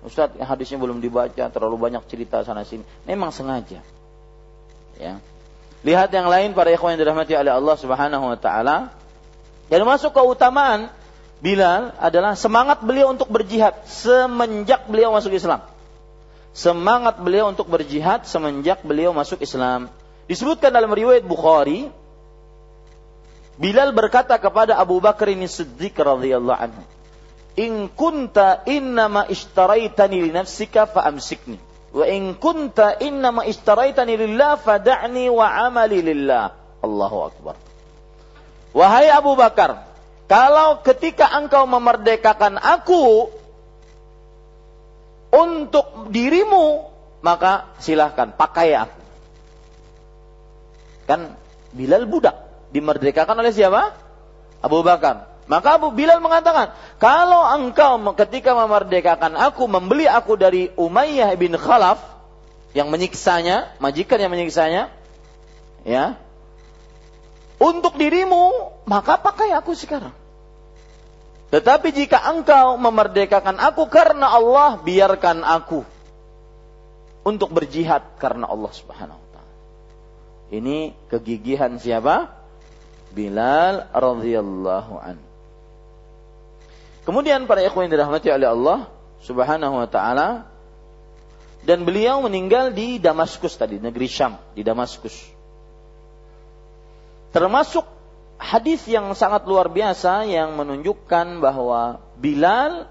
Ustaz, 0.00 0.32
hadisnya 0.40 0.80
belum 0.80 0.98
dibaca, 0.98 1.52
terlalu 1.52 1.76
banyak 1.76 2.02
cerita 2.08 2.40
sana 2.40 2.64
sini. 2.64 2.82
Memang 3.04 3.28
sengaja. 3.30 3.84
Ya. 4.96 5.20
Lihat 5.80 6.12
yang 6.12 6.28
lain 6.28 6.52
para 6.52 6.72
ikhwan 6.72 6.96
yang 6.96 7.04
dirahmati 7.04 7.36
oleh 7.36 7.52
Allah 7.52 7.76
Subhanahu 7.76 8.24
wa 8.32 8.38
taala. 8.40 8.92
Yang 9.68 9.86
masuk 9.86 10.10
keutamaan 10.16 10.90
Bilal 11.40 11.96
adalah 11.96 12.36
semangat 12.36 12.84
beliau 12.84 13.16
untuk 13.16 13.32
berjihad 13.32 13.88
semenjak 13.88 14.84
beliau 14.92 15.16
masuk 15.16 15.32
Islam. 15.32 15.64
Semangat 16.52 17.16
beliau 17.16 17.48
untuk 17.48 17.64
berjihad 17.64 18.28
semenjak 18.28 18.84
beliau 18.84 19.16
masuk 19.16 19.40
Islam. 19.40 19.88
Disebutkan 20.28 20.68
dalam 20.68 20.92
riwayat 20.92 21.24
Bukhari 21.24 21.88
Bilal 23.60 23.92
berkata 23.92 24.40
kepada 24.40 24.80
Abu 24.80 25.04
Bakar 25.04 25.28
ini 25.28 25.44
Siddiq 25.44 25.92
radhiyallahu 25.92 26.56
anhu, 26.56 26.80
in 27.60 27.92
kunta 27.92 28.64
innama 28.64 29.28
ishtaraitani 29.28 30.16
li 30.16 30.32
nafsika 30.32 30.88
fa 30.88 31.04
amsikni 31.04 31.60
wa 31.92 32.08
in 32.08 32.40
kunta 32.40 32.96
innama 33.04 33.44
ishtaraitani 33.44 34.16
lillah 34.16 34.56
fada'ni 34.56 35.28
wa 35.28 35.44
amali 35.68 36.00
lillah. 36.00 36.56
Allahu 36.80 37.28
akbar. 37.28 37.60
Wahai 38.72 39.12
Abu 39.12 39.36
Bakar 39.36 39.84
kalau 40.24 40.80
ketika 40.80 41.28
engkau 41.36 41.68
memerdekakan 41.68 42.56
aku 42.56 43.28
untuk 45.36 46.08
dirimu 46.08 46.88
maka 47.20 47.68
silahkan 47.76 48.32
pakai 48.32 48.72
aku. 48.72 49.00
Kan 51.04 51.36
Bilal 51.76 52.08
budak 52.08 52.49
dimerdekakan 52.70 53.36
oleh 53.38 53.52
siapa 53.54 53.94
Abu 54.62 54.80
Bakar 54.86 55.30
maka 55.50 55.82
Abu 55.82 55.90
Bilal 55.90 56.22
mengatakan, 56.22 56.78
kalau 57.02 57.42
engkau 57.58 57.98
ketika 58.14 58.54
memerdekakan 58.54 59.34
aku, 59.34 59.66
membeli 59.66 60.06
aku 60.06 60.38
dari 60.38 60.70
Umayyah 60.78 61.34
bin 61.34 61.58
Khalaf, 61.58 61.98
yang 62.70 62.86
menyiksanya, 62.86 63.74
majikan 63.82 64.22
yang 64.22 64.30
menyiksanya, 64.30 64.94
ya, 65.82 66.14
untuk 67.58 67.98
dirimu, 67.98 68.70
maka 68.86 69.18
pakai 69.18 69.50
aku 69.50 69.74
sekarang. 69.74 70.14
Tetapi 71.50 71.90
jika 71.90 72.30
engkau 72.30 72.78
memerdekakan 72.78 73.58
aku 73.58 73.90
karena 73.90 74.30
Allah, 74.30 74.78
biarkan 74.78 75.42
aku 75.42 75.82
untuk 77.26 77.50
berjihad 77.50 78.06
karena 78.22 78.46
Allah 78.46 78.70
Subhanahu 78.70 79.18
wa 79.18 79.28
taala. 79.34 79.54
Ini 80.54 80.94
kegigihan 81.10 81.74
siapa? 81.74 82.39
Bilal 83.10 83.90
radhiyallahu 83.90 84.94
anhu. 84.98 85.26
Kemudian 87.04 87.48
para 87.50 87.64
ikhwan 87.64 87.88
yang 87.88 87.98
dirahmati 87.98 88.28
oleh 88.30 88.48
Allah 88.48 88.78
Subhanahu 89.24 89.82
wa 89.82 89.88
taala 89.90 90.46
dan 91.66 91.84
beliau 91.84 92.24
meninggal 92.24 92.72
di 92.72 92.96
Damaskus 92.96 93.56
tadi, 93.56 93.76
negeri 93.76 94.08
Syam, 94.08 94.40
di 94.56 94.64
Damaskus. 94.64 95.12
Termasuk 97.30 97.84
hadis 98.40 98.82
yang 98.88 99.12
sangat 99.12 99.44
luar 99.44 99.68
biasa 99.68 100.24
yang 100.24 100.56
menunjukkan 100.56 101.38
bahwa 101.38 102.00
Bilal 102.16 102.88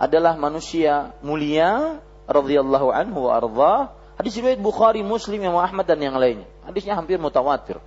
adalah 0.00 0.36
manusia 0.36 1.12
mulia 1.20 2.00
radhiyallahu 2.28 2.88
anhu 2.92 3.28
wa 3.28 3.32
arda. 3.36 3.74
Hadis 4.20 4.36
riwayat 4.36 4.60
Bukhari, 4.60 5.00
Muslim, 5.00 5.40
Imam 5.40 5.56
Ahmad 5.56 5.88
dan 5.88 5.96
yang 6.00 6.16
lainnya. 6.20 6.48
Hadisnya 6.64 6.92
hampir 6.92 7.16
mutawatir. 7.16 7.80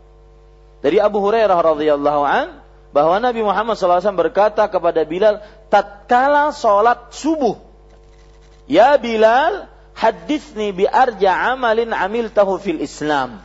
Dari 0.83 0.99
Abu 0.99 1.23
Hurairah 1.23 1.55
radhiyallahu 1.55 2.23
an 2.27 2.59
bahwa 2.91 3.15
Nabi 3.23 3.39
Muhammad 3.39 3.79
SAW 3.79 4.03
berkata 4.19 4.67
kepada 4.67 5.01
Bilal 5.07 5.39
tatkala 5.71 6.51
sholat 6.51 7.09
subuh 7.15 7.55
Ya 8.67 8.99
Bilal 8.99 9.71
hadithni 9.95 10.75
bi 10.75 10.83
arja 10.83 11.55
amalin 11.55 11.95
amil 11.95 12.27
tahu 12.29 12.59
fil 12.59 12.83
Islam 12.83 13.39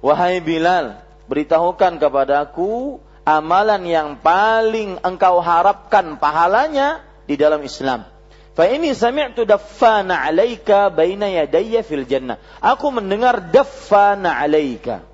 Wahai 0.00 0.40
Bilal 0.40 1.04
beritahukan 1.28 2.00
kepadaku 2.00 2.98
amalan 3.28 3.84
yang 3.84 4.08
paling 4.18 4.98
engkau 5.04 5.38
harapkan 5.44 6.16
pahalanya 6.16 7.04
di 7.28 7.36
dalam 7.36 7.60
Islam 7.60 8.08
Fa 8.56 8.66
ini 8.66 8.90
sami'tu 8.96 9.46
daffana 9.46 10.26
'alaika 10.26 10.90
baina 10.90 11.30
yadayya 11.30 11.86
fil 11.86 12.02
jannah. 12.02 12.36
Aku 12.58 12.90
mendengar 12.90 13.38
daffana 13.48 14.36
'alaika. 14.36 15.06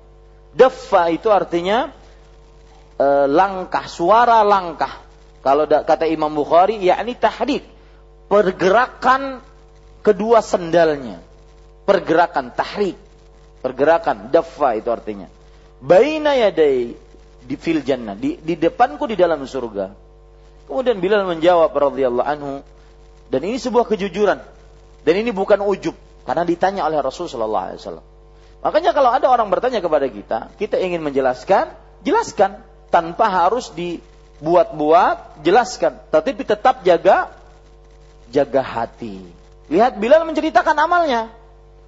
Daffa 0.57 1.13
itu 1.13 1.29
artinya 1.29 1.93
e, 2.97 3.07
langkah, 3.29 3.85
suara 3.85 4.41
langkah. 4.41 5.05
Kalau 5.45 5.69
kata 5.69 6.09
Imam 6.09 6.33
Bukhari, 6.33 6.81
yakni 6.81 7.13
tahrik, 7.13 7.61
pergerakan 8.25 9.39
kedua 10.01 10.41
sendalnya. 10.41 11.21
Pergerakan 11.87 12.51
tahrik, 12.51 12.99
pergerakan 13.63 14.27
daffa 14.27 14.75
itu 14.75 14.91
artinya. 14.91 15.31
Baina 15.79 16.35
yadai 16.35 16.91
di 17.47 17.55
fil 17.55 17.79
jannah, 17.79 18.17
di, 18.17 18.35
di 18.43 18.59
depanku 18.59 19.07
di 19.07 19.15
dalam 19.15 19.39
surga. 19.47 19.95
Kemudian 20.67 20.99
Bilal 20.99 21.23
menjawab 21.23 21.71
radhiyallahu 21.71 22.27
anhu 22.27 22.59
dan 23.31 23.41
ini 23.47 23.55
sebuah 23.55 23.87
kejujuran 23.87 24.43
dan 25.07 25.13
ini 25.15 25.31
bukan 25.31 25.63
ujub 25.63 25.95
karena 26.27 26.43
ditanya 26.43 26.83
oleh 26.83 26.99
Rasul 26.99 27.31
sallallahu. 27.31 27.79
Makanya 28.61 28.91
kalau 28.91 29.13
ada 29.13 29.29
orang 29.29 29.47
bertanya 29.53 29.79
kepada 29.79 30.09
kita, 30.09 30.49
kita 30.57 30.81
ingin 30.81 31.05
menjelaskan, 31.05 31.69
jelaskan 32.01 32.57
tanpa 32.89 33.29
harus 33.29 33.69
dibuat-buat, 33.71 35.45
jelaskan. 35.45 36.01
Tetapi 36.09 36.43
tetap 36.43 36.81
jaga 36.81 37.37
jaga 38.31 38.63
hati. 38.63 39.19
Lihat 39.67 39.99
Bilal 39.99 40.23
menceritakan 40.27 40.79
amalnya. 40.79 41.27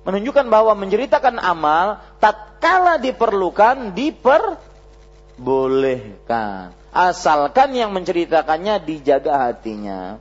Menunjukkan 0.07 0.47
bahwa 0.47 0.71
menceritakan 0.79 1.43
amal 1.43 1.99
tatkala 2.23 2.95
diperlukan 3.03 3.91
diperbolehkan. 3.91 6.71
Asalkan 6.89 7.75
yang 7.75 7.91
menceritakannya 7.93 8.79
dijaga 8.81 9.51
hatinya. 9.51 10.17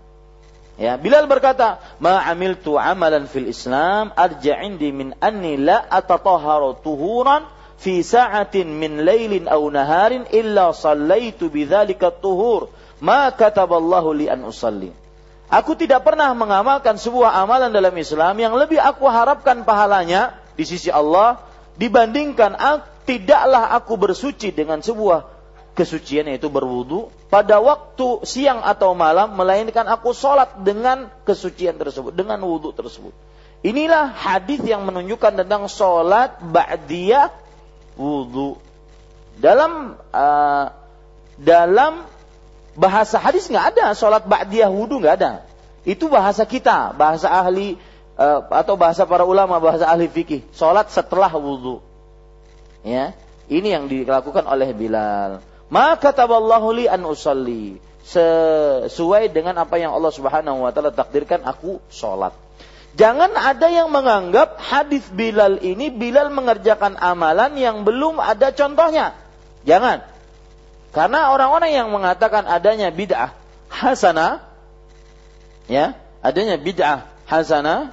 Ya, 0.79 0.95
Bilal 0.95 1.27
berkata, 1.27 1.83
"Ma 1.99 2.23
amiltu 2.23 2.79
amalan 2.79 3.27
fil 3.27 3.51
Islam 3.51 4.15
arja 4.15 4.63
indi 4.63 4.95
min 4.95 5.11
anni 5.19 5.59
la 5.59 5.83
atatahharu 5.91 6.79
tuhuran 6.87 7.43
fi 7.83 8.03
sa'atin 8.07 8.71
min 8.71 9.03
lailin 9.03 9.51
aw 9.51 9.59
naharin 9.75 10.27
illa 10.31 10.71
sallaitu 10.71 11.51
bidzalika 11.51 12.15
tuhur 12.15 12.71
ma 13.03 13.31
kataballahu 13.35 14.15
li 14.15 14.27
an 14.31 14.47
usalli. 14.47 14.95
Aku 15.49 15.75
tidak 15.75 16.05
pernah 16.05 16.29
mengamalkan 16.37 16.95
sebuah 17.01 17.41
amalan 17.41 17.73
dalam 17.73 17.95
Islam 17.97 18.37
yang 18.37 18.53
lebih 18.55 18.77
aku 18.79 19.09
harapkan 19.09 19.65
pahalanya 19.65 20.37
di 20.55 20.63
sisi 20.63 20.93
Allah 20.93 21.41
dibandingkan 21.81 22.55
tidaklah 23.09 23.73
aku 23.73 23.97
bersuci 23.97 24.53
dengan 24.53 24.85
sebuah 24.85 25.38
kesucian 25.79 26.27
yaitu 26.27 26.51
berwudu 26.51 27.07
pada 27.31 27.63
waktu 27.63 28.27
siang 28.27 28.59
atau 28.67 28.99
malam 28.99 29.39
melainkan 29.39 29.87
aku 29.87 30.11
sholat 30.11 30.59
dengan 30.67 31.07
kesucian 31.23 31.79
tersebut 31.79 32.11
dengan 32.11 32.43
wudu 32.43 32.75
tersebut. 32.75 33.15
Inilah 33.63 34.11
hadis 34.11 34.59
yang 34.67 34.83
menunjukkan 34.83 35.39
tentang 35.39 35.71
sholat 35.71 36.43
ba'diyah 36.43 37.31
wudhu. 37.95 38.59
Dalam 39.39 39.95
uh, 40.11 40.67
dalam 41.39 42.03
bahasa 42.75 43.23
hadis 43.23 43.47
nggak 43.47 43.79
ada 43.79 43.95
sholat 43.95 44.27
ba'diyah 44.27 44.67
wudhu 44.67 44.99
nggak 44.99 45.15
ada. 45.23 45.47
Itu 45.87 46.11
bahasa 46.11 46.43
kita, 46.43 46.91
bahasa 46.99 47.31
ahli 47.31 47.79
uh, 48.19 48.43
atau 48.51 48.75
bahasa 48.75 49.07
para 49.07 49.23
ulama, 49.23 49.63
bahasa 49.63 49.87
ahli 49.87 50.11
fikih. 50.11 50.43
Sholat 50.51 50.91
setelah 50.91 51.31
wudhu. 51.31 51.79
Ya, 52.83 53.15
ini 53.51 53.75
yang 53.75 53.87
dilakukan 53.87 54.47
oleh 54.47 54.71
Bilal. 54.75 55.43
Maka 55.69 56.17
taballahu 56.17 56.73
li 56.73 56.85
an 56.89 57.05
usalli 57.05 57.77
sesuai 58.09 59.29
dengan 59.29 59.61
apa 59.61 59.77
yang 59.77 59.93
Allah 59.93 60.09
Subhanahu 60.09 60.65
wa 60.65 60.73
taala 60.73 60.93
takdirkan 60.97 61.45
aku 61.45 61.77
sholat. 61.93 62.33
Jangan 62.97 63.37
ada 63.37 63.69
yang 63.69 63.93
menganggap 63.93 64.57
hadis 64.59 65.05
Bilal 65.13 65.61
ini 65.61 65.93
Bilal 65.93 66.33
mengerjakan 66.33 66.97
amalan 66.97 67.53
yang 67.61 67.85
belum 67.85 68.17
ada 68.17 68.49
contohnya. 68.51 69.13
Jangan. 69.69 70.03
Karena 70.97 71.37
orang-orang 71.37 71.77
yang 71.77 71.93
mengatakan 71.93 72.49
adanya 72.49 72.89
bid'ah 72.89 73.37
hasanah 73.69 74.41
ya, 75.69 76.01
adanya 76.25 76.57
bid'ah 76.57 77.05
hasanah 77.29 77.93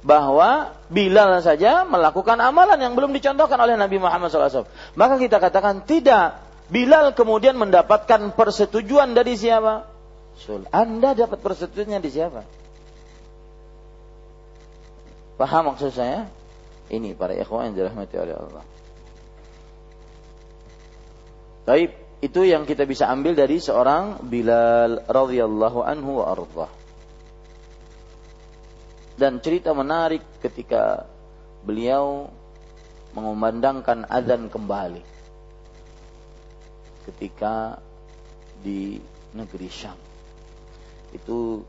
bahwa 0.00 0.72
Bilal 0.88 1.38
saja 1.44 1.84
melakukan 1.84 2.40
amalan 2.40 2.80
yang 2.80 2.96
belum 2.96 3.12
dicontohkan 3.14 3.60
oleh 3.60 3.76
Nabi 3.76 4.00
Muhammad 4.00 4.32
SAW. 4.32 4.66
Maka 4.96 5.20
kita 5.20 5.36
katakan 5.38 5.84
tidak. 5.84 6.49
Bilal 6.70 7.18
kemudian 7.18 7.58
mendapatkan 7.58 8.30
persetujuan 8.38 9.10
dari 9.10 9.34
siapa? 9.34 9.90
Anda 10.70 11.18
dapat 11.18 11.42
persetujuannya 11.42 11.98
di 11.98 12.10
siapa? 12.14 12.46
Paham 15.34 15.74
maksud 15.74 15.90
saya? 15.90 16.30
Ini 16.86 17.18
para 17.18 17.34
ikhwan 17.34 17.70
yang 17.70 17.74
dirahmati 17.74 18.14
oleh 18.22 18.34
Allah. 18.38 18.64
Baik, 21.66 21.90
itu 22.22 22.40
yang 22.46 22.62
kita 22.62 22.86
bisa 22.86 23.10
ambil 23.10 23.34
dari 23.34 23.58
seorang 23.58 24.22
Bilal 24.30 25.10
radhiyallahu 25.10 25.78
anhu 25.82 26.22
wa 26.22 26.38
arda. 26.38 26.68
Dan 29.18 29.42
cerita 29.42 29.74
menarik 29.74 30.22
ketika 30.38 31.10
beliau 31.66 32.30
mengumandangkan 33.12 34.06
azan 34.06 34.46
kembali 34.46 35.19
ketika 37.08 37.80
di 38.60 39.00
negeri 39.32 39.68
Syam. 39.70 39.96
Itu 41.14 41.64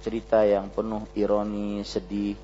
cerita 0.00 0.46
yang 0.46 0.70
penuh 0.70 1.04
ironi, 1.18 1.82
sedih 1.82 2.38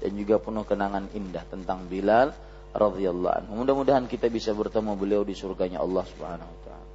dan 0.00 0.12
juga 0.14 0.36
penuh 0.38 0.64
kenangan 0.64 1.10
indah 1.12 1.44
tentang 1.48 1.88
Bilal 1.88 2.32
radhiyallahu 2.76 3.34
anhu. 3.44 3.52
Mudah-mudahan 3.64 4.04
kita 4.06 4.28
bisa 4.28 4.52
bertemu 4.52 4.92
beliau 4.94 5.22
di 5.24 5.32
surganya 5.32 5.80
Allah 5.80 6.04
Subhanahu 6.04 6.50
wa 6.50 6.60
taala. 6.64 6.88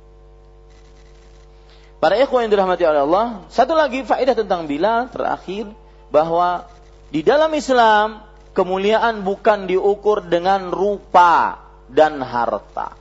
Para 2.01 2.17
ikhwan 2.17 2.49
yang 2.49 2.53
dirahmati 2.57 2.81
oleh 2.81 3.01
Allah, 3.05 3.45
satu 3.53 3.77
lagi 3.77 4.01
faedah 4.01 4.33
tentang 4.33 4.65
Bilal 4.65 5.13
terakhir 5.13 5.69
bahwa 6.09 6.65
di 7.13 7.21
dalam 7.21 7.53
Islam 7.53 8.25
kemuliaan 8.57 9.21
bukan 9.21 9.69
diukur 9.69 10.25
dengan 10.25 10.73
rupa 10.73 11.61
dan 11.91 12.21
harta. 12.23 13.00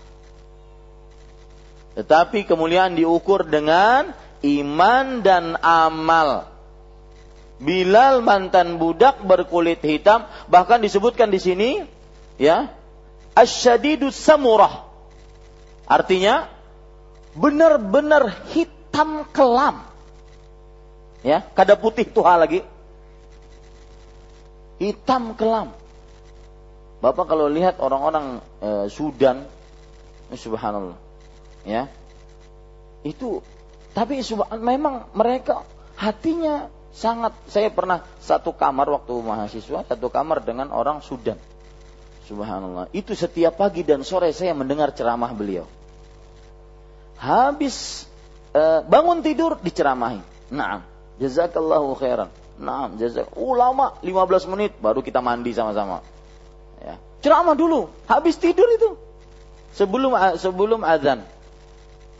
Tetapi 2.00 2.48
kemuliaan 2.48 2.96
diukur 2.96 3.44
dengan 3.44 4.16
iman 4.40 5.20
dan 5.20 5.60
amal. 5.60 6.48
Bilal 7.60 8.24
mantan 8.24 8.80
budak 8.80 9.20
berkulit 9.20 9.84
hitam 9.84 10.24
bahkan 10.48 10.80
disebutkan 10.80 11.28
di 11.28 11.36
sini 11.36 11.70
ya 12.40 12.72
asyadidus 13.36 14.16
samurah. 14.16 14.88
Artinya 15.84 16.48
benar-benar 17.36 18.48
hitam 18.56 19.28
kelam. 19.28 19.84
Ya 21.20 21.44
kada 21.52 21.76
putih 21.76 22.08
tuha 22.08 22.40
lagi. 22.40 22.64
Hitam 24.80 25.36
kelam. 25.36 25.76
Bapak 27.04 27.28
kalau 27.28 27.44
lihat 27.52 27.76
orang-orang 27.76 28.40
e, 28.64 28.88
Sudan 28.88 29.44
subhanallah 30.32 31.09
ya. 31.64 31.88
Itu 33.02 33.44
tapi 33.90 34.22
memang 34.60 35.10
mereka 35.16 35.66
hatinya 35.98 36.70
sangat 36.94 37.34
saya 37.50 37.70
pernah 37.70 38.06
satu 38.22 38.54
kamar 38.54 38.86
waktu 38.90 39.14
mahasiswa 39.18 39.86
satu 39.86 40.08
kamar 40.10 40.42
dengan 40.42 40.70
orang 40.70 41.02
Sudan. 41.02 41.38
Subhanallah. 42.30 42.86
Itu 42.94 43.18
setiap 43.18 43.58
pagi 43.58 43.82
dan 43.82 44.06
sore 44.06 44.30
saya 44.30 44.54
mendengar 44.54 44.94
ceramah 44.94 45.34
beliau. 45.34 45.66
Habis 47.18 48.06
uh, 48.54 48.86
bangun 48.86 49.20
tidur 49.20 49.58
diceramahi 49.58 50.22
naam 50.54 50.86
jazakallahu 51.18 51.98
khairan. 51.98 52.30
Naam 52.60 53.00
jazak 53.00 53.24
ulama 53.40 53.96
15 54.04 54.52
menit 54.52 54.76
baru 54.78 55.00
kita 55.00 55.24
mandi 55.24 55.56
sama-sama. 55.56 56.04
Ya. 56.84 57.00
Ceramah 57.24 57.56
dulu 57.56 57.88
habis 58.04 58.36
tidur 58.36 58.68
itu. 58.68 59.00
Sebelum 59.74 60.12
sebelum 60.36 60.84
azan 60.84 61.24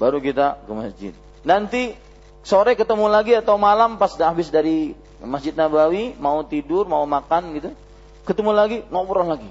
baru 0.01 0.19
kita 0.25 0.65
ke 0.65 0.73
masjid. 0.73 1.13
Nanti 1.45 1.93
sore 2.41 2.73
ketemu 2.73 3.13
lagi 3.13 3.37
atau 3.37 3.61
malam 3.61 4.01
pas 4.01 4.17
dah 4.17 4.33
habis 4.33 4.49
dari 4.49 4.97
Masjid 5.21 5.53
Nabawi 5.53 6.17
mau 6.17 6.41
tidur 6.41 6.89
mau 6.89 7.05
makan 7.05 7.53
gitu 7.61 7.71
ketemu 8.25 8.51
lagi 8.57 8.79
ngobrol 8.89 9.29
lagi. 9.29 9.51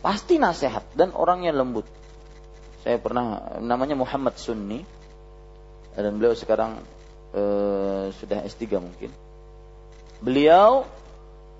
Pasti 0.00 0.40
nasihat 0.40 0.96
dan 0.96 1.12
orangnya 1.12 1.52
lembut. 1.52 1.84
Saya 2.80 2.96
pernah 2.96 3.60
namanya 3.60 3.92
Muhammad 3.92 4.40
Sunni. 4.40 4.80
Dan 5.92 6.16
beliau 6.16 6.32
sekarang 6.32 6.80
e, 7.36 7.42
sudah 8.16 8.40
S3 8.48 8.80
mungkin. 8.80 9.12
Beliau 10.24 10.88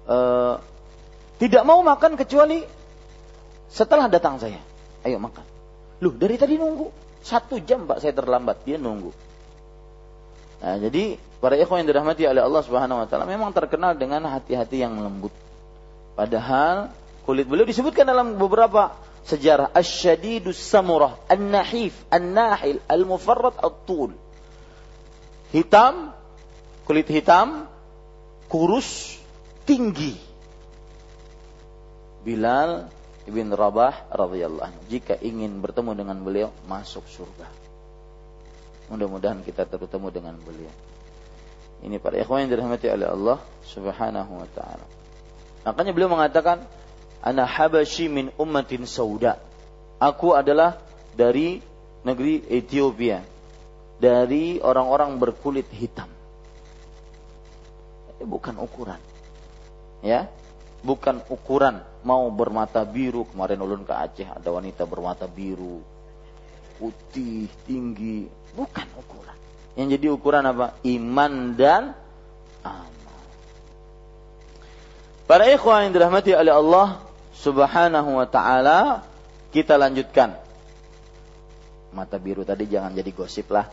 e, 0.08 0.18
tidak 1.36 1.68
mau 1.68 1.84
makan 1.84 2.16
kecuali 2.16 2.64
setelah 3.68 4.08
datang 4.08 4.40
saya. 4.40 4.62
Ayo 5.04 5.20
makan. 5.20 5.44
Loh 6.00 6.16
dari 6.16 6.40
tadi 6.40 6.56
nunggu 6.56 7.09
satu 7.20 7.60
jam 7.60 7.84
pak 7.84 8.00
saya 8.00 8.16
terlambat 8.16 8.64
dia 8.64 8.80
nunggu 8.80 9.12
Nah, 10.60 10.76
jadi 10.76 11.16
para 11.40 11.56
ikhwan 11.56 11.82
yang 11.82 11.88
dirahmati 11.88 12.28
oleh 12.28 12.44
Allah 12.44 12.60
Subhanahu 12.60 13.00
wa 13.00 13.06
taala 13.08 13.24
memang 13.24 13.48
terkenal 13.56 13.96
dengan 13.96 14.28
hati-hati 14.28 14.84
yang 14.84 14.92
lembut. 15.00 15.32
Padahal 16.12 16.92
kulit 17.24 17.48
beliau 17.48 17.64
disebutkan 17.64 18.04
dalam 18.04 18.36
beberapa 18.36 18.92
sejarah 19.24 19.72
asyadidus 19.72 20.60
samurah, 20.60 21.16
an-nahif, 21.32 21.96
an-nahil, 22.12 22.76
al-mufarrad 22.84 23.56
at-tul. 23.56 24.12
Hitam, 25.48 26.12
kulit 26.84 27.08
hitam, 27.08 27.64
kurus, 28.52 29.16
tinggi. 29.64 30.20
Bilal 32.20 32.92
ibn 33.28 33.52
Rabah 33.52 34.08
radhiyallahu 34.12 34.88
jika 34.88 35.18
ingin 35.20 35.60
bertemu 35.60 35.92
dengan 35.92 36.16
beliau 36.20 36.48
masuk 36.64 37.04
surga. 37.04 37.48
Mudah-mudahan 38.90 39.44
kita 39.46 39.68
tertemu 39.68 40.08
dengan 40.10 40.34
beliau. 40.40 40.72
Ini 41.80 41.96
para 41.96 42.20
ikhwan 42.20 42.44
yang 42.44 42.50
dirahmati 42.52 42.92
oleh 42.92 43.08
Allah 43.08 43.38
Subhanahu 43.64 44.32
wa 44.44 44.48
taala. 44.52 44.84
Makanya 45.64 45.92
beliau 45.96 46.12
mengatakan, 46.12 46.64
"Ana 47.24 47.44
habasyi 47.48 48.08
min 48.08 48.32
ummatin 48.36 48.84
sauda." 48.84 49.40
Aku 50.00 50.32
adalah 50.32 50.80
dari 51.12 51.60
negeri 52.04 52.40
Ethiopia, 52.48 53.20
dari 54.00 54.56
orang-orang 54.60 55.20
berkulit 55.20 55.68
hitam. 55.72 56.08
Eh, 58.20 58.24
bukan 58.24 58.56
ukuran. 58.60 59.00
Ya, 60.00 60.32
bukan 60.80 61.20
ukuran 61.28 61.84
mau 62.04 62.24
bermata 62.32 62.84
biru 62.84 63.28
kemarin 63.28 63.60
ulun 63.60 63.84
ke 63.84 63.92
Aceh 63.92 64.28
ada 64.28 64.48
wanita 64.48 64.88
bermata 64.88 65.28
biru 65.28 65.84
putih 66.80 67.48
tinggi 67.68 68.40
Bukan 68.54 68.86
ukuran. 68.98 69.36
Yang 69.78 69.88
jadi 69.98 70.06
ukuran 70.10 70.44
apa? 70.50 70.74
Iman 70.82 71.54
dan 71.54 71.94
amal. 72.66 73.18
Para 75.30 75.46
ikhwan 75.46 75.86
yang 75.86 75.92
dirahmati 75.94 76.34
oleh 76.34 76.50
Allah 76.50 77.06
Subhanahu 77.38 78.18
wa 78.18 78.26
taala, 78.26 79.06
kita 79.54 79.78
lanjutkan. 79.78 80.34
Mata 81.94 82.18
biru 82.18 82.42
tadi 82.42 82.66
jangan 82.66 82.94
jadi 82.94 83.10
gosip 83.14 83.50
lah. 83.54 83.70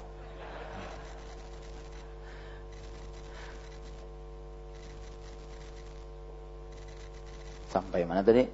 Sampai 7.72 8.08
mana 8.08 8.24
tadi? 8.24 8.48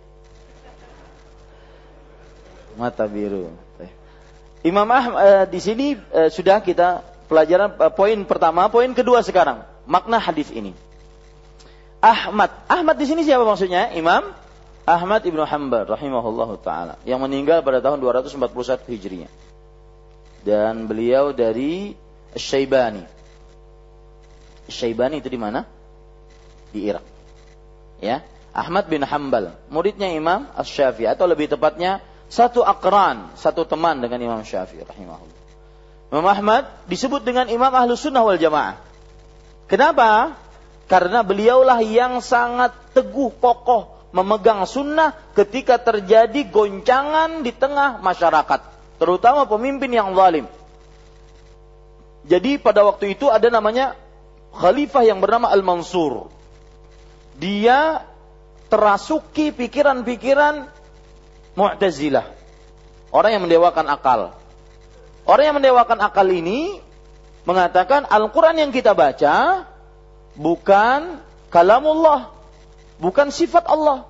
Mata 2.73 3.05
biru. 3.05 3.53
Imam 4.63 4.87
Ahmad 4.87 5.19
uh, 5.19 5.45
di 5.45 5.59
sini 5.59 5.93
uh, 5.93 6.31
sudah 6.31 6.63
kita 6.63 7.03
pelajaran 7.27 7.75
uh, 7.77 7.91
poin 7.91 8.15
pertama, 8.23 8.71
poin 8.71 8.87
kedua 8.95 9.19
sekarang 9.19 9.67
makna 9.83 10.17
hadis 10.17 10.49
ini. 10.55 10.71
Ahmad, 11.99 12.51
Ahmad 12.71 12.95
di 12.95 13.05
sini 13.07 13.27
siapa 13.27 13.43
maksudnya? 13.43 13.91
Imam 13.91 14.31
Ahmad 14.83 15.23
ibnu 15.23 15.43
Hanbal 15.43 15.87
rahimahullah 15.87 16.49
taala 16.59 16.95
yang 17.07 17.19
meninggal 17.23 17.63
pada 17.63 17.79
tahun 17.79 17.99
241 18.03 18.87
hijriah 18.91 19.31
dan 20.43 20.87
beliau 20.87 21.31
dari 21.31 21.95
Syaibani. 22.35 23.03
Syaibani 24.67 25.19
itu 25.19 25.27
di 25.31 25.39
mana? 25.39 25.67
Di 26.71 26.87
Irak. 26.87 27.05
Ya, 28.03 28.23
Ahmad 28.53 28.85
bin 28.85 29.01
Hanbal, 29.01 29.57
muridnya 29.73 30.13
Imam 30.13 30.45
Asy-Syafi'i 30.53 31.09
atau 31.09 31.25
lebih 31.25 31.49
tepatnya 31.49 32.05
satu 32.29 32.61
akran, 32.61 33.33
satu 33.33 33.65
teman 33.65 33.97
dengan 33.97 34.21
Imam 34.21 34.41
Syafi'i 34.45 34.85
rahimahullah. 34.85 35.41
Imam 36.13 36.27
Ahmad 36.29 36.69
disebut 36.85 37.25
dengan 37.25 37.49
Imam 37.49 37.73
Ahlus 37.73 38.05
Sunnah 38.05 38.21
wal 38.21 38.37
Jamaah. 38.37 38.77
Kenapa? 39.65 40.37
Karena 40.85 41.25
beliaulah 41.25 41.81
yang 41.81 42.21
sangat 42.21 42.77
teguh 42.93 43.33
kokoh 43.41 43.93
memegang 44.13 44.61
sunnah 44.69 45.17
ketika 45.33 45.81
terjadi 45.81 46.45
goncangan 46.53 47.41
di 47.41 47.49
tengah 47.49 47.97
masyarakat. 47.97 48.61
Terutama 49.01 49.49
pemimpin 49.49 49.89
yang 49.89 50.13
zalim. 50.13 50.45
Jadi 52.29 52.61
pada 52.61 52.85
waktu 52.85 53.17
itu 53.17 53.27
ada 53.33 53.49
namanya 53.49 53.97
khalifah 54.53 55.03
yang 55.03 55.17
bernama 55.17 55.49
Al-Mansur. 55.49 56.29
Dia 57.41 58.05
terasuki 58.73 59.53
pikiran-pikiran 59.53 60.65
Mu'tazilah. 61.53 62.25
Orang 63.13 63.29
yang 63.29 63.45
mendewakan 63.45 63.85
akal. 63.85 64.33
Orang 65.29 65.43
yang 65.45 65.55
mendewakan 65.61 66.01
akal 66.01 66.25
ini 66.25 66.81
mengatakan 67.45 68.09
Al-Quran 68.09 68.57
yang 68.57 68.71
kita 68.73 68.97
baca 68.97 69.69
bukan 70.33 71.21
kalamullah, 71.53 72.33
bukan 72.97 73.29
sifat 73.29 73.69
Allah. 73.69 74.09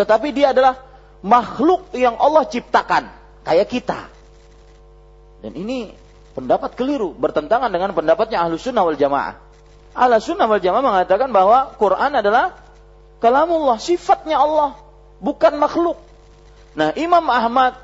Tetapi 0.00 0.32
dia 0.32 0.56
adalah 0.56 0.80
makhluk 1.20 1.92
yang 1.92 2.16
Allah 2.16 2.48
ciptakan, 2.48 3.12
kayak 3.44 3.68
kita. 3.68 4.08
Dan 5.44 5.52
ini 5.52 5.92
pendapat 6.32 6.72
keliru, 6.80 7.12
bertentangan 7.12 7.68
dengan 7.68 7.92
pendapatnya 7.92 8.40
ahlu 8.40 8.56
sunnah 8.56 8.88
wal 8.88 8.96
jamaah. 8.96 9.36
Ahlu 9.92 10.16
sunnah 10.24 10.48
wal 10.48 10.64
jamaah 10.64 10.80
mengatakan 10.80 11.28
bahwa 11.28 11.76
Quran 11.76 12.16
adalah 12.16 12.61
kalamullah, 13.22 13.78
sifatnya 13.78 14.42
Allah, 14.42 14.74
bukan 15.22 15.54
makhluk. 15.54 15.96
Nah, 16.74 16.90
Imam 16.98 17.22
Ahmad 17.30 17.78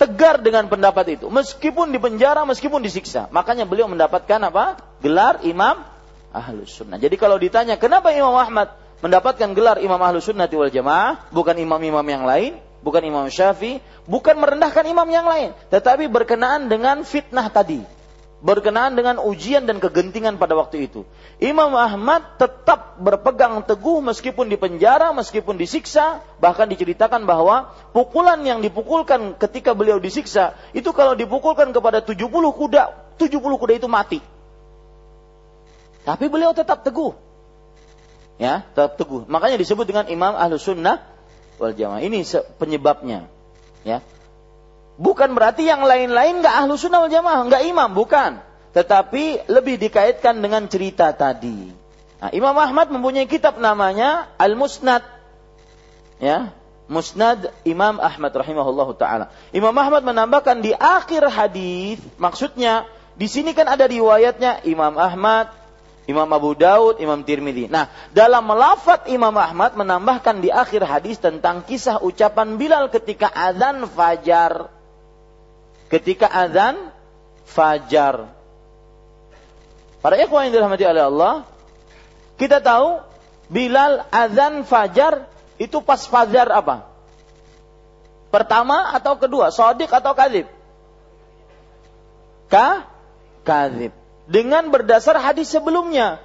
tegar 0.00 0.40
dengan 0.40 0.66
pendapat 0.66 1.20
itu, 1.20 1.28
meskipun 1.28 1.92
di 1.92 2.00
penjara, 2.00 2.42
meskipun 2.48 2.80
disiksa. 2.80 3.28
Makanya 3.30 3.68
beliau 3.68 3.86
mendapatkan 3.86 4.40
apa? 4.40 4.80
Gelar 5.04 5.44
Imam 5.44 5.84
Ahlus 6.32 6.74
Sunnah. 6.74 6.96
Jadi 6.96 7.14
kalau 7.20 7.38
ditanya, 7.38 7.76
kenapa 7.76 8.10
Imam 8.10 8.34
Ahmad 8.34 8.74
mendapatkan 9.04 9.52
gelar 9.52 9.78
Imam 9.78 10.00
Ahlus 10.00 10.26
Sunnah 10.26 10.48
wal 10.48 10.72
Jamaah, 10.72 11.30
bukan 11.30 11.54
imam-imam 11.60 12.02
yang 12.08 12.24
lain, 12.24 12.58
bukan 12.80 13.04
Imam 13.04 13.28
Syafi'i, 13.28 13.78
bukan 14.08 14.36
merendahkan 14.40 14.84
imam 14.84 15.08
yang 15.08 15.24
lain, 15.28 15.56
tetapi 15.72 16.08
berkenaan 16.08 16.68
dengan 16.68 17.04
fitnah 17.04 17.48
tadi. 17.48 17.84
Berkenaan 18.44 18.92
dengan 18.92 19.16
ujian 19.24 19.64
dan 19.64 19.80
kegentingan 19.80 20.36
pada 20.36 20.52
waktu 20.52 20.84
itu. 20.84 21.08
Imam 21.40 21.72
Ahmad 21.72 22.36
tetap 22.36 23.00
berpegang 23.00 23.64
teguh 23.64 24.04
meskipun 24.04 24.52
di 24.52 24.60
penjara, 24.60 25.16
meskipun 25.16 25.56
disiksa, 25.56 26.20
bahkan 26.44 26.68
diceritakan 26.68 27.24
bahwa 27.24 27.72
pukulan 27.96 28.44
yang 28.44 28.60
dipukulkan 28.60 29.40
ketika 29.40 29.72
beliau 29.72 29.96
disiksa, 29.96 30.52
itu 30.76 30.92
kalau 30.92 31.16
dipukulkan 31.16 31.72
kepada 31.72 32.04
70 32.04 32.20
kuda, 32.52 33.16
70 33.16 33.40
kuda 33.40 33.72
itu 33.80 33.88
mati. 33.88 34.20
Tapi 36.04 36.28
beliau 36.28 36.52
tetap 36.52 36.84
teguh. 36.84 37.16
Ya, 38.36 38.68
tetap 38.76 39.00
teguh. 39.00 39.24
Makanya 39.24 39.56
disebut 39.56 39.88
dengan 39.88 40.04
Imam 40.12 40.36
Ahlus 40.36 40.68
Sunnah 40.68 41.00
wal 41.56 41.72
Jamaah. 41.72 42.04
Ini 42.04 42.20
penyebabnya. 42.60 43.24
Ya, 43.88 44.04
Bukan 44.94 45.34
berarti 45.34 45.66
yang 45.66 45.82
lain-lain 45.82 46.38
nggak 46.38 46.54
ahlu 46.64 46.78
sunnah 46.78 47.02
wal 47.02 47.10
jamaah, 47.10 47.50
nggak 47.50 47.62
imam, 47.66 47.90
bukan. 47.90 48.38
Tetapi 48.74 49.50
lebih 49.50 49.78
dikaitkan 49.78 50.38
dengan 50.38 50.66
cerita 50.70 51.10
tadi. 51.14 51.70
Nah, 52.18 52.30
Imam 52.30 52.54
Ahmad 52.54 52.90
mempunyai 52.90 53.26
kitab 53.26 53.58
namanya 53.58 54.30
Al-Musnad. 54.38 55.02
Ya, 56.22 56.54
Musnad 56.86 57.50
Imam 57.66 57.98
Ahmad 57.98 58.30
rahimahullah 58.34 58.88
taala. 58.94 59.26
Imam 59.50 59.74
Ahmad 59.74 60.06
menambahkan 60.06 60.62
di 60.62 60.70
akhir 60.74 61.26
hadis, 61.30 61.98
maksudnya 62.20 62.86
di 63.14 63.30
sini 63.30 63.54
kan 63.54 63.70
ada 63.70 63.86
riwayatnya 63.86 64.62
Imam 64.66 64.94
Ahmad, 64.98 65.54
Imam 66.04 66.28
Abu 66.28 66.52
Daud, 66.52 67.00
Imam 67.00 67.24
Tirmidzi. 67.24 67.70
Nah, 67.70 67.88
dalam 68.12 68.44
melafat 68.44 69.08
Imam 69.08 69.32
Ahmad 69.38 69.78
menambahkan 69.78 70.42
di 70.44 70.52
akhir 70.52 70.84
hadis 70.84 71.16
tentang 71.22 71.64
kisah 71.64 72.02
ucapan 72.02 72.60
Bilal 72.60 72.92
ketika 72.92 73.30
azan 73.32 73.88
fajar 73.88 74.73
ketika 75.94 76.26
azan 76.26 76.90
fajar. 77.46 78.26
Para 80.02 80.18
ikhwan 80.18 80.50
yang 80.50 80.58
dirahmati 80.58 80.82
oleh 80.82 81.06
Allah, 81.06 81.34
kita 82.34 82.58
tahu 82.58 82.98
Bilal 83.46 84.08
azan 84.10 84.66
fajar 84.66 85.30
itu 85.60 85.78
pas 85.84 86.02
fajar 86.02 86.50
apa? 86.50 86.90
Pertama 88.34 88.90
atau 88.90 89.14
kedua? 89.14 89.54
Sodik 89.54 89.92
atau 89.94 90.10
kadib? 90.18 90.50
Ka? 92.50 92.82
Kadib. 93.46 93.94
Dengan 94.26 94.74
berdasar 94.74 95.20
hadis 95.22 95.52
sebelumnya. 95.52 96.18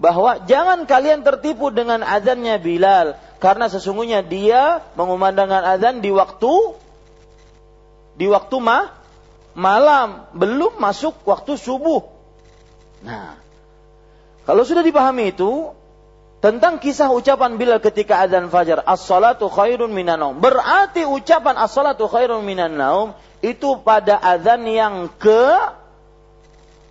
Bahwa 0.00 0.42
jangan 0.48 0.88
kalian 0.88 1.22
tertipu 1.22 1.70
dengan 1.70 2.02
azannya 2.02 2.58
Bilal. 2.58 3.14
Karena 3.38 3.70
sesungguhnya 3.70 4.26
dia 4.26 4.82
mengumandangkan 4.98 5.62
azan 5.78 6.02
di 6.02 6.10
waktu 6.10 6.74
di 8.16 8.26
waktu 8.28 8.56
ma, 8.60 9.01
malam, 9.52 10.28
belum 10.32 10.80
masuk 10.80 11.24
waktu 11.24 11.56
subuh. 11.56 12.04
Nah, 13.02 13.36
kalau 14.42 14.62
sudah 14.66 14.82
dipahami 14.82 15.34
itu, 15.34 15.70
tentang 16.42 16.82
kisah 16.82 17.14
ucapan 17.14 17.54
Bilal 17.54 17.78
ketika 17.78 18.18
adzan 18.26 18.50
fajar, 18.50 18.82
as-salatu 18.82 19.46
khairun 19.46 19.94
minan 19.94 20.18
naum. 20.18 20.34
Berarti 20.42 21.06
ucapan 21.06 21.54
as-salatu 21.54 22.10
khairun 22.10 22.42
minan 22.42 22.74
naum 22.74 23.14
itu 23.38 23.78
pada 23.82 24.18
adzan 24.18 24.66
yang 24.66 25.06
ke 25.18 25.46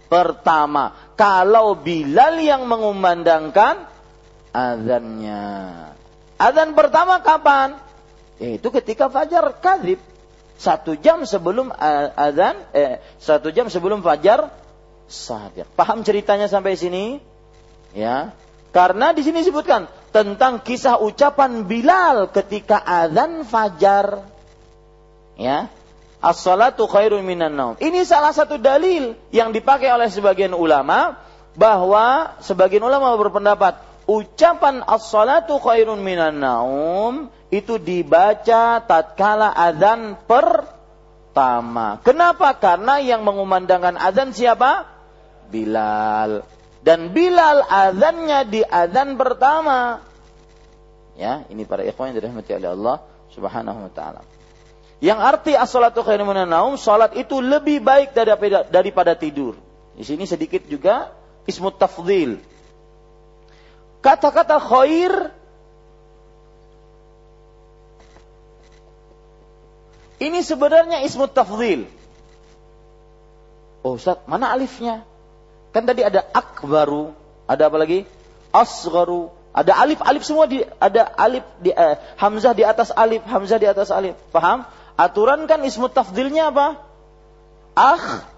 pertama. 0.08 0.96
Kalau 1.20 1.76
Bilal 1.76 2.40
yang 2.40 2.68
mengumandangkan 2.68 3.88
adzannya. 4.56 5.44
Adzan 6.40 6.72
pertama 6.76 7.20
kapan? 7.20 7.76
Yaitu 8.42 8.68
ketika 8.74 9.08
fajar 9.08 9.52
kadhib 9.62 10.02
satu 10.62 10.94
jam 10.94 11.26
sebelum 11.26 11.74
azan, 12.14 12.62
eh, 12.78 13.02
satu 13.18 13.50
jam 13.50 13.66
sebelum 13.66 14.06
fajar 14.06 14.54
sahabat. 15.10 15.66
Paham 15.74 16.06
ceritanya 16.06 16.46
sampai 16.46 16.78
sini? 16.78 17.18
Ya, 17.98 18.32
karena 18.72 19.12
di 19.12 19.26
sini 19.26 19.42
disebutkan 19.42 19.90
tentang 20.14 20.62
kisah 20.62 21.02
ucapan 21.02 21.66
Bilal 21.66 22.30
ketika 22.30 22.78
azan 22.78 23.42
fajar. 23.44 24.24
Ya, 25.36 25.68
as-salatu 26.22 26.86
khairun 26.86 27.26
minan 27.26 27.58
naum. 27.58 27.76
Ini 27.82 28.06
salah 28.06 28.32
satu 28.32 28.62
dalil 28.62 29.18
yang 29.34 29.50
dipakai 29.52 29.90
oleh 29.90 30.08
sebagian 30.08 30.54
ulama 30.54 31.18
bahwa 31.58 32.38
sebagian 32.40 32.86
ulama 32.86 33.12
berpendapat 33.20 33.91
ucapan 34.12 34.84
as-salatu 34.84 35.56
khairun 35.64 36.04
minan 36.04 36.44
naum 36.44 37.32
itu 37.48 37.80
dibaca 37.80 38.84
tatkala 38.84 39.56
azan 39.56 40.20
pertama. 40.28 42.04
Kenapa? 42.04 42.52
Karena 42.60 43.00
yang 43.00 43.24
mengumandangkan 43.24 43.96
azan 43.96 44.36
siapa? 44.36 44.92
Bilal. 45.48 46.44
Dan 46.84 47.16
Bilal 47.16 47.64
azannya 47.64 48.52
di 48.52 48.62
azan 48.68 49.16
pertama. 49.16 50.04
Ya, 51.16 51.48
ini 51.48 51.64
para 51.64 51.88
ikhwan 51.88 52.12
yang 52.12 52.20
dirahmati 52.20 52.52
oleh 52.52 52.70
Allah 52.76 52.98
Subhanahu 53.32 53.80
wa 53.88 53.92
taala. 53.96 54.22
Yang 55.02 55.20
arti 55.24 55.54
as-salatu 55.56 56.04
khairum 56.04 56.28
minan 56.30 56.52
naum, 56.52 56.76
salat 56.76 57.16
itu 57.16 57.40
lebih 57.40 57.80
baik 57.82 58.12
daripada 58.12 58.68
daripada 58.68 59.16
tidur. 59.16 59.58
Di 59.96 60.04
sini 60.06 60.30
sedikit 60.30 60.68
juga 60.68 61.10
ismut 61.50 61.80
tafdhil. 61.80 62.51
Kata-kata 64.02 64.58
khair 64.58 65.32
Ini 70.22 70.46
sebenarnya 70.46 71.02
ismu 71.02 71.26
tafdhil. 71.26 71.90
Oh 73.82 73.98
Ustaz, 73.98 74.22
mana 74.30 74.54
alifnya? 74.54 75.02
Kan 75.74 75.90
tadi 75.90 76.06
ada 76.06 76.22
akbaru, 76.22 77.10
ada 77.50 77.66
apa 77.66 77.78
lagi? 77.82 78.06
Asgharu, 78.54 79.34
ada 79.50 79.74
alif, 79.82 79.98
alif 80.06 80.22
semua 80.22 80.46
di 80.46 80.62
ada 80.78 81.10
alif 81.18 81.42
di 81.58 81.74
eh, 81.74 81.98
hamzah 82.22 82.54
di 82.54 82.62
atas 82.62 82.94
alif, 82.94 83.26
hamzah 83.26 83.58
di 83.58 83.66
atas 83.66 83.90
alif. 83.90 84.14
Paham? 84.30 84.70
Aturan 84.94 85.50
kan 85.50 85.66
ismu 85.66 85.90
tafdhilnya 85.90 86.54
apa? 86.54 86.78
Akh 87.74 88.30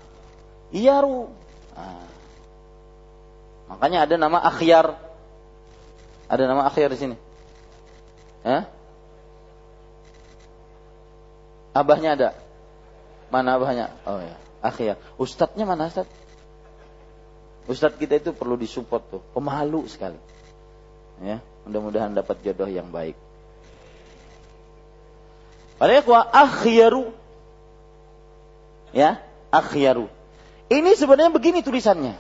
yaru. 0.71 1.27
Nah. 1.75 2.07
Makanya 3.75 4.07
ada 4.07 4.15
nama 4.15 4.39
akhyar. 4.39 4.95
Ada 6.33 6.49
nama 6.49 6.65
akhyar 6.65 6.89
di 6.89 6.97
sini. 6.97 7.17
Eh? 8.41 8.63
Abahnya 11.77 12.17
ada? 12.17 12.29
Mana 13.29 13.53
abahnya? 13.53 13.93
Oh 14.09 14.17
ya, 14.17 14.33
akhir. 14.65 14.97
Ustadznya 15.21 15.69
mana 15.69 15.93
Ustadz? 15.93 16.09
Ustadz 17.69 18.01
kita 18.01 18.17
itu 18.17 18.33
perlu 18.33 18.57
disupport 18.57 19.03
tuh, 19.13 19.21
pemalu 19.37 19.85
sekali. 19.85 20.17
Ya, 21.21 21.37
mudah-mudahan 21.69 22.17
dapat 22.17 22.41
jodoh 22.41 22.65
yang 22.65 22.89
baik. 22.89 23.13
Pada 25.77 26.01
ikhwah 26.01 26.33
akhyaru. 26.33 27.13
Ya, 28.89 29.21
akhyaru. 29.53 30.09
Ini 30.73 30.97
sebenarnya 30.97 31.29
begini 31.29 31.61
tulisannya. 31.61 32.17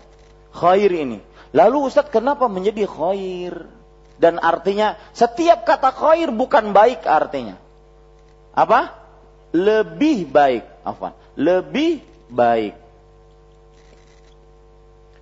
Khair 0.53 0.93
ini. 0.93 1.17
Lalu 1.49 1.89
Ustadz 1.89 2.13
kenapa 2.13 2.45
menjadi 2.45 2.85
khair? 2.85 3.65
Dan 4.17 4.37
artinya 4.37 4.95
setiap 5.11 5.65
kata 5.65 5.89
khair 5.89 6.29
bukan 6.29 6.71
baik 6.71 7.03
artinya. 7.05 7.57
Apa? 8.53 9.03
lebih 9.53 10.25
baik, 10.27 10.65
afwan, 10.81 11.13
lebih 11.37 12.01
baik. 12.27 12.73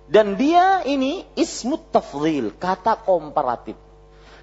Dan 0.08 0.40
dia 0.40 0.80
ini 0.88 1.24
ismut 1.36 1.92
tafdhil, 1.92 2.56
kata 2.56 2.96
komparatif. 3.04 3.76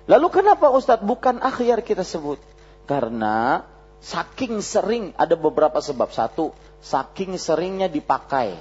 Lalu 0.09 0.27
kenapa 0.33 0.73
Ustadz 0.73 1.05
bukan 1.05 1.41
akhyar 1.41 1.85
kita 1.85 2.01
sebut? 2.01 2.41
Karena 2.89 3.65
saking 4.01 4.65
sering 4.65 5.13
ada 5.13 5.37
beberapa 5.37 5.77
sebab. 5.77 6.09
Satu, 6.09 6.49
saking 6.81 7.37
seringnya 7.37 7.85
dipakai. 7.85 8.57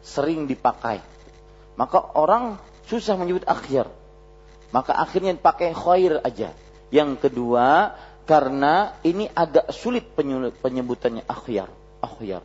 Sering 0.00 0.48
dipakai. 0.48 1.04
Maka 1.76 2.16
orang 2.16 2.56
susah 2.88 3.20
menyebut 3.20 3.44
akhyar. 3.44 3.92
Maka 4.70 4.94
akhirnya 4.94 5.34
dipakai 5.34 5.74
khair 5.74 6.22
aja. 6.22 6.54
Yang 6.90 7.26
kedua, 7.26 7.94
karena 8.26 8.94
ini 9.02 9.26
agak 9.26 9.74
sulit 9.74 10.14
penyebutannya 10.62 11.26
akhyar, 11.26 11.70
akhyar. 11.98 12.42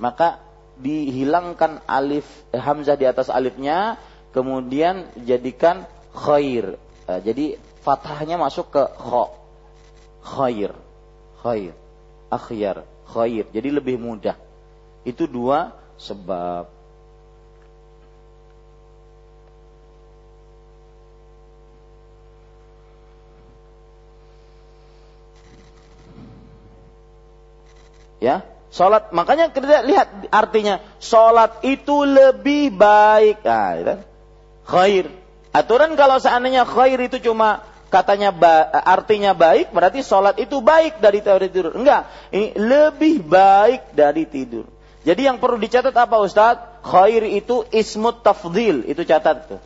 Maka 0.00 0.40
dihilangkan 0.76 1.84
alif 1.88 2.24
eh, 2.52 2.60
hamzah 2.60 2.96
di 2.96 3.08
atas 3.08 3.32
alifnya, 3.32 4.00
kemudian 4.32 5.08
jadikan 5.24 5.88
khair. 6.12 6.80
Eh, 7.08 7.20
jadi 7.20 7.60
fathahnya 7.84 8.40
masuk 8.40 8.72
ke 8.72 8.82
kha. 8.84 9.24
Khair, 10.26 10.72
khair, 11.44 11.72
akhyar, 12.32 12.82
khair. 13.08 13.44
Jadi 13.52 13.68
lebih 13.70 14.00
mudah. 14.00 14.36
Itu 15.06 15.28
dua 15.28 15.76
sebab. 16.00 16.75
Ya, 28.16 28.44
Sholat, 28.76 29.08
makanya 29.14 29.48
kita 29.48 29.86
lihat 29.88 30.28
artinya. 30.28 30.82
Sholat 31.00 31.64
itu 31.64 32.04
lebih 32.04 32.76
baik. 32.76 33.40
Nah, 33.40 33.70
gitu. 33.80 33.94
Khair. 34.68 35.06
Aturan 35.56 35.96
kalau 35.96 36.20
seandainya 36.20 36.68
khair 36.68 37.00
itu 37.00 37.16
cuma 37.22 37.64
katanya 37.88 38.34
ba, 38.34 38.68
artinya 38.68 39.32
baik, 39.32 39.72
berarti 39.72 40.04
sholat 40.04 40.36
itu 40.36 40.60
baik 40.60 41.00
dari 41.00 41.24
teori 41.24 41.48
tidur. 41.48 41.72
Enggak, 41.72 42.12
ini 42.34 42.52
lebih 42.52 43.24
baik 43.24 43.96
dari 43.96 44.28
tidur. 44.28 44.68
Jadi 45.06 45.24
yang 45.24 45.40
perlu 45.40 45.56
dicatat 45.56 45.96
apa 45.96 46.20
Ustadz? 46.20 46.84
Khair 46.84 47.24
itu 47.24 47.64
ismut 47.72 48.20
tafdil, 48.20 48.84
itu 48.84 49.08
catat 49.08 49.56
tuh. 49.56 49.60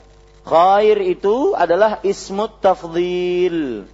Khair 0.46 1.02
itu 1.02 1.58
adalah 1.58 1.98
ismut 2.06 2.62
tafdil. 2.62 3.90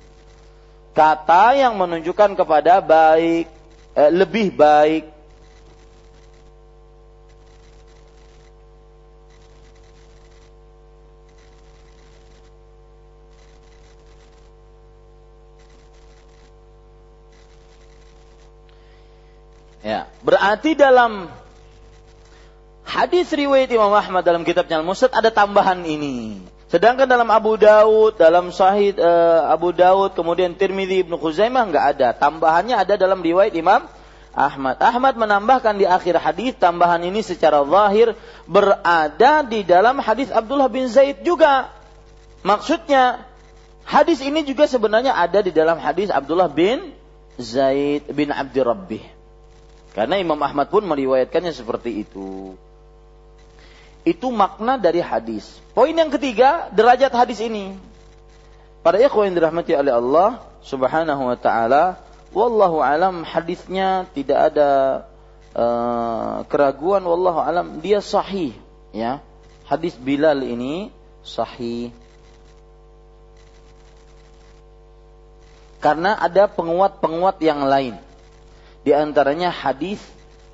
Kata 0.92 1.56
yang 1.56 1.80
menunjukkan 1.80 2.36
kepada 2.36 2.84
baik, 2.84 3.55
eh, 3.96 4.10
lebih 4.12 4.52
baik. 4.52 5.16
Ya, 19.86 20.10
berarti 20.18 20.74
dalam 20.74 21.30
hadis 22.82 23.30
riwayat 23.30 23.70
Imam 23.70 23.94
Ahmad 23.94 24.26
dalam 24.26 24.42
kitabnya 24.42 24.82
Al-Musnad 24.82 25.14
ada 25.14 25.30
tambahan 25.30 25.78
ini. 25.86 26.42
Sedangkan 26.66 27.06
dalam 27.06 27.30
Abu 27.30 27.54
Daud, 27.54 28.18
dalam 28.18 28.50
Sahih 28.50 28.90
uh, 28.98 29.54
Abu 29.54 29.70
Daud, 29.70 30.18
kemudian 30.18 30.58
Tirmidzi 30.58 31.06
Ibnu 31.06 31.14
Khuzaimah 31.14 31.62
enggak 31.62 31.84
ada. 31.94 32.08
Tambahannya 32.10 32.74
ada 32.74 32.98
dalam 32.98 33.22
riwayat 33.22 33.54
Imam 33.54 33.86
Ahmad. 34.34 34.76
Ahmad 34.82 35.14
menambahkan 35.14 35.78
di 35.78 35.86
akhir 35.86 36.18
hadis 36.18 36.58
tambahan 36.58 37.00
ini 37.06 37.22
secara 37.22 37.62
zahir 37.62 38.18
berada 38.50 39.46
di 39.46 39.62
dalam 39.62 40.02
hadis 40.02 40.28
Abdullah 40.34 40.66
bin 40.66 40.90
Zaid 40.90 41.22
juga. 41.22 41.70
Maksudnya 42.42 43.22
hadis 43.86 44.18
ini 44.18 44.42
juga 44.42 44.66
sebenarnya 44.66 45.14
ada 45.14 45.46
di 45.46 45.54
dalam 45.54 45.78
hadis 45.78 46.10
Abdullah 46.10 46.50
bin 46.50 46.92
Zaid 47.38 48.10
bin 48.10 48.34
Abdurrabbih. 48.34 49.06
Karena 49.94 50.18
Imam 50.18 50.36
Ahmad 50.42 50.68
pun 50.68 50.82
meriwayatkannya 50.84 51.54
seperti 51.54 52.04
itu. 52.04 52.58
Itu 54.06 54.30
makna 54.30 54.78
dari 54.78 55.02
hadis. 55.02 55.58
Poin 55.74 55.90
yang 55.90 56.14
ketiga, 56.14 56.70
derajat 56.70 57.10
hadis 57.10 57.42
ini. 57.42 57.74
Para 58.86 59.02
ikhwan 59.02 59.34
yang 59.34 59.42
dirahmati 59.42 59.74
oleh 59.74 59.90
Allah 59.90 60.46
Subhanahu 60.62 61.26
wa 61.26 61.34
taala, 61.34 61.98
wallahu 62.30 62.78
alam 62.78 63.26
hadisnya 63.26 64.06
tidak 64.14 64.54
ada 64.54 64.70
uh, 65.58 66.46
keraguan 66.46 67.02
wallahu 67.02 67.42
alam 67.42 67.82
dia 67.82 67.98
sahih 67.98 68.54
ya. 68.94 69.18
Hadis 69.66 69.98
Bilal 69.98 70.46
ini 70.46 70.94
sahih. 71.26 71.90
Karena 75.82 76.14
ada 76.14 76.46
penguat-penguat 76.46 77.42
yang 77.42 77.66
lain. 77.66 77.98
Di 78.86 78.94
antaranya 78.94 79.50
hadis 79.50 79.98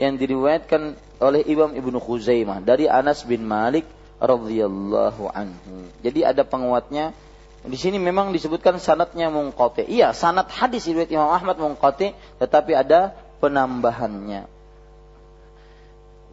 yang 0.03 0.19
diriwayatkan 0.19 0.99
oleh 1.23 1.47
Imam 1.47 1.71
Ibnu 1.71 2.03
Khuzaimah 2.03 2.59
dari 2.67 2.91
Anas 2.91 3.23
bin 3.23 3.47
Malik 3.47 3.87
radhiyallahu 4.19 5.31
anhu. 5.31 5.87
Jadi 6.03 6.27
ada 6.27 6.43
penguatnya. 6.43 7.15
Di 7.63 7.79
sini 7.79 8.03
memang 8.03 8.35
disebutkan 8.35 8.83
sanatnya 8.83 9.31
mungqati. 9.31 9.87
Iya, 9.87 10.11
sanat 10.11 10.51
hadis 10.51 10.83
riwayat 10.91 11.15
Imam 11.15 11.31
Ahmad 11.31 11.63
mungqati, 11.63 12.11
tetapi 12.43 12.75
ada 12.75 13.15
penambahannya. 13.39 14.51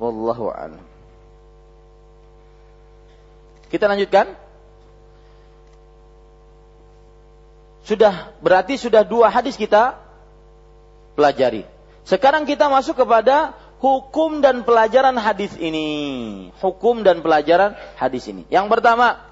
Wallahu 0.01 0.49
a'lam. 0.49 0.81
Kita 3.69 3.85
lanjutkan. 3.85 4.33
Sudah 7.85 8.33
berarti 8.41 8.81
sudah 8.81 9.05
dua 9.05 9.29
hadis 9.29 9.53
kita 9.53 10.01
pelajari. 11.13 11.65
Sekarang 12.07 12.47
kita 12.47 12.71
masuk 12.71 12.99
kepada 13.03 13.57
hukum 13.79 14.43
dan 14.43 14.67
pelajaran 14.67 15.15
hadis 15.15 15.55
ini. 15.55 16.51
Hukum 16.59 17.01
dan 17.01 17.23
pelajaran 17.23 17.75
hadis 17.95 18.27
ini. 18.27 18.43
Yang 18.51 18.67
pertama, 18.71 19.29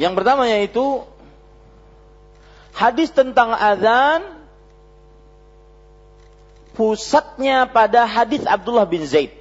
Yang 0.00 0.16
pertama 0.16 0.48
yaitu 0.48 1.04
hadis 2.72 3.12
tentang 3.12 3.52
azan 3.52 4.24
pusatnya 6.72 7.68
pada 7.68 8.08
hadis 8.08 8.48
Abdullah 8.48 8.88
bin 8.88 9.04
Zaid. 9.04 9.39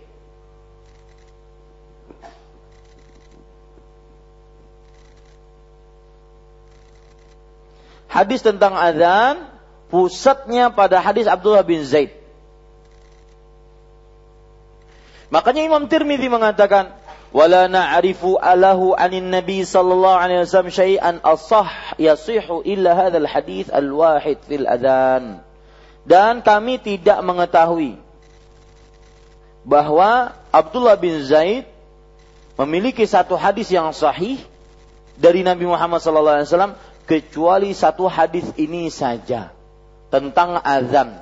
Hadis 8.10 8.42
tentang 8.42 8.74
azan 8.74 9.46
pusatnya 9.94 10.74
pada 10.74 10.98
hadis 11.00 11.30
Abdullah 11.30 11.64
bin 11.64 11.86
Zaid. 11.86 12.12
Makanya 15.30 15.62
Imam 15.62 15.86
Tirmidzi 15.86 16.26
mengatakan, 16.26 16.90
"Wala 17.30 17.70
na'rifu 17.70 18.42
alahu 18.42 18.98
'anin 18.98 19.30
Nabi 19.30 19.62
sallallahu 19.62 20.18
alaihi 20.18 20.42
wasallam 20.42 20.74
syai'an 20.74 21.16
asah 21.22 21.70
yasihu 22.02 22.66
illa 22.66 22.98
hadzal 22.98 23.30
hadis 23.30 23.70
al-wahid 23.70 24.42
fil 24.50 24.66
adzan." 24.66 25.46
Dan 26.10 26.42
kami 26.42 26.82
tidak 26.82 27.22
mengetahui 27.22 28.02
bahwa 29.62 30.34
Abdullah 30.50 30.98
bin 30.98 31.22
Zaid 31.22 31.70
memiliki 32.58 33.06
satu 33.06 33.38
hadis 33.38 33.70
yang 33.70 33.94
sahih 33.94 34.42
dari 35.14 35.46
Nabi 35.46 35.70
Muhammad 35.70 36.02
sallallahu 36.02 36.42
alaihi 36.42 36.50
wasallam 36.50 36.74
kecuali 37.10 37.74
satu 37.74 38.06
hadis 38.06 38.46
ini 38.54 38.94
saja 38.94 39.50
tentang 40.14 40.62
azan. 40.62 41.18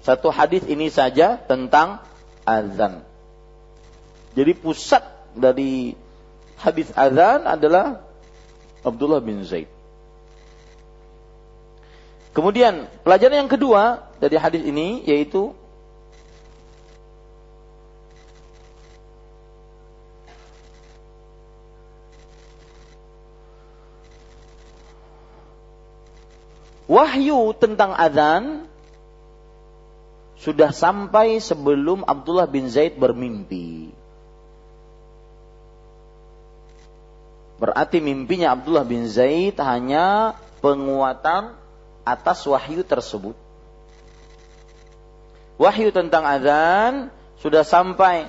Satu 0.00 0.32
hadis 0.32 0.64
ini 0.64 0.88
saja 0.88 1.36
tentang 1.36 2.00
azan. 2.48 3.04
Jadi 4.32 4.56
pusat 4.56 5.04
dari 5.36 5.92
hadis 6.56 6.88
azan 6.96 7.44
adalah 7.44 8.00
Abdullah 8.80 9.20
bin 9.20 9.44
Zaid. 9.44 9.68
Kemudian 12.32 12.88
pelajaran 13.04 13.44
yang 13.44 13.52
kedua 13.52 14.10
dari 14.16 14.40
hadis 14.40 14.64
ini 14.64 15.04
yaitu 15.04 15.52
wahyu 26.84 27.56
tentang 27.56 27.96
azan 27.96 28.68
sudah 30.40 30.76
sampai 30.76 31.40
sebelum 31.40 32.04
Abdullah 32.04 32.44
bin 32.44 32.68
Zaid 32.68 33.00
bermimpi. 33.00 33.88
Berarti 37.56 38.02
mimpinya 38.04 38.52
Abdullah 38.52 38.84
bin 38.84 39.08
Zaid 39.08 39.56
hanya 39.62 40.36
penguatan 40.60 41.56
atas 42.04 42.44
wahyu 42.44 42.84
tersebut. 42.84 43.32
Wahyu 45.56 45.88
tentang 45.94 46.28
azan 46.28 47.08
sudah 47.40 47.64
sampai 47.64 48.28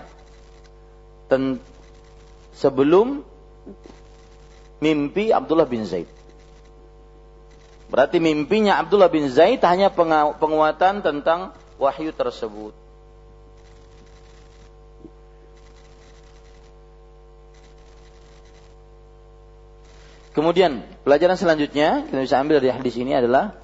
sebelum 2.56 3.27
mimpi 4.80 5.36
Abdullah 5.36 5.68
bin 5.68 5.84
Zaid. 5.84 6.07
Berarti 7.85 8.17
mimpinya 8.17 8.81
Abdullah 8.81 9.13
bin 9.13 9.29
Zaid 9.29 9.61
hanya 9.61 9.93
penguatan 10.37 11.05
tentang 11.05 11.53
wahyu 11.77 12.09
tersebut. 12.09 12.73
Kemudian 20.35 20.83
pelajaran 21.07 21.39
selanjutnya 21.39 22.11
kita 22.11 22.19
bisa 22.19 22.35
ambil 22.43 22.59
dari 22.59 22.75
hadis 22.75 22.99
ini 22.99 23.15
adalah 23.15 23.55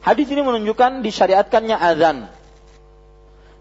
hadis 0.00 0.32
ini 0.32 0.40
menunjukkan 0.40 1.04
disyariatkannya 1.04 1.76
azan 1.76 2.32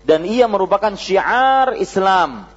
dan 0.08 0.24
ia 0.24 0.48
merupakan 0.48 0.96
syiar 0.96 1.76
Islam 1.76 2.48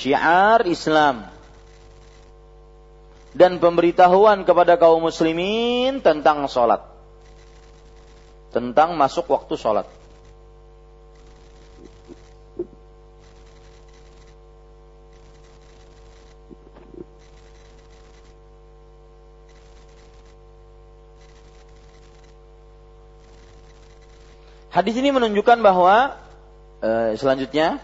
syiar 0.00 0.64
Islam. 0.64 1.28
Dan 3.30 3.62
pemberitahuan 3.62 4.42
kepada 4.42 4.74
kaum 4.80 5.04
muslimin 5.04 6.00
tentang 6.00 6.48
sholat. 6.50 6.82
Tentang 8.50 8.98
masuk 8.98 9.28
waktu 9.30 9.54
sholat. 9.54 9.86
Hadis 24.70 24.94
ini 24.98 25.10
menunjukkan 25.10 25.66
bahwa 25.66 26.14
eh, 26.82 27.18
selanjutnya 27.18 27.82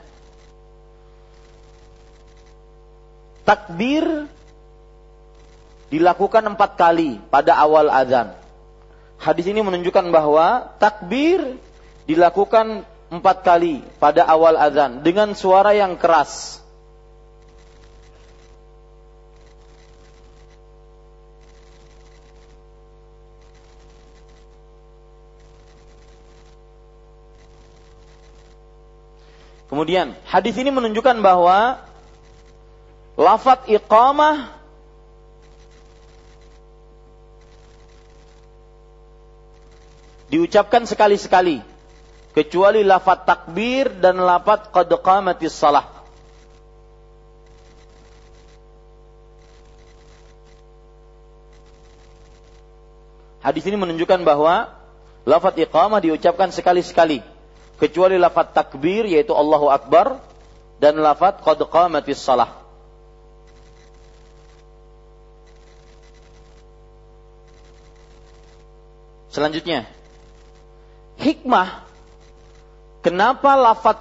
takbir 3.47 4.27
dilakukan 5.89 6.43
empat 6.43 6.75
kali 6.75 7.23
pada 7.31 7.55
awal 7.55 7.87
azan. 7.87 8.35
Hadis 9.17 9.47
ini 9.49 9.63
menunjukkan 9.63 10.11
bahwa 10.13 10.77
takbir 10.83 11.57
dilakukan 12.05 12.85
empat 13.09 13.47
kali 13.47 13.87
pada 14.03 14.27
awal 14.27 14.59
azan 14.59 15.01
dengan 15.07 15.33
suara 15.33 15.73
yang 15.73 15.95
keras. 15.95 16.61
Kemudian 29.67 30.15
hadis 30.31 30.55
ini 30.57 30.71
menunjukkan 30.71 31.19
bahwa 31.21 31.83
lafat 33.17 33.65
iqamah 33.73 34.53
diucapkan 40.29 40.85
sekali-sekali 40.85 41.65
kecuali 42.37 42.85
lafat 42.85 43.25
takbir 43.25 43.89
dan 43.97 44.21
lafat 44.21 44.69
qad 44.69 44.93
qamatis 45.01 45.57
salah. 45.57 45.89
Hadis 53.41 53.63
ini 53.65 53.79
menunjukkan 53.79 54.27
bahwa 54.27 54.75
lafat 55.25 55.57
iqamah 55.63 56.03
diucapkan 56.03 56.51
sekali-sekali 56.51 57.23
kecuali 57.81 58.21
lafat 58.21 58.53
takbir 58.53 59.09
yaitu 59.09 59.33
Allahu 59.33 59.71
Akbar 59.73 60.21
dan 60.83 61.01
lafat 61.01 61.41
qad 61.41 61.63
qamatis 61.65 62.21
salah. 62.21 62.66
Selanjutnya, 69.37 69.85
hikmah 71.21 71.85
kenapa 73.05 73.53
lafat 73.53 74.01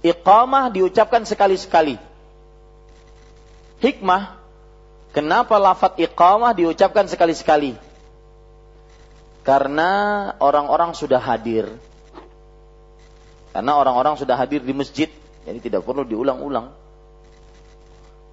iqamah 0.00 0.72
diucapkan 0.72 1.28
sekali-sekali? 1.28 2.00
Hikmah 3.84 4.40
kenapa 5.12 5.60
lafat 5.60 6.00
iqamah 6.00 6.56
diucapkan 6.56 7.04
sekali-sekali? 7.04 7.76
Karena 9.44 10.32
orang-orang 10.40 10.96
sudah 10.96 11.20
hadir 11.20 11.68
karena 13.50 13.74
orang-orang 13.74 14.14
sudah 14.14 14.38
hadir 14.38 14.62
di 14.62 14.70
masjid, 14.70 15.10
jadi 15.42 15.58
tidak 15.58 15.82
perlu 15.82 16.06
diulang-ulang. 16.06 16.70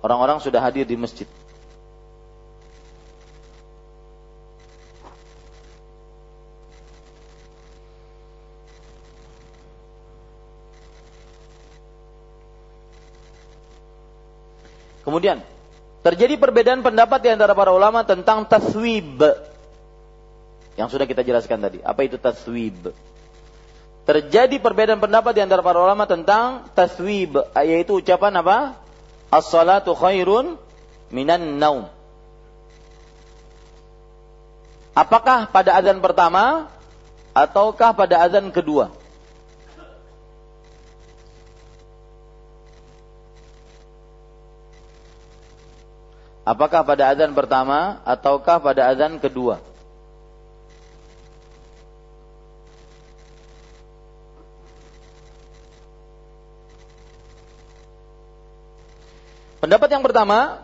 Orang-orang 0.05 0.37
sudah 0.37 0.61
hadir 0.61 0.85
di 0.85 0.93
masjid. 0.93 1.25
Kemudian 15.07 15.39
terjadi 16.03 16.35
perbedaan 16.35 16.83
pendapat 16.83 17.23
di 17.23 17.31
antara 17.31 17.55
para 17.55 17.71
ulama 17.71 18.03
tentang 18.03 18.43
taswib 18.43 19.23
yang 20.75 20.91
sudah 20.91 21.07
kita 21.07 21.23
jelaskan 21.23 21.63
tadi. 21.63 21.79
Apa 21.79 22.03
itu 22.03 22.19
taswib? 22.19 22.91
terjadi 24.07 24.55
perbedaan 24.63 25.03
pendapat 25.03 25.35
di 25.35 25.43
antara 25.43 25.59
para 25.59 25.83
ulama 25.83 26.07
tentang 26.07 26.71
taswib 26.71 27.35
yaitu 27.59 27.99
ucapan 27.99 28.39
apa? 28.39 28.57
As-salatu 29.27 29.91
khairun 29.91 30.55
minan 31.11 31.59
naum. 31.59 31.91
Apakah 34.95 35.51
pada 35.51 35.75
azan 35.75 35.99
pertama 35.99 36.71
ataukah 37.35 37.91
pada 37.91 38.23
azan 38.23 38.47
kedua? 38.55 38.95
Apakah 46.47 46.87
pada 46.87 47.11
azan 47.11 47.35
pertama 47.35 47.99
ataukah 48.07 48.63
pada 48.63 48.87
azan 48.87 49.19
kedua? 49.19 49.59
Pendapat 59.59 59.91
yang 59.91 59.99
pertama 60.07 60.63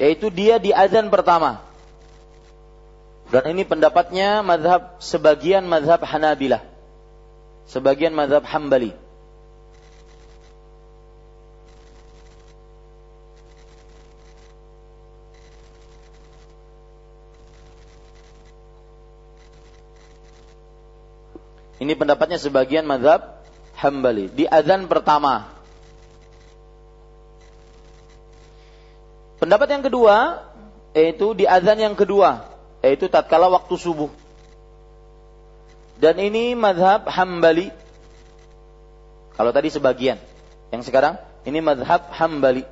yaitu 0.00 0.32
dia 0.32 0.56
di 0.56 0.72
azan 0.72 1.12
pertama. 1.12 1.60
Dan 3.28 3.44
ini 3.52 3.68
pendapatnya 3.68 4.40
mazhab 4.40 4.96
sebagian 5.04 5.68
mazhab 5.68 6.00
Hanabilah. 6.00 6.64
Sebagian 7.68 8.16
mazhab 8.16 8.40
Hambali. 8.48 9.01
Ini 21.82 21.98
pendapatnya 21.98 22.38
sebagian 22.38 22.86
mazhab 22.86 23.42
Hambali. 23.74 24.30
Di 24.30 24.46
azan 24.46 24.86
pertama. 24.86 25.50
Pendapat 29.42 29.66
yang 29.74 29.82
kedua 29.82 30.46
yaitu 30.94 31.34
di 31.34 31.42
azan 31.42 31.82
yang 31.82 31.98
kedua 31.98 32.46
yaitu 32.86 33.10
tatkala 33.10 33.50
waktu 33.50 33.74
subuh. 33.74 34.14
Dan 35.98 36.22
ini 36.22 36.54
madhab 36.54 37.10
Hambali. 37.10 37.74
Kalau 39.34 39.50
tadi 39.50 39.66
sebagian. 39.74 40.22
Yang 40.70 40.86
sekarang 40.86 41.18
ini 41.42 41.58
madhab 41.58 42.06
Hambali. 42.14 42.62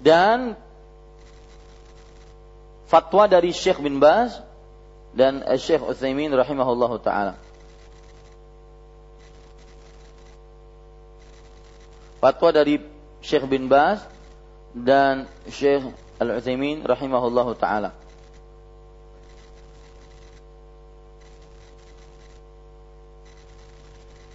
Dan 0.00 0.56
fatwa 2.90 3.30
dari 3.30 3.54
Syekh 3.54 3.78
bin 3.78 4.02
Baz 4.02 4.42
dan 5.14 5.46
Syekh 5.54 5.86
Utsaimin 5.86 6.34
rahimahullahu 6.34 6.98
taala. 6.98 7.38
fatwa 12.20 12.52
dari 12.52 12.76
Syekh 13.24 13.48
bin 13.48 13.66
Baz 13.66 14.04
dan 14.76 15.24
Syekh 15.48 15.88
Al-Utsaimin 16.20 16.84
rahimahullahu 16.84 17.56
taala. 17.56 17.96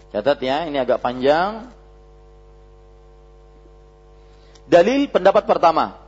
Catat 0.10 0.40
ya, 0.42 0.66
ini 0.66 0.82
agak 0.82 0.98
panjang. 0.98 1.70
Dalil 4.66 5.06
pendapat 5.12 5.46
pertama. 5.46 6.05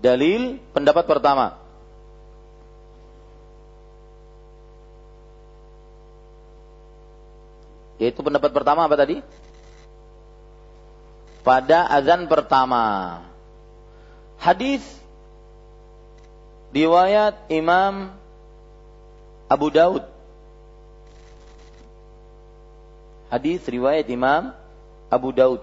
Dalil 0.00 0.60
pendapat 0.76 1.04
pertama. 1.08 1.56
Yaitu 7.96 8.20
pendapat 8.20 8.52
pertama 8.52 8.84
apa 8.84 8.96
tadi? 8.96 9.24
pada 11.46 11.86
azan 11.86 12.26
pertama. 12.26 13.22
Hadis 14.42 14.82
riwayat 16.74 17.38
Imam 17.46 18.10
Abu 19.46 19.70
Daud. 19.70 20.02
Hadis 23.30 23.62
riwayat 23.62 24.10
Imam 24.10 24.50
Abu 25.06 25.30
Daud. 25.30 25.62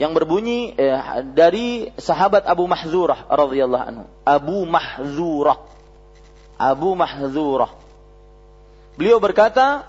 Yang 0.00 0.12
berbunyi 0.16 0.72
eh, 0.80 0.96
dari 1.36 1.92
sahabat 2.00 2.48
Abu 2.48 2.64
Mahzurah 2.64 3.28
radhiyallahu 3.28 3.84
anhu. 3.84 4.04
Abu 4.24 4.64
Mahzurah. 4.64 5.60
Abu 6.56 6.96
Mahzurah. 6.96 7.70
Beliau 8.96 9.20
berkata, 9.20 9.84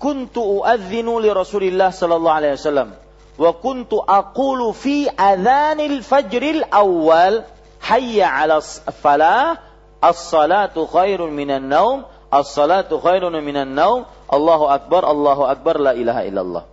kuntu 0.00 0.64
uadzinu 0.64 1.20
li 1.20 1.28
Rasulillah 1.28 1.92
sallallahu 1.92 2.38
alaihi 2.40 2.56
wasallam 2.56 2.96
wa 3.36 3.50
kuntu 3.52 4.00
aqulu 4.00 4.72
fi 4.72 5.08
adzanil 5.12 6.00
fajril 6.00 6.64
awal 6.72 7.44
hayya 7.84 8.32
'ala 8.32 8.64
falah 9.00 9.60
as-salatu 10.00 10.88
khairun 10.88 11.32
minan 11.36 11.68
naum 11.68 12.08
as-salatu 12.32 12.96
khairun 12.96 13.36
minan 13.44 13.76
naum 13.76 14.08
Allahu 14.28 14.72
akbar 14.72 15.04
Allahu 15.04 15.44
akbar 15.44 15.76
la 15.76 15.92
ilaha 15.92 16.24
illallah 16.24 16.64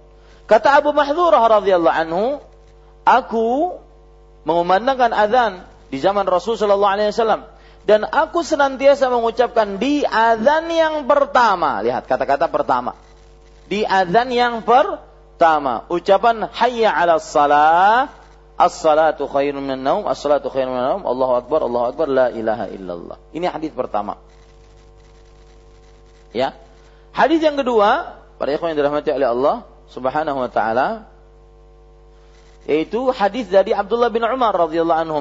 Kata 0.47 0.79
Abu 0.79 0.95
Mahdzurah 0.95 1.43
radhiyallahu 1.59 1.91
anhu, 2.07 2.39
aku 3.07 3.79
mengumandangkan 4.43 5.15
azan 5.15 5.63
di 5.87 6.03
zaman 6.03 6.27
Rasul 6.27 6.59
sallallahu 6.59 6.93
alaihi 6.99 7.15
wasallam 7.15 7.47
dan 7.87 8.03
aku 8.03 8.43
senantiasa 8.43 9.07
mengucapkan 9.07 9.79
di 9.79 10.03
azan 10.03 10.67
yang 10.67 11.07
pertama. 11.07 11.79
Lihat 11.79 12.03
kata-kata 12.03 12.51
pertama. 12.51 12.99
Di 13.71 13.87
azan 13.87 14.27
yang 14.35 14.59
pertama, 14.67 15.87
ucapan 15.87 16.51
hayya 16.51 16.91
'alas 16.91 17.31
salah, 17.31 18.11
as-salatu 18.59 19.31
khairun 19.31 19.63
minan 19.63 19.87
naum, 19.87 20.03
as-salatu 20.03 20.51
khairun 20.51 20.75
minan 20.75 20.99
naum, 20.99 21.03
Allahu 21.07 21.33
akbar, 21.39 21.63
Allahu 21.63 21.85
akbar, 21.95 22.07
la 22.11 22.27
ilaha 22.35 22.67
illallah. 22.67 23.17
Ini 23.31 23.47
hadis 23.47 23.71
pertama. 23.71 24.19
Ya. 26.35 26.51
Hadis 27.15 27.39
yang 27.39 27.55
kedua, 27.55 28.19
para 28.35 28.51
ikhwan 28.51 28.75
yang 28.75 28.83
dirahmati 28.83 29.15
oleh 29.15 29.31
Allah 29.31 29.55
Subhanahu 29.95 30.43
wa 30.43 30.51
taala, 30.51 31.07
yaitu 32.67 33.09
hadis 33.15 33.47
dari 33.47 33.71
Abdullah 33.71 34.11
bin 34.11 34.27
Umar 34.27 34.51
radhiyallahu 34.51 35.01
anhu 35.07 35.19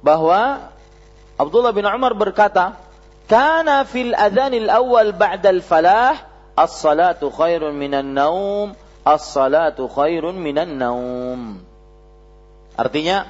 bahwa 0.00 0.72
Abdullah 1.38 1.70
bin 1.76 1.86
Umar 1.86 2.16
berkata, 2.16 2.80
"Kana 3.30 3.84
fil 3.84 4.16
adzanil 4.16 4.72
awal 4.72 5.14
ba'dal 5.14 5.62
falah 5.62 6.18
as-salatu 6.56 7.30
khairun 7.30 7.76
minan 7.76 8.16
naum, 8.16 8.74
as-salatu 9.06 9.86
khairun 9.86 10.34
minan 10.40 10.80
naum." 10.80 11.62
Artinya 12.74 13.28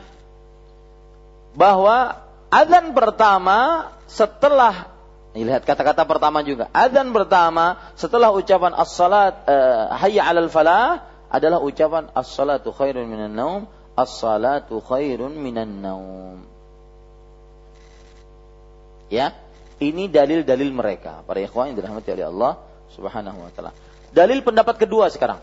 bahwa 1.52 2.20
adzan 2.48 2.94
pertama 2.94 3.90
setelah 4.08 4.97
lihat 5.44 5.62
kata-kata 5.68 6.08
pertama 6.08 6.40
juga. 6.40 6.72
Adzan 6.72 7.12
pertama 7.12 7.78
setelah 7.94 8.32
ucapan 8.32 8.72
as-salat 8.74 9.44
uh, 9.44 9.92
hayya 10.00 10.24
'alal 10.24 10.48
falah 10.48 11.04
adalah 11.28 11.60
ucapan 11.60 12.08
as-salatu 12.16 12.72
khairun 12.72 13.04
minan 13.04 13.36
naum, 13.36 13.62
as-salatu 13.92 14.80
khairun 14.80 15.36
minan 15.36 15.84
naum. 15.84 16.40
Ya, 19.12 19.36
ini 19.80 20.08
dalil-dalil 20.08 20.68
mereka 20.72 21.24
para 21.24 21.40
ikhwan 21.40 21.72
yang 21.72 21.76
dirahmati 21.80 22.08
oleh 22.12 22.26
Allah 22.28 22.52
Subhanahu 22.92 23.38
wa 23.44 23.50
taala. 23.52 23.72
Dalil 24.08 24.40
pendapat 24.40 24.80
kedua 24.80 25.12
sekarang. 25.12 25.40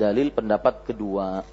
Dalil 0.00 0.32
pendapat 0.32 0.88
kedua. 0.88 1.44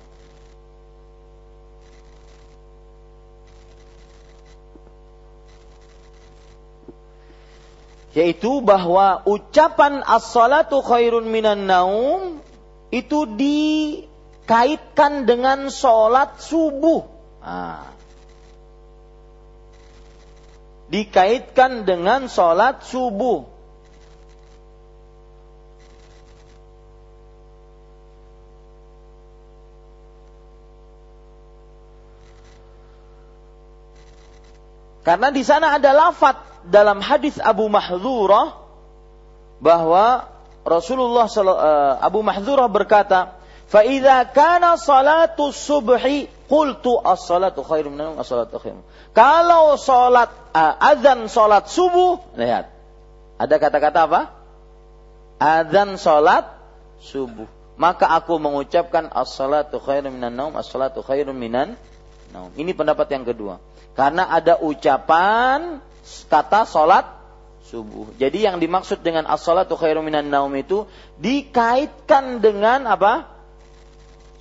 Yaitu 8.17 8.61
bahwa 8.65 9.21
ucapan 9.29 10.01
as-salatu 10.01 10.81
khairun 10.81 11.29
minan 11.29 11.69
naum 11.69 12.41
itu 12.89 13.29
dikaitkan 13.37 15.29
dengan 15.29 15.69
sholat 15.69 16.41
subuh. 16.41 17.05
Nah. 17.45 17.85
Dikaitkan 20.89 21.85
dengan 21.85 22.25
sholat 22.25 22.81
subuh. 22.81 23.45
Karena 35.05 35.29
di 35.33 35.41
sana 35.45 35.77
ada 35.77 35.89
lafat 35.89 36.58
dalam 36.69 37.01
hadis 37.01 37.41
Abu 37.41 37.65
Mahdzurah 37.67 38.55
bahwa 39.59 40.29
Rasulullah 40.63 41.25
uh, 41.25 41.93
Abu 41.99 42.21
Mahdzurah 42.21 42.69
berkata, 42.69 43.35
"Fa 43.67 43.81
idza 43.81 44.29
kana 44.29 44.77
salatu 44.77 45.49
subhi 45.49 46.29
qultu 46.45 47.01
as-salatu 47.01 47.65
khairum 47.65 47.97
minum 47.97 48.21
as-salatu 48.21 48.61
khairum." 48.61 48.85
Kalau 49.11 49.75
salat 49.81 50.29
uh, 50.53 50.73
azan 50.77 51.25
salat 51.27 51.67
subuh, 51.67 52.21
lihat. 52.37 52.69
Ada 53.39 53.55
kata-kata 53.55 53.99
apa? 54.05 54.21
Azan 55.41 55.97
salat 55.97 56.45
subuh. 57.01 57.47
Maka 57.79 58.11
aku 58.11 58.35
mengucapkan 58.37 59.07
as-salatu 59.07 59.79
khairum 59.79 60.19
minan 60.19 60.35
naum, 60.35 60.53
as-salatu 60.59 60.99
khairum 60.99 61.33
minan 61.33 61.79
naum. 62.35 62.51
Ini 62.59 62.75
pendapat 62.75 63.07
yang 63.15 63.23
kedua. 63.23 63.63
Karena 63.95 64.27
ada 64.27 64.59
ucapan 64.59 65.79
kata 66.29 66.65
sholat 66.65 67.19
subuh. 67.69 68.09
Jadi 68.17 68.49
yang 68.49 68.57
dimaksud 68.57 69.05
dengan 69.05 69.29
as-salatu 69.29 69.77
khairu 69.77 70.01
minan 70.01 70.33
naum 70.33 70.49
itu 70.57 70.89
dikaitkan 71.21 72.41
dengan 72.41 72.89
apa? 72.89 73.29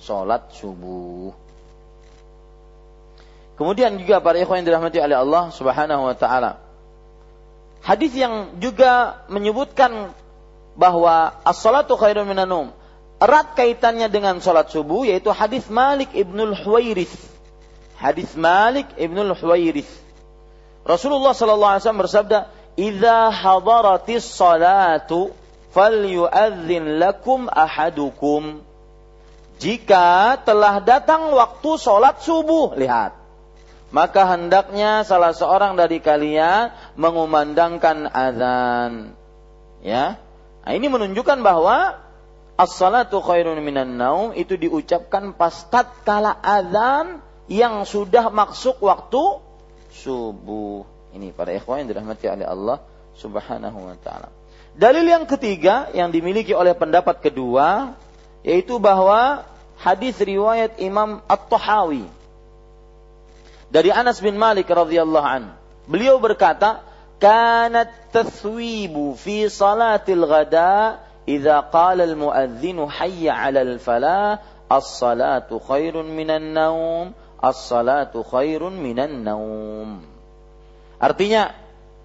Sholat 0.01 0.49
subuh. 0.57 1.35
Kemudian 3.59 3.99
juga 3.99 4.23
para 4.23 4.39
ikhwan 4.39 4.63
yang 4.63 4.67
dirahmati 4.71 4.97
oleh 5.03 5.17
Allah 5.19 5.43
Subhanahu 5.51 6.09
wa 6.09 6.15
taala. 6.15 6.63
Hadis 7.83 8.15
yang 8.15 8.57
juga 8.57 9.23
menyebutkan 9.27 10.15
bahwa 10.79 11.37
as-salatu 11.45 11.99
khairu 11.99 12.25
minan 12.25 12.49
naum 12.49 12.67
erat 13.19 13.51
kaitannya 13.53 14.07
dengan 14.07 14.39
sholat 14.39 14.71
subuh 14.71 15.03
yaitu 15.03 15.29
hadis 15.29 15.67
Malik 15.67 16.09
ibnul 16.15 16.55
Huwairith. 16.55 17.13
Hadis 17.99 18.31
Malik 18.39 18.87
ibnul 18.95 19.35
Huwairith 19.35 19.91
Rasulullah 20.87 21.35
sallallahu 21.35 21.71
alaihi 21.75 21.83
wasallam 21.83 22.03
bersabda, 22.05 22.39
"Idza 22.79 23.19
hadaratis 23.31 24.25
salatu 24.25 25.35
falyu'adzin 25.75 26.99
lakum 26.99 27.51
ahadukum." 27.51 28.63
Jika 29.59 30.39
telah 30.47 30.79
datang 30.79 31.35
waktu 31.35 31.69
sholat 31.75 32.23
subuh, 32.23 32.79
lihat. 32.79 33.19
Maka 33.91 34.23
hendaknya 34.37 35.03
salah 35.03 35.35
seorang 35.35 35.75
dari 35.75 35.99
kalian 35.99 36.71
mengumandangkan 36.95 38.07
azan. 38.07 39.17
Ya. 39.83 40.21
Nah, 40.63 40.73
ini 40.77 40.87
menunjukkan 40.87 41.41
bahwa 41.41 41.97
as-salatu 42.53 43.19
khairun 43.19 43.57
minan 43.65 43.97
naum 43.97 44.29
itu 44.37 44.55
diucapkan 44.55 45.33
pas 45.33 45.65
tatkala 45.67 46.37
azan 46.39 47.25
yang 47.49 47.81
sudah 47.83 48.29
masuk 48.29 48.77
waktu 48.85 49.41
subuh. 49.99 50.87
Ini 51.11 51.33
para 51.33 51.51
ikhwan 51.51 51.83
yang 51.83 51.89
dirahmati 51.91 52.29
oleh 52.29 52.47
Allah 52.47 52.77
Subhanahu 53.17 53.79
wa 53.89 53.97
taala. 53.99 54.29
Dalil 54.77 55.03
yang 55.03 55.25
ketiga 55.27 55.89
yang 55.91 56.13
dimiliki 56.13 56.55
oleh 56.55 56.71
pendapat 56.77 57.19
kedua 57.19 57.97
yaitu 58.45 58.79
bahwa 58.79 59.43
hadis 59.75 60.15
riwayat 60.21 60.79
Imam 60.79 61.19
At-Tahawi 61.27 62.07
dari 63.69 63.89
Anas 63.93 64.19
bin 64.19 64.35
Malik 64.39 64.69
radhiyallahu 64.69 65.27
an. 65.27 65.43
Beliau 65.85 66.17
berkata, 66.21 66.81
"Kanat 67.21 68.13
taswibu 68.13 69.13
fi 69.17 69.49
salatil 69.49 70.25
ghada 70.25 71.01
idza 71.25 71.65
qala 71.69 72.05
al-muadzinu 72.05 72.89
hayya 72.89 73.37
'alal 73.37 73.77
falah 73.81 74.41
as-salatu 74.69 75.61
khairun 75.61 76.09
minan 76.09 76.53
naum." 76.53 77.13
As-salatu 77.39 78.21
khairun 78.27 78.75
minan 78.79 79.23
naum. 79.23 80.03
Artinya 80.99 81.55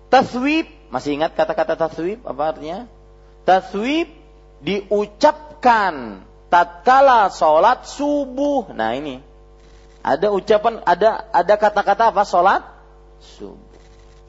taswib, 0.08 0.70
masih 0.94 1.18
ingat 1.18 1.34
kata-kata 1.34 1.74
taswib 1.74 2.22
apa 2.22 2.54
artinya? 2.54 2.86
Taswib 3.42 4.08
diucapkan 4.62 6.24
tatkala 6.48 7.28
sholat 7.34 7.84
subuh. 7.84 8.70
Nah 8.70 8.94
ini 8.94 9.18
ada 10.04 10.30
ucapan 10.30 10.80
ada 10.86 11.26
ada 11.34 11.54
kata-kata 11.58 12.14
apa 12.14 12.22
sholat 12.22 12.62
subuh. 13.18 13.74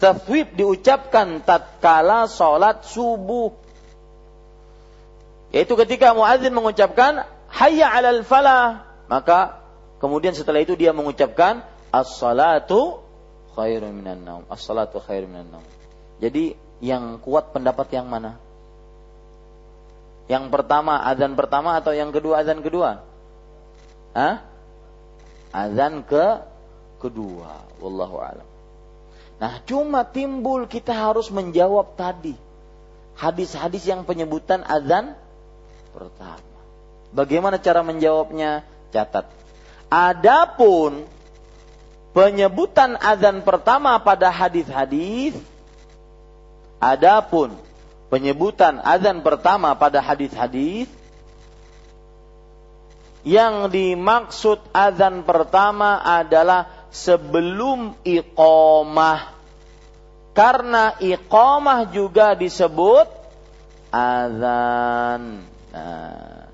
Taswib 0.02 0.57
diucapkan 0.57 1.45
tatkala 1.45 2.27
sholat 2.27 2.84
subuh. 2.84 3.53
Yaitu 5.53 5.77
ketika 5.80 6.11
muadzin 6.11 6.52
mengucapkan 6.52 7.23
hayya 7.48 7.88
alal 7.88 8.27
falah, 8.27 8.84
maka 9.07 9.65
Kemudian 9.97 10.35
setelah 10.35 10.59
itu 10.59 10.76
dia 10.76 10.91
mengucapkan 10.91 11.63
as-salatu 11.89 12.99
khairun 13.55 13.95
minan 13.95 14.27
naum. 14.27 14.43
As-salatu 14.51 14.99
khairun 14.99 15.31
minan 15.31 15.47
naum. 15.59 15.67
Jadi 16.19 16.55
yang 16.84 17.23
kuat 17.23 17.55
pendapat 17.55 17.88
yang 17.95 18.11
mana? 18.11 18.35
Yang 20.26 20.51
pertama 20.51 20.99
azan 21.05 21.38
pertama 21.38 21.77
atau 21.80 21.95
yang 21.95 22.11
kedua 22.11 22.43
azan 22.43 22.59
kedua? 22.59 23.05
Hah? 24.17 24.43
Azan 25.55 26.03
ke 26.03 26.43
kedua. 26.99 27.63
Wallahu 27.80 28.19
alam. 28.19 28.47
Nah, 29.35 29.59
cuma 29.67 30.07
timbul 30.07 30.65
kita 30.65 30.95
harus 30.95 31.27
menjawab 31.31 31.99
tadi. 31.99 32.35
Hadis-hadis 33.15 33.88
yang 33.88 34.03
penyebutan 34.03 34.63
azan 34.63 35.15
pertama. 35.95 36.59
Bagaimana 37.15 37.59
cara 37.59 37.80
menjawabnya? 37.84 38.67
Catat 38.91 39.27
Adapun 39.91 41.06
penyebutan 42.16 42.95
azan 42.99 43.44
pertama 43.44 43.99
pada 43.99 44.32
hadis-hadis 44.32 45.36
adapun 46.80 47.53
penyebutan 48.07 48.80
azan 48.82 49.20
pertama 49.20 49.76
pada 49.76 49.99
hadis-hadis 49.99 50.88
yang 53.26 53.74
dimaksud 53.74 54.62
azan 54.70 55.26
pertama 55.26 55.98
adalah 56.06 56.86
sebelum 56.94 57.98
iqamah. 58.06 59.34
Karena 60.38 60.94
iqamah 61.02 61.90
juga 61.90 62.38
disebut 62.38 63.10
azan. 63.90 65.41
Nah, 65.74 66.44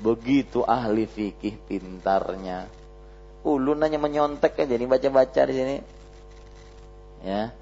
begitu 0.00 0.64
ahli 0.64 1.04
fikih 1.04 1.60
pintarnya. 1.68 2.66
Ulun 3.44 3.80
hanya 3.80 3.96
menyontek 3.96 4.56
aja 4.56 4.74
nih 4.76 4.88
baca-baca 4.88 5.40
di 5.48 5.54
sini. 5.54 5.76
Ya. 7.24 7.52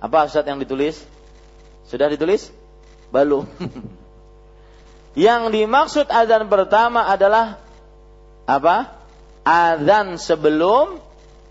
Apa 0.00 0.28
Ustaz 0.28 0.44
yang 0.44 0.60
ditulis? 0.60 1.00
Sudah 1.88 2.08
ditulis? 2.08 2.48
Belum. 3.12 3.44
Yang 5.12 5.42
dimaksud 5.52 6.06
azan 6.08 6.48
pertama 6.48 7.04
adalah 7.04 7.60
apa? 8.48 8.96
Azan 9.44 10.16
sebelum 10.16 10.96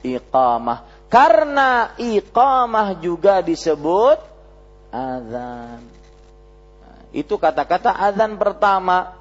iqamah. 0.02 0.90
Karena 1.12 1.94
iqamah 2.00 2.98
juga 2.98 3.46
disebut 3.46 4.18
azan. 4.90 5.82
Nah, 6.82 7.00
itu 7.14 7.38
kata-kata 7.38 7.94
azan 7.94 8.42
pertama. 8.42 9.21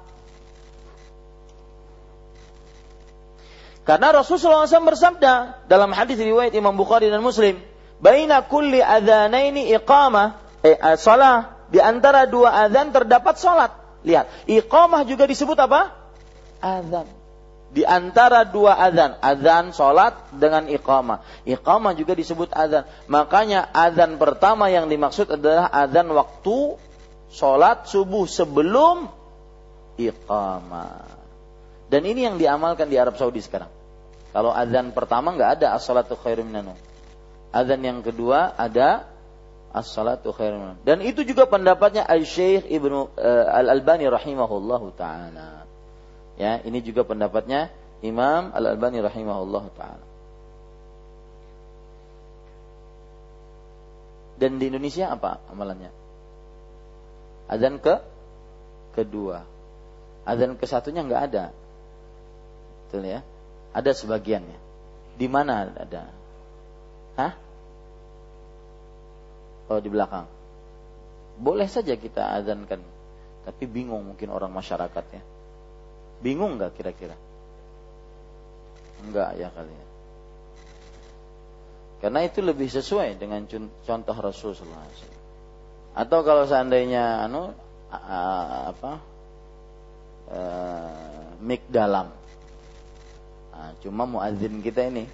Karena 3.81 4.13
Rasulullah 4.13 4.69
SAW 4.69 4.93
bersabda 4.93 5.65
dalam 5.65 5.89
hadis 5.89 6.21
riwayat 6.21 6.53
Imam 6.53 6.77
Bukhari 6.77 7.09
dan 7.09 7.25
Muslim, 7.25 7.57
"Baina 7.97 8.45
kulli 8.45 8.77
adzanaini 8.77 9.73
iqamah." 9.73 10.37
Eh, 10.61 10.77
salah 11.01 11.65
di 11.73 11.81
antara 11.81 12.29
dua 12.29 12.53
azan 12.67 12.93
terdapat 12.93 13.41
salat. 13.41 13.71
Lihat, 14.05 14.45
iqamah 14.45 15.01
juga 15.07 15.25
disebut 15.25 15.57
apa? 15.57 15.93
Azan. 16.61 17.09
Di 17.71 17.87
antara 17.87 18.43
dua 18.43 18.75
azan, 18.75 19.15
azan 19.23 19.71
sholat 19.71 20.35
dengan 20.35 20.67
iqamah. 20.67 21.47
Iqamah 21.47 21.95
juga 21.95 22.11
disebut 22.11 22.51
azan. 22.51 22.83
Makanya 23.07 23.71
azan 23.71 24.19
pertama 24.19 24.67
yang 24.67 24.91
dimaksud 24.91 25.39
adalah 25.39 25.71
azan 25.71 26.11
waktu 26.11 26.75
sholat 27.31 27.87
subuh 27.87 28.27
sebelum 28.27 29.07
iqamah. 29.95 31.20
Dan 31.91 32.07
ini 32.07 32.23
yang 32.23 32.39
diamalkan 32.39 32.87
di 32.87 32.95
Arab 32.95 33.19
Saudi 33.19 33.43
sekarang. 33.43 33.67
Kalau 34.31 34.55
azan 34.55 34.95
pertama 34.95 35.35
nggak 35.35 35.59
ada 35.59 35.75
as-salatu 35.75 36.15
khairum 36.15 36.47
minanum. 36.47 36.79
Azan 37.51 37.83
yang 37.83 37.99
kedua 37.99 38.55
ada 38.55 39.11
as-salatu 39.71 40.35
khairun 40.35 40.75
dan 40.83 40.99
itu 40.99 41.23
juga 41.23 41.47
pendapatnya 41.47 42.03
Al-Syekh 42.03 42.67
Ibnu 42.67 43.15
uh, 43.15 43.47
Al-Albani 43.55 44.07
rahimahullahu 44.11 44.91
taala. 44.99 45.63
Ya, 46.35 46.59
ini 46.63 46.83
juga 46.83 47.07
pendapatnya 47.07 47.71
Imam 48.03 48.51
Al-Albani 48.51 48.99
rahimahullahu 48.99 49.69
taala. 49.75 50.05
Dan 54.41 54.57
di 54.57 54.67
Indonesia 54.73 55.11
apa 55.13 55.39
amalannya? 55.53 55.93
Azan 57.47 57.77
ke 57.77 57.99
kedua. 58.97 59.45
Azan 60.25 60.57
ke 60.57 60.65
satunya 60.65 61.05
nggak 61.05 61.23
ada. 61.31 61.45
Betul 62.91 63.07
ya? 63.07 63.23
Ada 63.71 63.95
sebagiannya. 63.95 64.59
Di 65.15 65.31
mana 65.31 65.63
ada? 65.63 66.11
Hah? 67.15 67.31
kalau 69.71 69.79
di 69.79 69.87
belakang. 69.87 70.27
Boleh 71.39 71.63
saja 71.71 71.95
kita 71.95 72.35
azankan, 72.35 72.83
tapi 73.47 73.63
bingung 73.71 74.03
mungkin 74.03 74.27
orang 74.35 74.51
masyarakatnya. 74.51 75.23
Bingung 76.19 76.59
nggak 76.59 76.75
kira-kira? 76.75 77.15
Enggak 79.07 79.39
ya 79.39 79.47
kali 79.47 79.71
ya. 79.71 79.87
Karena 82.03 82.19
itu 82.27 82.43
lebih 82.43 82.67
sesuai 82.67 83.15
dengan 83.15 83.47
contoh 83.87 84.17
Rasulullah 84.19 84.83
SAW. 84.91 85.15
Atau 85.95 86.19
kalau 86.27 86.43
seandainya 86.43 87.23
anu 87.23 87.55
apa 87.87 88.99
uh, 90.35 91.31
mik 91.39 91.71
dalam. 91.71 92.11
Nah, 93.61 93.77
cuma 93.77 94.09
muadzin 94.09 94.57
kita 94.57 94.89
ini 94.89 95.05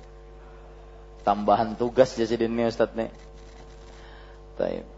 tambahan 1.27 1.75
tugas 1.75 2.15
jadi 2.15 2.47
ini 2.47 2.63
Ustaz 2.63 2.95
nih. 2.95 3.11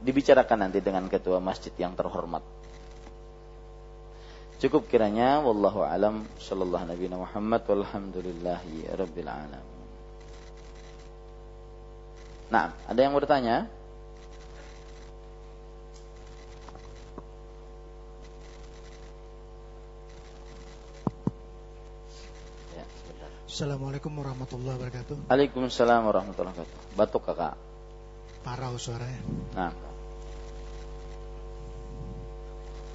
Dibicarakan 0.06 0.70
nanti 0.70 0.86
dengan 0.86 1.10
ketua 1.10 1.42
masjid 1.42 1.74
yang 1.82 1.98
terhormat. 1.98 2.46
Cukup 4.62 4.86
kiranya 4.86 5.42
wallahu 5.42 5.82
alam 5.82 6.30
sallallahu 6.38 6.94
nabi 6.94 7.10
Muhammad 7.10 7.66
walhamdulillahi 7.66 8.94
rabbil 8.94 9.30
alamin. 9.34 9.80
Nah, 12.54 12.78
ada 12.86 13.00
yang 13.02 13.18
bertanya? 13.18 13.66
Assalamualaikum 23.50 24.14
warahmatullahi 24.14 24.78
wabarakatuh. 24.78 25.26
Waalaikumsalam 25.26 26.06
warahmatullahi 26.06 26.54
wabarakatuh. 26.54 26.94
Batuk 26.94 27.26
kakak. 27.26 27.58
Parau 28.46 28.78
suaranya. 28.78 29.18
Nah. 29.58 29.74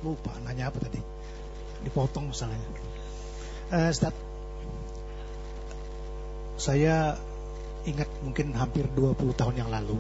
Lupa 0.07 0.31
nanya 0.47 0.71
apa 0.71 0.79
tadi. 0.79 1.03
Dipotong 1.83 2.31
misalnya. 2.31 2.63
Uh, 3.75 3.91
Ustaz, 3.91 4.15
saya 6.55 7.19
ingat 7.83 8.07
mungkin 8.23 8.55
hampir 8.55 8.87
20 8.95 9.35
tahun 9.35 9.59
yang 9.59 9.75
lalu 9.75 9.99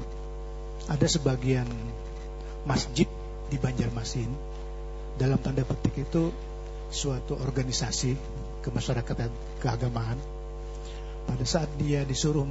ada 0.86 1.06
sebagian 1.10 1.66
masjid 2.62 3.10
di 3.50 3.58
Banjarmasin 3.58 4.30
dalam 5.18 5.42
tanda 5.42 5.66
petik 5.66 6.06
itu 6.06 6.30
suatu 6.94 7.34
organisasi 7.42 8.14
kemasyarakatan 8.62 9.34
keagamaan 9.58 10.43
pada 11.24 11.44
saat 11.44 11.70
dia 11.80 12.04
disuruh 12.04 12.44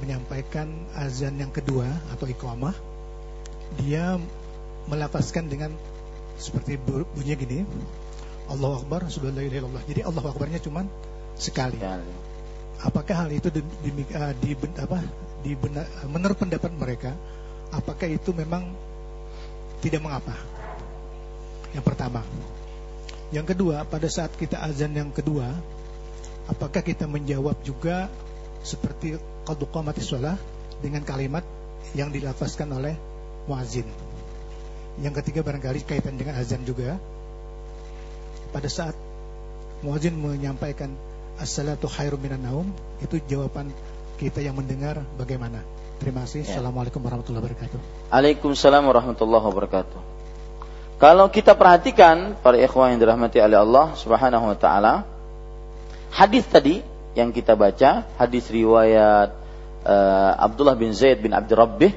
menyampaikan 0.00 0.68
azan 0.96 1.36
yang 1.36 1.52
kedua 1.52 1.88
atau 2.12 2.24
iqamah 2.28 2.74
dia 3.80 4.16
melafazkan 4.88 5.48
dengan 5.48 5.72
seperti 6.36 6.80
bunyinya 6.80 7.36
gini 7.38 7.58
Allah 8.50 8.76
Akbar 8.76 9.06
la 9.06 9.42
ilaha 9.44 9.80
jadi 9.86 10.02
Allah 10.04 10.24
Akbarnya 10.26 10.60
cuma 10.60 10.84
sekali. 11.38 11.78
Apakah 12.82 13.26
hal 13.26 13.30
itu 13.30 13.48
di, 13.48 13.62
di, 13.62 13.90
uh, 14.10 14.34
di, 14.42 14.58
apa, 14.58 14.98
di 15.46 15.54
benar, 15.54 15.86
menurut 16.10 16.34
pendapat 16.34 16.72
mereka 16.74 17.14
apakah 17.70 18.10
itu 18.10 18.34
memang 18.34 18.66
tidak 19.78 20.02
mengapa? 20.02 20.34
Yang 21.72 21.84
pertama. 21.86 22.20
Yang 23.32 23.56
kedua 23.56 23.86
pada 23.86 24.10
saat 24.10 24.34
kita 24.36 24.60
azan 24.60 24.92
yang 24.92 25.08
kedua 25.14 25.56
apakah 26.50 26.82
kita 26.82 27.06
menjawab 27.06 27.58
juga 27.62 28.10
seperti 28.62 29.18
qad 29.46 29.60
qamatis 29.70 30.06
shalah 30.06 30.38
dengan 30.82 31.02
kalimat 31.02 31.42
yang 31.94 32.10
dilafazkan 32.10 32.70
oleh 32.72 32.94
muazin. 33.46 33.86
Yang 35.02 35.22
ketiga 35.22 35.40
barangkali 35.42 35.82
kaitan 35.86 36.14
dengan 36.18 36.38
azan 36.38 36.62
juga. 36.62 36.98
Pada 38.52 38.68
saat 38.68 38.92
muazin 39.80 40.12
menyampaikan 40.14 40.92
as-salatu 41.40 41.88
khairum 41.88 42.20
minan 42.20 42.44
naum, 42.44 42.68
itu 43.00 43.16
jawaban 43.24 43.72
kita 44.20 44.44
yang 44.44 44.54
mendengar 44.54 45.00
bagaimana? 45.16 45.64
Terima 45.98 46.26
kasih. 46.26 46.44
Ya. 46.44 46.58
Assalamualaikum 46.58 47.00
warahmatullahi 47.00 47.42
wabarakatuh. 47.46 47.78
Waalaikumsalam 48.12 48.82
warahmatullahi 48.84 49.44
wabarakatuh. 49.48 50.00
Kalau 51.00 51.26
kita 51.34 51.58
perhatikan 51.58 52.38
para 52.38 52.54
ikhwan 52.60 52.94
yang 52.94 53.00
dirahmati 53.02 53.42
oleh 53.42 53.58
Allah 53.58 53.86
Subhanahu 53.98 54.54
wa 54.54 54.56
taala, 54.58 55.02
hadis 56.12 56.44
tadi 56.44 56.84
yang 57.16 57.32
kita 57.32 57.56
baca 57.56 58.04
hadis 58.20 58.48
riwayat 58.52 59.32
uh, 59.84 60.32
Abdullah 60.38 60.76
bin 60.76 60.92
Zaid 60.92 61.24
bin 61.24 61.32
Abdi 61.32 61.52
Rabbih 61.56 61.92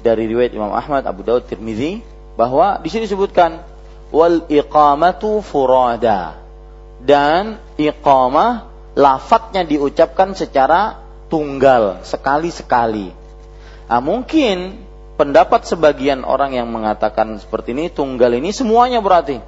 dari 0.00 0.24
riwayat 0.30 0.56
Imam 0.56 0.72
Ahmad, 0.72 1.04
Abu 1.04 1.26
Daud, 1.26 1.44
Tirmizi 1.44 2.00
bahwa 2.38 2.80
di 2.80 2.88
sini 2.88 3.04
disebutkan 3.04 3.60
wal 4.10 4.48
iqamatu 4.48 5.44
furada 5.44 6.40
dan 7.04 7.60
iqamah 7.76 8.70
lafadznya 8.96 9.62
diucapkan 9.62 10.32
secara 10.34 10.98
tunggal 11.30 12.02
sekali-sekali. 12.02 13.12
Nah, 13.86 14.00
mungkin 14.02 14.82
pendapat 15.14 15.68
sebagian 15.68 16.26
orang 16.26 16.56
yang 16.56 16.68
mengatakan 16.72 17.38
seperti 17.38 17.76
ini 17.76 17.92
tunggal 17.92 18.32
ini 18.34 18.50
semuanya 18.50 19.04
berarti 19.04 19.38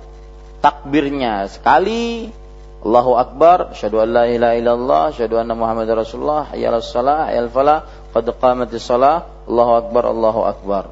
takbirnya 0.62 1.48
sekali 1.50 2.30
Allahu 2.82 3.14
Akbar, 3.14 3.70
asyhadu 3.70 4.02
an 4.02 4.10
la 4.10 4.24
ilaha 4.26 4.54
illallah, 4.58 5.02
asyhadu 5.14 5.38
anna 5.38 5.54
Muhammadar 5.54 6.02
Rasulullah, 6.02 6.50
shalah, 6.50 7.30
hayya 7.30 7.38
'alal 7.38 7.52
falah, 7.54 7.78
qad 8.10 8.26
qamatis 8.26 8.82
shalah, 8.82 9.30
Allahu 9.46 9.72
Akbar, 9.86 10.02
Allahu 10.10 10.40
Akbar. 10.42 10.84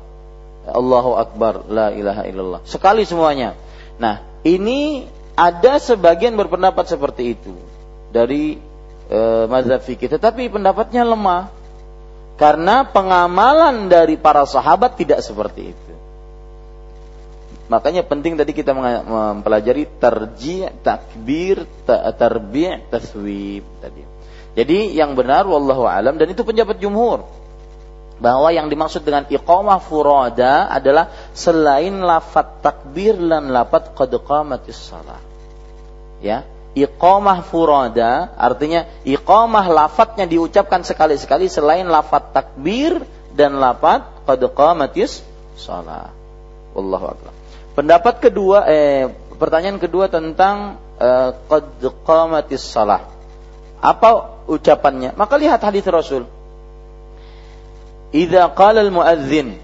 Allahu 0.70 1.18
Akbar, 1.18 1.66
la 1.66 1.90
ilaha 1.90 2.22
illallah. 2.30 2.60
Sekali 2.62 3.02
semuanya. 3.02 3.58
Nah, 3.98 4.22
ini 4.46 5.08
ada 5.34 5.82
sebagian 5.82 6.38
berpendapat 6.38 6.86
seperti 6.86 7.34
itu 7.34 7.54
dari 8.14 8.60
e, 9.10 9.20
mazhab 9.50 9.82
fikih, 9.82 10.14
tetapi 10.14 10.46
pendapatnya 10.46 11.02
lemah 11.02 11.50
karena 12.38 12.86
pengamalan 12.86 13.90
dari 13.90 14.14
para 14.14 14.46
sahabat 14.46 14.94
tidak 14.94 15.20
seperti 15.26 15.74
itu. 15.74 15.89
Makanya 17.70 18.02
penting 18.02 18.34
tadi 18.34 18.50
kita 18.50 18.74
mempelajari 18.74 19.86
terji, 20.02 20.66
takbir, 20.82 21.62
tarbi', 21.86 22.90
taswib 22.90 23.62
tadi. 23.78 24.02
Jadi 24.58 24.98
yang 24.98 25.14
benar 25.14 25.46
wallahu 25.46 25.86
alam 25.86 26.18
dan 26.18 26.26
itu 26.26 26.42
pendapat 26.42 26.82
jumhur 26.82 27.22
bahwa 28.18 28.50
yang 28.50 28.66
dimaksud 28.66 29.06
dengan 29.06 29.24
iqamah 29.30 29.78
furada 29.78 30.66
adalah 30.66 31.14
selain 31.30 32.02
lafat 32.02 32.58
takbir 32.58 33.14
dan 33.14 33.54
lafat 33.54 33.94
qad 33.94 34.12
qamatis 34.18 34.76
salah. 34.76 35.22
Ya, 36.18 36.42
iqamah 36.74 37.46
furada 37.46 38.34
artinya 38.34 38.90
iqamah 39.06 39.70
lafadznya 39.70 40.26
diucapkan 40.26 40.82
sekali-sekali 40.82 41.46
selain 41.46 41.86
lafat 41.86 42.34
takbir 42.34 42.98
dan 43.32 43.62
lafat 43.62 44.26
qad 44.26 44.42
qamatis 44.52 45.22
salah. 45.54 46.10
Wallahu 46.74 47.14
a'lam. 47.14 47.39
Pendapat 47.80 48.20
kedua 48.20 48.68
eh 48.68 49.08
pertanyaan 49.40 49.80
kedua 49.80 50.12
tentang 50.12 50.76
eh, 51.00 51.32
salah. 52.60 53.08
Apa 53.80 54.44
ucapannya? 54.44 55.16
Maka 55.16 55.40
lihat 55.40 55.64
hadis 55.64 55.88
Rasul. 55.88 56.28
Idza 58.12 58.52
qala 58.52 58.84
al-muadzin 58.84 59.56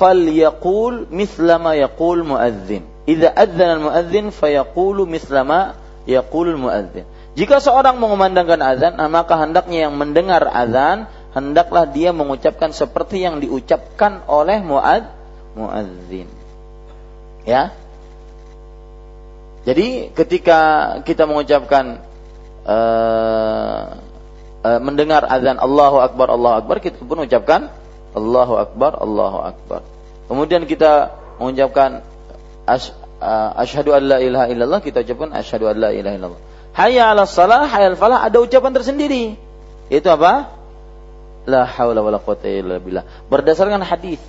falyaqul 0.00 1.12
mithla 1.12 1.60
ma 1.60 1.76
yaqul 1.76 2.24
muadzin. 2.24 2.88
Idza 3.04 3.36
adzana 3.36 3.76
al-muadzin 3.76 4.32
fayaqulu 4.32 5.04
ma 5.44 5.76
yaqul 6.08 6.56
muadzin. 6.56 7.04
Jika 7.36 7.60
seorang 7.60 8.00
mengumandangkan 8.00 8.64
azan, 8.64 8.96
maka 9.12 9.36
hendaknya 9.36 9.92
yang 9.92 10.00
mendengar 10.00 10.48
azan 10.48 11.04
hendaklah 11.36 11.84
dia 11.84 12.16
mengucapkan 12.16 12.72
seperti 12.72 13.28
yang 13.28 13.44
diucapkan 13.44 14.24
oleh 14.24 14.64
muad 14.64 15.19
muadzin. 15.54 16.28
Ya. 17.48 17.74
Jadi 19.64 20.08
ketika 20.16 20.60
kita 21.04 21.28
mengucapkan 21.28 22.00
uh, 22.64 24.00
uh, 24.64 24.80
mendengar 24.80 25.24
azan 25.28 25.60
Allahu 25.60 26.00
Akbar 26.00 26.32
Allahu 26.32 26.64
Akbar 26.64 26.76
kita 26.80 26.96
pun 27.04 27.20
mengucapkan 27.20 27.68
Allahu 28.16 28.56
Akbar 28.56 28.96
Allahu 28.96 29.38
Akbar. 29.44 29.84
Kemudian 30.32 30.64
kita 30.64 31.12
mengucapkan 31.36 32.00
ash, 32.64 32.94
uh, 33.20 33.60
asyhadu 33.60 33.92
an 33.92 34.02
la 34.08 34.18
ilaha 34.22 34.46
illallah 34.48 34.80
kita 34.80 35.04
ucapkan 35.04 35.36
asyhadu 35.36 35.68
an 35.68 35.76
la 35.76 35.90
ilaha 35.92 36.14
illallah. 36.16 36.42
Hayya 36.70 37.12
'ala 37.12 37.28
shalah, 37.28 37.68
hayya 37.68 37.92
'al 37.92 37.98
falah 38.00 38.24
ada 38.24 38.40
ucapan 38.40 38.72
tersendiri. 38.72 39.36
Itu 39.92 40.08
apa? 40.08 40.56
La 41.44 41.68
haula 41.68 42.00
wala 42.00 42.16
quwata 42.16 42.48
illa 42.48 42.80
billah. 42.80 43.04
Berdasarkan 43.28 43.84
hadis 43.84 44.22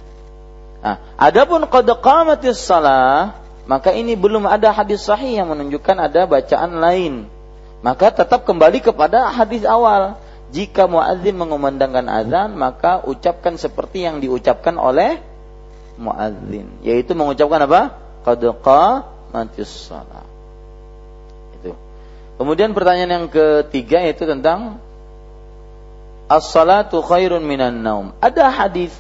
Nah, 0.81 0.97
adapun 1.13 1.61
qad 1.69 1.85
qamatis 2.01 2.57
salah, 2.57 3.37
maka 3.69 3.93
ini 3.93 4.17
belum 4.17 4.49
ada 4.49 4.73
hadis 4.73 5.05
sahih 5.05 5.37
yang 5.37 5.53
menunjukkan 5.53 5.97
ada 6.09 6.25
bacaan 6.25 6.81
lain. 6.81 7.13
Maka 7.85 8.13
tetap 8.13 8.45
kembali 8.45 8.81
kepada 8.81 9.29
hadis 9.29 9.65
awal. 9.65 10.17
Jika 10.51 10.89
muadzin 10.89 11.37
mengumandangkan 11.37 12.05
azan, 12.11 12.59
maka 12.59 12.99
ucapkan 13.07 13.55
seperti 13.55 14.03
yang 14.03 14.19
diucapkan 14.19 14.75
oleh 14.75 15.23
muadzin, 15.95 16.67
yaitu 16.83 17.15
mengucapkan 17.15 17.63
apa? 17.69 17.81
Qad 18.25 18.41
qamatis 18.41 19.71
salah. 19.87 20.25
Itu. 21.61 21.77
Kemudian 22.41 22.73
pertanyaan 22.75 23.11
yang 23.23 23.27
ketiga 23.29 24.03
yaitu 24.03 24.27
tentang 24.27 24.81
as-salatu 26.27 26.99
khairun 27.05 27.45
minan 27.45 27.79
naum. 27.85 28.11
Ada 28.19 28.49
hadis 28.51 28.91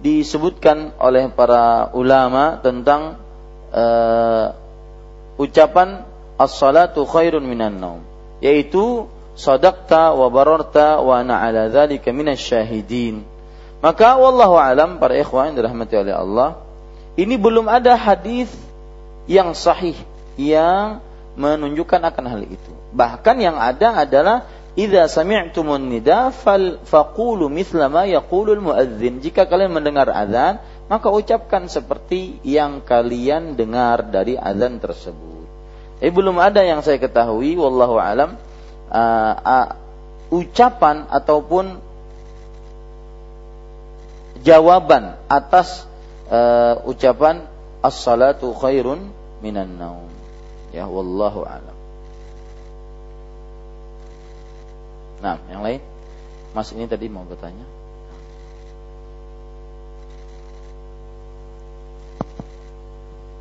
disebutkan 0.00 0.96
oleh 0.96 1.28
para 1.28 1.92
ulama 1.92 2.56
tentang 2.64 3.20
uh, 3.72 4.56
ucapan 5.36 6.08
as-salatu 6.40 7.04
khairun 7.04 7.44
minan 7.44 7.76
naum 7.76 8.00
yaitu 8.40 9.08
sadaqta 9.36 10.16
wa 10.16 10.28
bararta 10.32 11.04
wa 11.04 11.20
ana 11.20 11.40
ala 11.44 11.68
dzalika 11.68 12.12
syahidin. 12.36 13.24
Maka 13.80 14.20
wallahu 14.20 14.60
alam 14.60 15.00
para 15.00 15.16
ikhwan 15.16 15.56
dirahmati 15.56 15.96
oleh 15.96 16.12
Allah 16.12 16.60
ini 17.16 17.36
belum 17.40 17.68
ada 17.68 17.96
hadis 17.96 18.52
yang 19.24 19.52
sahih 19.56 19.96
yang 20.36 21.00
menunjukkan 21.36 22.00
akan 22.00 22.24
hal 22.28 22.42
itu. 22.44 22.72
Bahkan 22.92 23.36
yang 23.40 23.56
ada 23.56 24.04
adalah 24.04 24.48
Idza 24.78 25.10
sami'tumun 25.10 25.90
nida 25.90 26.30
fal 26.30 26.78
faqulu 26.86 27.50
mithla 27.50 27.90
ma 27.90 28.06
yaqulul 28.06 28.62
muadzin. 28.62 29.18
Jika 29.18 29.50
kalian 29.50 29.74
mendengar 29.74 30.06
azan, 30.06 30.62
maka 30.86 31.10
ucapkan 31.10 31.66
seperti 31.66 32.38
yang 32.46 32.82
kalian 32.86 33.58
dengar 33.58 34.06
dari 34.06 34.38
azan 34.38 34.78
tersebut. 34.78 35.46
Eh 35.98 36.14
belum 36.14 36.38
ada 36.38 36.62
yang 36.62 36.80
saya 36.86 37.02
ketahui 37.02 37.58
wallahu 37.58 37.98
alam 37.98 38.38
uh, 38.88 39.34
uh, 39.36 39.68
ucapan 40.30 41.04
ataupun 41.10 41.82
jawaban 44.40 45.18
atas 45.28 45.84
uh, 46.30 46.80
ucapan 46.88 47.44
as-salatu 47.82 48.54
khairun 48.54 49.10
minan 49.42 49.76
naum. 49.76 50.08
Ya 50.70 50.86
wallahu 50.86 51.42
alam. 51.42 51.79
Nah, 55.20 55.36
yang 55.52 55.60
lain? 55.60 55.80
Mas 56.56 56.72
ini 56.72 56.88
tadi 56.88 57.06
mau 57.12 57.22
bertanya. 57.28 57.68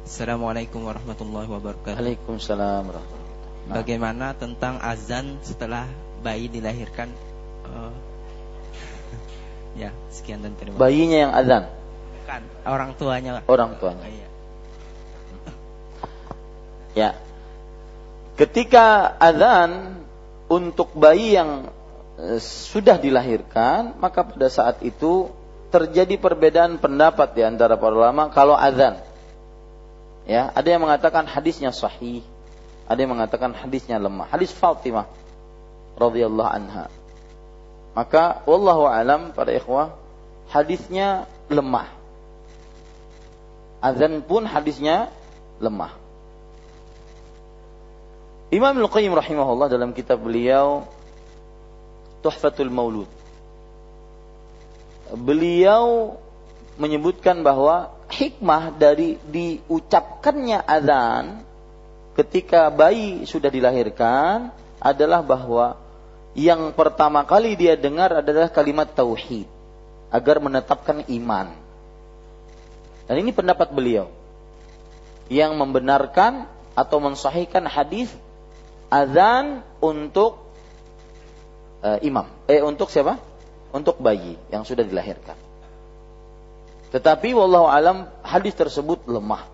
Assalamualaikum 0.04 0.84
warahmatullahi 0.84 1.48
wabarakatuh. 1.48 1.96
Waalaikumsalam 1.96 2.84
warahmatullahi 2.92 3.32
nah. 3.72 3.74
Bagaimana 3.80 4.28
tentang 4.36 4.76
azan 4.84 5.40
setelah 5.40 5.88
bayi 6.20 6.52
dilahirkan? 6.52 7.08
Uh, 7.64 7.96
ya, 9.82 9.96
sekian 10.12 10.44
dan 10.44 10.60
terima 10.60 10.76
kasih. 10.76 10.84
Bayinya 10.84 11.18
yang 11.24 11.32
azan? 11.32 11.64
Bukan, 12.20 12.42
orang 12.68 12.92
tuanya. 13.00 13.32
Orang 13.48 13.80
tuanya. 13.80 14.04
Oh, 14.04 14.12
iya. 14.12 14.28
Ya. 16.98 17.10
Ketika 18.36 19.16
azan 19.24 20.04
untuk 20.50 20.92
bayi 20.98 21.38
yang 21.38 21.70
e, 22.18 22.42
sudah 22.42 22.98
dilahirkan, 22.98 23.96
maka 24.02 24.26
pada 24.26 24.50
saat 24.50 24.82
itu 24.82 25.30
terjadi 25.70 26.18
perbedaan 26.18 26.82
pendapat 26.82 27.38
di 27.38 27.46
antara 27.46 27.78
para 27.78 27.94
ulama 27.94 28.34
kalau 28.34 28.58
azan. 28.58 28.98
Ya, 30.26 30.50
ada 30.54 30.66
yang 30.66 30.82
mengatakan 30.82 31.30
hadisnya 31.30 31.70
sahih, 31.70 32.26
ada 32.90 32.98
yang 32.98 33.14
mengatakan 33.14 33.54
hadisnya 33.54 34.02
lemah. 34.02 34.30
Hadis 34.30 34.50
Fatimah 34.50 35.06
radhiyallahu 35.98 36.50
anha. 36.50 36.90
Maka 37.94 38.42
wallahu 38.50 38.90
alam 38.90 39.34
para 39.34 39.54
ikhwah, 39.54 39.94
hadisnya 40.50 41.30
lemah. 41.50 41.90
Azan 43.80 44.26
pun 44.26 44.44
hadisnya 44.44 45.14
lemah. 45.60 45.99
Imam 48.50 48.74
Al-Qayyim 48.82 49.14
rahimahullah 49.14 49.70
dalam 49.70 49.94
kitab 49.94 50.26
beliau 50.26 50.82
Tuhfatul 52.26 52.74
Maulud. 52.74 53.06
Beliau 55.14 56.18
menyebutkan 56.82 57.46
bahwa 57.46 57.94
hikmah 58.10 58.74
dari 58.74 59.22
diucapkannya 59.30 60.66
azan 60.66 61.46
ketika 62.18 62.74
bayi 62.74 63.30
sudah 63.30 63.54
dilahirkan 63.54 64.50
adalah 64.82 65.22
bahwa 65.22 65.78
yang 66.34 66.74
pertama 66.74 67.22
kali 67.30 67.54
dia 67.54 67.78
dengar 67.78 68.26
adalah 68.26 68.50
kalimat 68.50 68.90
tauhid 68.90 69.46
agar 70.10 70.42
menetapkan 70.42 71.06
iman. 71.06 71.54
Dan 73.06 73.16
ini 73.22 73.30
pendapat 73.30 73.70
beliau 73.70 74.10
yang 75.30 75.54
membenarkan 75.54 76.50
atau 76.74 76.98
mensahihkan 76.98 77.70
hadis 77.70 78.10
azan 78.90 79.62
untuk 79.80 80.42
uh, 81.86 81.98
imam. 82.02 82.26
Eh 82.50 82.60
untuk 82.66 82.90
siapa? 82.90 83.22
Untuk 83.70 84.02
bayi 84.02 84.36
yang 84.50 84.66
sudah 84.66 84.82
dilahirkan. 84.82 85.38
Tetapi 86.90 87.38
wallahu 87.38 87.70
alam 87.70 88.10
hadis 88.26 88.58
tersebut 88.58 89.06
lemah. 89.06 89.46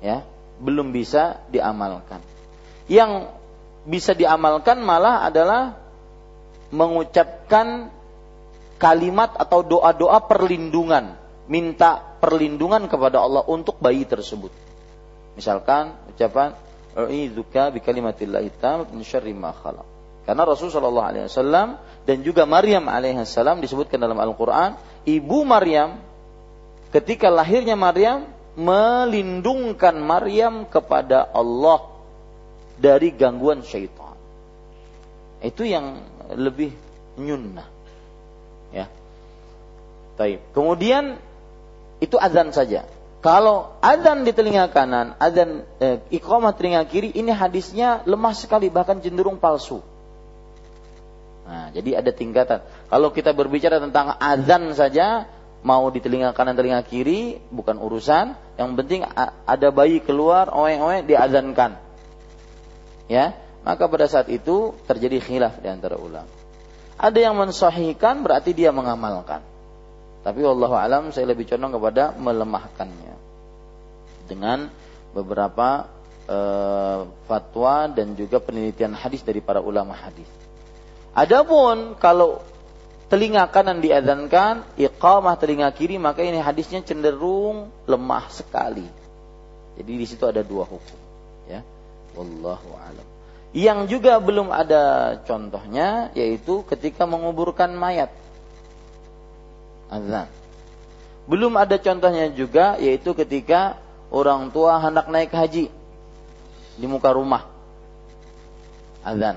Ya, 0.00 0.24
belum 0.58 0.90
bisa 0.90 1.44
diamalkan. 1.52 2.24
Yang 2.88 3.30
bisa 3.84 4.16
diamalkan 4.16 4.80
malah 4.80 5.28
adalah 5.28 5.76
mengucapkan 6.72 7.92
kalimat 8.80 9.36
atau 9.36 9.62
doa-doa 9.62 10.24
perlindungan, 10.26 11.14
minta 11.46 12.00
perlindungan 12.18 12.88
kepada 12.88 13.22
Allah 13.22 13.44
untuk 13.46 13.78
bayi 13.78 14.08
tersebut. 14.08 14.50
Misalkan 15.36 15.94
ucapan 16.10 16.56
U'idzuka 16.92 17.72
bi 17.72 17.80
kalimatillahi 17.80 18.52
tammat 18.60 18.92
min 18.92 19.00
syarri 19.00 19.32
ma 19.32 19.52
khalaq. 19.52 19.86
Karena 20.22 20.46
Rasulullah 20.46 20.78
sallallahu 20.78 21.08
alaihi 21.08 21.24
wasallam 21.26 21.68
dan 22.06 22.16
juga 22.22 22.46
Maryam 22.46 22.86
alaihissalam 22.86 23.58
disebutkan 23.58 23.98
dalam 23.98 24.18
Al-Qur'an, 24.20 24.78
ibu 25.02 25.42
Maryam 25.42 25.98
ketika 26.94 27.32
lahirnya 27.32 27.74
Maryam 27.74 28.28
melindungkan 28.54 29.96
Maryam 29.98 30.68
kepada 30.68 31.24
Allah 31.32 31.88
dari 32.76 33.10
gangguan 33.16 33.64
syaitan. 33.64 34.14
Itu 35.42 35.66
yang 35.66 35.98
lebih 36.36 36.70
nyunnah. 37.18 37.66
Ya. 38.70 38.86
Taib. 40.14 40.38
Kemudian 40.52 41.18
itu 41.98 42.14
azan 42.20 42.52
saja. 42.54 42.86
Kalau 43.22 43.78
azan 43.78 44.26
di 44.26 44.34
telinga 44.34 44.66
kanan, 44.74 45.14
azan 45.22 45.62
eh, 45.78 46.02
iqamah 46.10 46.58
telinga 46.58 46.82
kiri, 46.90 47.14
ini 47.14 47.30
hadisnya 47.30 48.02
lemah 48.02 48.34
sekali 48.34 48.66
bahkan 48.66 48.98
cenderung 48.98 49.38
palsu. 49.38 49.78
Nah, 51.46 51.70
jadi 51.70 52.02
ada 52.02 52.10
tingkatan. 52.10 52.66
Kalau 52.90 53.14
kita 53.14 53.30
berbicara 53.30 53.78
tentang 53.78 54.18
azan 54.18 54.74
saja, 54.74 55.30
mau 55.62 55.86
di 55.94 56.02
telinga 56.02 56.34
kanan 56.34 56.58
telinga 56.58 56.82
kiri 56.82 57.38
bukan 57.54 57.78
urusan. 57.78 58.34
Yang 58.58 58.70
penting 58.82 59.06
ada 59.46 59.68
bayi 59.70 60.02
keluar, 60.02 60.50
oe-oe 60.50 61.06
diazankan. 61.06 61.78
Ya, 63.06 63.38
maka 63.62 63.86
pada 63.86 64.10
saat 64.10 64.34
itu 64.34 64.74
terjadi 64.90 65.22
khilaf 65.22 65.62
di 65.62 65.70
antara 65.70 65.94
ulama. 65.94 66.26
Ada 66.98 67.18
yang 67.22 67.38
mensahihkan 67.38 68.26
berarti 68.26 68.50
dia 68.50 68.74
mengamalkan. 68.74 69.51
Tapi 70.22 70.40
wallahu 70.42 70.78
alam 70.78 71.10
saya 71.10 71.26
lebih 71.26 71.50
condong 71.50 71.74
kepada 71.74 72.14
melemahkannya 72.14 73.14
dengan 74.30 74.70
beberapa 75.10 75.90
e, 76.30 76.38
fatwa 77.26 77.90
dan 77.90 78.14
juga 78.14 78.38
penelitian 78.38 78.94
hadis 78.94 79.26
dari 79.26 79.42
para 79.42 79.58
ulama 79.58 79.98
hadis. 79.98 80.30
Adapun 81.12 81.98
kalau 81.98 82.38
telinga 83.12 83.44
kanan 83.52 83.84
diadzankan, 83.84 84.78
iqamah 84.78 85.36
telinga 85.36 85.68
kiri, 85.74 86.00
maka 86.00 86.24
ini 86.24 86.40
hadisnya 86.40 86.80
cenderung 86.80 87.68
lemah 87.84 88.30
sekali. 88.32 88.86
Jadi 89.76 89.92
di 89.92 90.06
situ 90.08 90.24
ada 90.24 90.40
dua 90.40 90.64
hukum, 90.64 91.00
ya. 91.50 91.60
Wallahu 92.16 92.72
alam. 92.78 93.06
Yang 93.52 94.00
juga 94.00 94.16
belum 94.16 94.48
ada 94.48 95.16
contohnya 95.28 96.08
yaitu 96.16 96.64
ketika 96.72 97.04
menguburkan 97.04 97.76
mayat 97.76 98.08
azan. 99.92 100.28
Belum 101.28 101.52
ada 101.60 101.76
contohnya 101.76 102.32
juga 102.32 102.80
yaitu 102.80 103.12
ketika 103.12 103.76
orang 104.08 104.48
tua 104.48 104.80
hendak 104.80 105.06
naik 105.12 105.30
haji 105.30 105.68
di 106.80 106.86
muka 106.88 107.12
rumah. 107.12 107.44
Azan. 109.04 109.36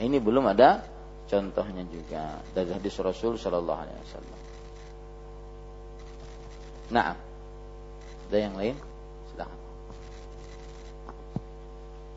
Ini 0.00 0.16
belum 0.20 0.48
ada 0.48 0.84
contohnya 1.28 1.84
juga 1.88 2.40
dari 2.56 2.70
hadis 2.72 2.96
Rasul 3.02 3.36
Shallallahu 3.36 3.80
Alaihi 3.84 4.00
Wasallam. 4.08 4.40
Nah, 6.86 7.18
ada 8.30 8.38
yang 8.38 8.54
lain? 8.54 8.76
Silakan. 9.34 9.60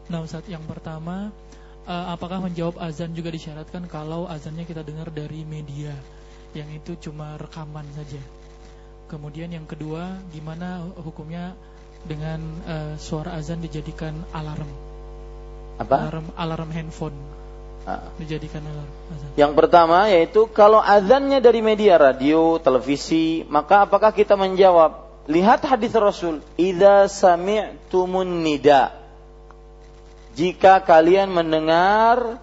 Nah, 0.10 0.26
saat 0.30 0.46
yang 0.46 0.62
pertama, 0.70 1.34
eh, 1.90 2.06
apakah 2.14 2.42
menjawab 2.42 2.78
azan 2.78 3.18
juga 3.18 3.34
disyaratkan 3.34 3.90
kalau 3.90 4.30
azannya 4.30 4.66
kita 4.66 4.86
dengar 4.86 5.10
dari 5.10 5.42
media? 5.42 5.94
Yang 6.58 6.70
itu 6.74 6.98
cuma 7.10 7.38
rekaman 7.38 7.86
saja. 7.94 8.20
Kemudian 9.10 9.50
yang 9.50 9.66
kedua, 9.66 10.22
gimana 10.30 10.86
hukumnya 11.02 11.58
dengan 12.06 12.40
uh, 12.70 12.94
suara 13.02 13.36
azan 13.36 13.60
dijadikan 13.60 14.14
alarm? 14.32 14.70
Apa? 15.82 15.96
Alarm 16.06 16.28
alarm 16.38 16.70
handphone. 16.70 17.18
Ah. 17.90 18.06
Dijadikan 18.22 18.62
alarm 18.62 18.94
azan. 19.18 19.30
Yang 19.34 19.54
pertama 19.58 19.98
yaitu 20.14 20.46
kalau 20.54 20.78
azannya 20.78 21.42
dari 21.42 21.66
media 21.66 21.98
radio, 21.98 22.62
televisi, 22.62 23.42
maka 23.50 23.90
apakah 23.90 24.14
kita 24.14 24.38
menjawab? 24.38 25.10
Lihat 25.30 25.66
hadis 25.66 25.94
Rasul, 25.94 26.42
"Idza 26.58 27.06
sami'tumun 27.10 28.46
nida." 28.46 28.94
Jika 30.34 30.82
kalian 30.82 31.30
mendengar 31.34 32.40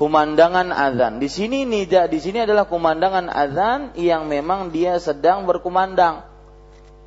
kumandangan 0.00 0.72
azan. 0.72 1.20
Di 1.20 1.28
sini 1.28 1.68
nida 1.68 2.08
di 2.08 2.16
sini 2.16 2.40
adalah 2.40 2.64
kumandangan 2.64 3.28
azan 3.28 3.92
yang 4.00 4.24
memang 4.24 4.72
dia 4.72 4.96
sedang 4.96 5.44
berkumandang. 5.44 6.24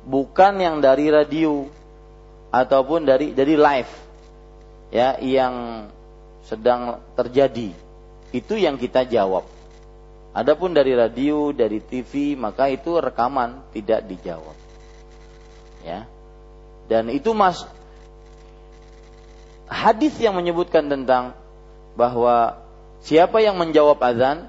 Bukan 0.06 0.62
yang 0.62 0.78
dari 0.78 1.10
radio 1.10 1.66
ataupun 2.54 3.02
dari 3.02 3.34
dari 3.34 3.58
live. 3.58 3.92
Ya, 4.94 5.18
yang 5.18 5.90
sedang 6.46 7.02
terjadi. 7.18 7.74
Itu 8.30 8.54
yang 8.54 8.78
kita 8.78 9.02
jawab. 9.10 9.42
Adapun 10.30 10.70
dari 10.70 10.94
radio, 10.94 11.50
dari 11.50 11.82
TV, 11.82 12.38
maka 12.38 12.70
itu 12.70 12.94
rekaman 13.02 13.74
tidak 13.74 14.06
dijawab. 14.06 14.54
Ya. 15.82 16.06
Dan 16.86 17.10
itu 17.10 17.34
Mas 17.34 17.66
hadis 19.66 20.14
yang 20.22 20.38
menyebutkan 20.38 20.86
tentang 20.86 21.34
bahwa 21.98 22.63
Siapa 23.04 23.36
yang 23.44 23.60
menjawab 23.60 24.00
azan, 24.00 24.48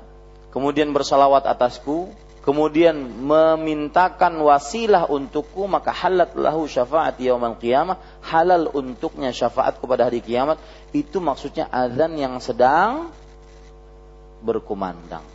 kemudian 0.55 0.95
bersalawat 0.95 1.43
atasku, 1.43 2.07
kemudian 2.39 2.95
memintakan 3.03 4.39
wasilah 4.39 5.11
untukku, 5.11 5.67
maka 5.67 5.91
halat 5.91 6.31
lahu 6.39 6.63
syafaat 6.63 7.19
yaumal 7.19 7.59
qiyamah, 7.59 7.99
halal 8.23 8.71
untuknya 8.71 9.35
syafaat 9.35 9.75
kepada 9.75 10.07
hari 10.07 10.23
kiamat. 10.23 10.55
Itu 10.95 11.19
maksudnya 11.19 11.67
azan 11.67 12.15
yang 12.15 12.39
sedang 12.39 13.11
berkumandang. 14.39 15.27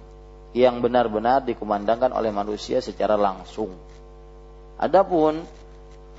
Yang 0.56 0.80
benar-benar 0.80 1.44
dikumandangkan 1.44 2.16
oleh 2.16 2.32
manusia 2.32 2.80
secara 2.80 3.20
langsung. 3.20 3.76
Adapun 4.80 5.44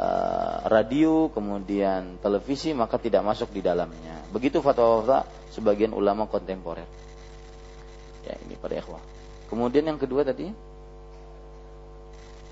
uh, 0.02 0.66
radio 0.66 1.30
kemudian 1.30 2.18
televisi 2.18 2.74
maka 2.74 2.98
tidak 2.98 3.22
masuk 3.22 3.54
di 3.54 3.62
dalamnya. 3.62 4.26
Begitu 4.34 4.58
fatwa-fatwa 4.60 5.30
sebagian 5.54 5.94
ulama 5.94 6.26
kontemporer. 6.26 6.90
Ya, 8.26 8.34
ini 8.42 8.58
pada 8.58 8.82
ikhwah. 8.82 9.02
Kemudian 9.50 9.86
yang 9.86 10.02
kedua 10.02 10.26
tadi 10.26 10.50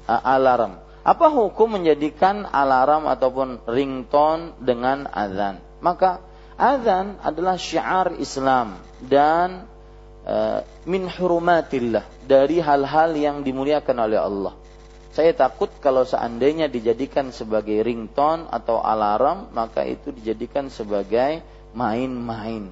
alarm. 0.10 0.82
Apa 1.06 1.32
hukum 1.32 1.80
menjadikan 1.80 2.44
alarm 2.50 3.08
ataupun 3.08 3.64
ringtone 3.70 4.58
dengan 4.60 5.08
azan? 5.08 5.64
Maka 5.80 6.20
azan 6.60 7.16
adalah 7.24 7.56
syiar 7.56 8.20
Islam 8.20 8.84
dan 9.08 9.64
uh, 10.28 10.60
min 10.84 11.08
hurumatillah 11.08 12.04
dari 12.28 12.60
hal-hal 12.60 13.16
yang 13.16 13.48
dimuliakan 13.48 13.96
oleh 13.96 14.20
Allah. 14.20 14.54
Saya 15.20 15.36
takut 15.36 15.68
kalau 15.84 16.08
seandainya 16.08 16.72
dijadikan 16.72 17.36
sebagai 17.36 17.84
ringtone 17.84 18.48
atau 18.56 18.80
alarm, 18.80 19.52
maka 19.52 19.84
itu 19.84 20.16
dijadikan 20.16 20.72
sebagai 20.72 21.44
main-main 21.76 22.72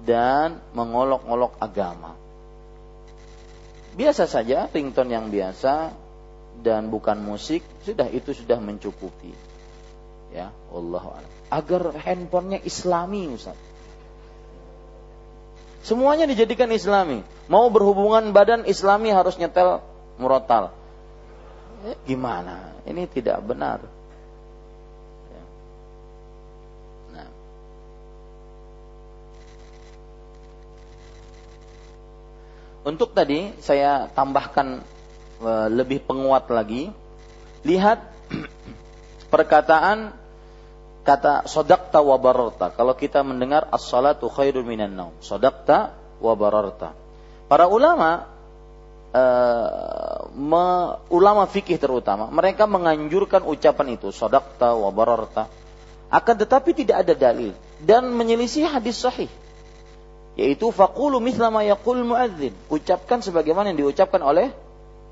dan 0.00 0.64
mengolok-olok 0.72 1.60
agama. 1.60 2.16
Biasa 4.00 4.24
saja 4.24 4.64
ringtone 4.72 5.12
yang 5.12 5.28
biasa 5.28 5.92
dan 6.64 6.88
bukan 6.88 7.20
musik 7.20 7.60
sudah 7.84 8.08
itu 8.08 8.32
sudah 8.32 8.56
mencukupi. 8.64 9.36
Ya, 10.32 10.56
Allah 10.72 11.20
Agar 11.52 12.00
handphonenya 12.00 12.64
Islami, 12.64 13.28
Ustaz. 13.28 13.60
Semuanya 15.84 16.24
dijadikan 16.24 16.72
Islami. 16.72 17.20
Mau 17.52 17.68
berhubungan 17.68 18.32
badan 18.32 18.64
Islami 18.64 19.12
harus 19.12 19.36
nyetel 19.36 19.84
murotal. 20.16 20.72
Gimana? 22.08 22.80
Ini 22.88 23.04
tidak 23.12 23.44
benar. 23.44 23.84
Untuk 32.84 33.16
tadi 33.16 33.48
saya 33.64 34.12
tambahkan 34.12 34.84
e, 35.40 35.50
lebih 35.72 36.04
penguat 36.04 36.52
lagi. 36.52 36.92
Lihat 37.64 37.98
perkataan 39.32 40.12
kata 41.00 41.48
sodakta 41.48 42.04
wa 42.04 42.20
bararta. 42.20 42.76
Kalau 42.76 42.92
kita 42.92 43.24
mendengar 43.24 43.64
as-salatu 43.72 44.28
khairul 44.28 44.68
minan 44.68 44.92
naum. 44.92 45.16
Sodakta 45.24 45.96
wa 46.20 46.36
bararta. 46.36 46.92
Para 47.48 47.72
ulama 47.72 48.28
e, 49.14 49.24
me, 50.34 50.66
ulama 51.14 51.46
fikih 51.46 51.78
terutama 51.78 52.26
mereka 52.34 52.66
menganjurkan 52.66 53.46
ucapan 53.46 53.94
itu 53.94 54.10
sodakta 54.10 54.74
wa 54.74 54.90
bararta 54.90 55.46
Akan 56.14 56.38
tetapi 56.38 56.70
tidak 56.78 57.02
ada 57.02 57.14
dalil 57.18 57.50
dan 57.82 58.06
menyelisih 58.14 58.70
hadis 58.70 59.02
sahih. 59.02 59.26
Yaitu 60.38 60.70
faqulu 60.70 61.18
mithla 61.18 61.50
ma 61.50 61.66
yaqul 61.66 62.06
muadzin. 62.06 62.54
Ucapkan 62.70 63.18
sebagaimana 63.18 63.74
yang 63.74 63.82
diucapkan 63.82 64.22
oleh 64.22 64.54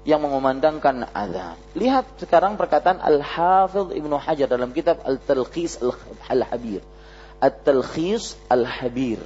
yang 0.07 0.23
mengumandangkan 0.23 1.11
azan. 1.11 1.59
Lihat 1.75 2.23
sekarang 2.23 2.55
perkataan 2.55 3.03
Al-Hafidh 3.03 3.99
Ibnu 3.99 4.15
Hajar 4.19 4.47
dalam 4.47 4.71
kitab 4.71 5.03
Al-Talqis 5.03 5.83
Al-Habir. 6.31 6.87
At-Talkhis 7.43 8.39
Al-Habir. 8.47 9.19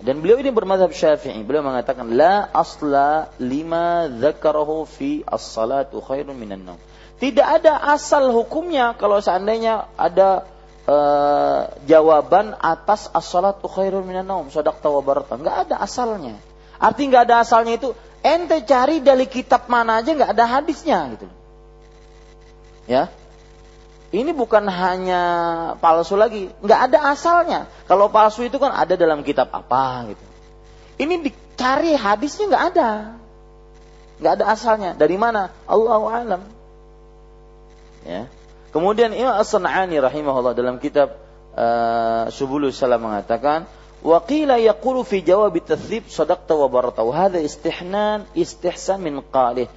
Dan 0.00 0.24
beliau 0.24 0.40
ini 0.40 0.48
bermadhab 0.48 0.96
syafi'i. 0.96 1.44
Beliau 1.44 1.60
mengatakan, 1.60 2.08
La 2.16 2.48
asla 2.48 3.28
lima 3.36 4.08
zakarahu 4.08 4.88
fi 4.88 5.20
as-salatu 5.28 6.00
khairun 6.00 6.32
minan 6.32 6.64
naum. 6.64 6.80
Tidak 7.20 7.44
ada 7.44 7.84
asal 7.92 8.32
hukumnya 8.32 8.96
kalau 8.96 9.20
seandainya 9.20 9.92
ada 10.00 10.48
uh, 10.88 11.68
jawaban 11.84 12.56
atas 12.56 13.12
as-salatu 13.12 13.68
khairun 13.68 14.08
minan 14.08 14.24
naum. 14.24 14.48
Sodak 14.48 14.80
wa 14.80 15.04
barata. 15.04 15.36
Nggak 15.36 15.68
ada 15.68 15.76
asalnya. 15.84 16.40
Arti 16.80 17.04
nggak 17.04 17.28
ada 17.28 17.44
asalnya 17.44 17.76
itu, 17.76 17.92
ente 18.24 18.56
cari 18.64 19.04
dari 19.04 19.28
kitab 19.28 19.68
mana 19.68 20.00
aja 20.00 20.16
nggak 20.16 20.32
ada 20.32 20.44
hadisnya 20.48 21.12
gitu. 21.12 21.28
Ya, 22.88 23.12
ini 24.15 24.31
bukan 24.31 24.63
hanya 24.69 25.21
palsu 25.83 26.15
lagi, 26.15 26.47
nggak 26.63 26.79
ada 26.91 27.11
asalnya. 27.11 27.59
Kalau 27.89 28.07
palsu 28.07 28.47
itu 28.47 28.55
kan 28.61 28.71
ada 28.71 28.95
dalam 28.95 29.25
kitab 29.25 29.51
apa 29.51 30.13
gitu. 30.13 30.25
Ini 31.01 31.19
dicari 31.19 31.97
hadisnya 31.97 32.47
nggak 32.47 32.65
ada, 32.71 32.89
nggak 34.23 34.33
ada 34.39 34.45
asalnya. 34.47 34.91
Dari 34.95 35.17
mana? 35.19 35.51
Allah 35.67 36.01
alam. 36.15 36.41
Ya. 38.07 38.31
Kemudian 38.71 39.11
Imam 39.11 39.35
As-San'ani 39.35 39.99
rahimahullah 39.99 40.55
dalam 40.55 40.79
kitab 40.79 41.15
uh, 41.57 42.31
Subulus 42.31 42.79
Salam 42.79 43.03
mengatakan, 43.03 43.67
وقيل 44.05 44.49
يقول 44.49 45.05
في 45.05 45.25
جواب 45.25 45.55
التثبيت 45.55 46.03
صدقت 46.09 46.51
وبرت 46.51 46.99
وهذا 46.99 47.45
استحنان 47.45 48.23
استحسان 48.37 49.01
من 49.01 49.21
قاله 49.33 49.67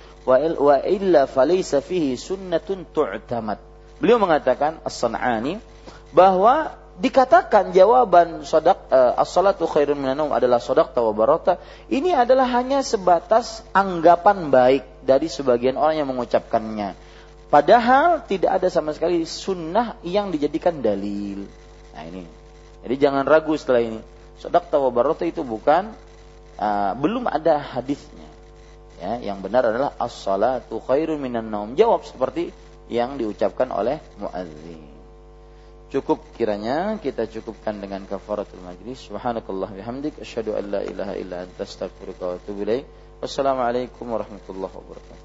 وإلا 0.61 1.25
فليس 1.25 1.77
فيه 1.77 2.17
سنة 2.17 2.85
تعتمد 2.95 3.59
Beliau 4.04 4.20
mengatakan 4.20 4.84
As-San'ani 4.84 5.64
bahwa 6.12 6.76
dikatakan 7.00 7.72
jawaban 7.72 8.44
sodak 8.44 8.92
uh, 8.92 9.16
as-salatu 9.16 9.64
khairun 9.64 9.96
minan 9.96 10.28
adalah 10.28 10.60
sodak 10.60 10.92
tawabarota 10.92 11.58
ini 11.88 12.12
adalah 12.14 12.46
hanya 12.52 12.84
sebatas 12.84 13.64
anggapan 13.72 14.52
baik 14.52 14.84
dari 15.08 15.32
sebagian 15.32 15.80
orang 15.80 16.04
yang 16.04 16.10
mengucapkannya. 16.12 17.00
Padahal 17.48 18.28
tidak 18.28 18.60
ada 18.60 18.68
sama 18.68 18.92
sekali 18.92 19.24
sunnah 19.24 19.96
yang 20.04 20.36
dijadikan 20.36 20.84
dalil. 20.84 21.48
Nah 21.96 22.04
ini. 22.04 22.28
Jadi 22.84 22.96
jangan 23.00 23.24
ragu 23.24 23.56
setelah 23.56 23.88
ini. 23.88 24.04
Sodak 24.36 24.68
tawabarota 24.68 25.24
itu 25.24 25.48
bukan 25.48 25.96
uh, 26.60 26.92
belum 27.00 27.32
ada 27.32 27.56
hadisnya. 27.56 28.28
Ya 29.00 29.32
yang 29.32 29.40
benar 29.40 29.64
adalah 29.64 29.96
as-salatu 29.96 30.84
khairun 30.84 31.24
minan 31.24 31.48
jawab 31.80 32.04
seperti 32.04 32.52
yang 32.94 33.18
diucapkan 33.18 33.74
oleh 33.74 33.98
muadzin. 34.22 34.94
Cukup 35.90 36.22
kiranya 36.38 36.98
kita 37.02 37.26
cukupkan 37.26 37.82
dengan 37.82 38.06
kafaratul 38.06 38.62
majlis. 38.62 39.10
Subhanakallah 39.10 39.74
bihamdik 39.74 40.22
asyhadu 40.22 40.54
an 40.54 40.66
la 40.74 40.82
ilaha 40.86 41.14
illa 41.18 41.46
anta 41.46 41.66
astaghfiruka 41.66 42.24
wa 42.30 42.34
atubu 42.38 42.66
ilaik. 42.66 42.86
Wassalamualaikum 43.22 44.10
warahmatullahi 44.10 44.74
wabarakatuh. 44.74 45.23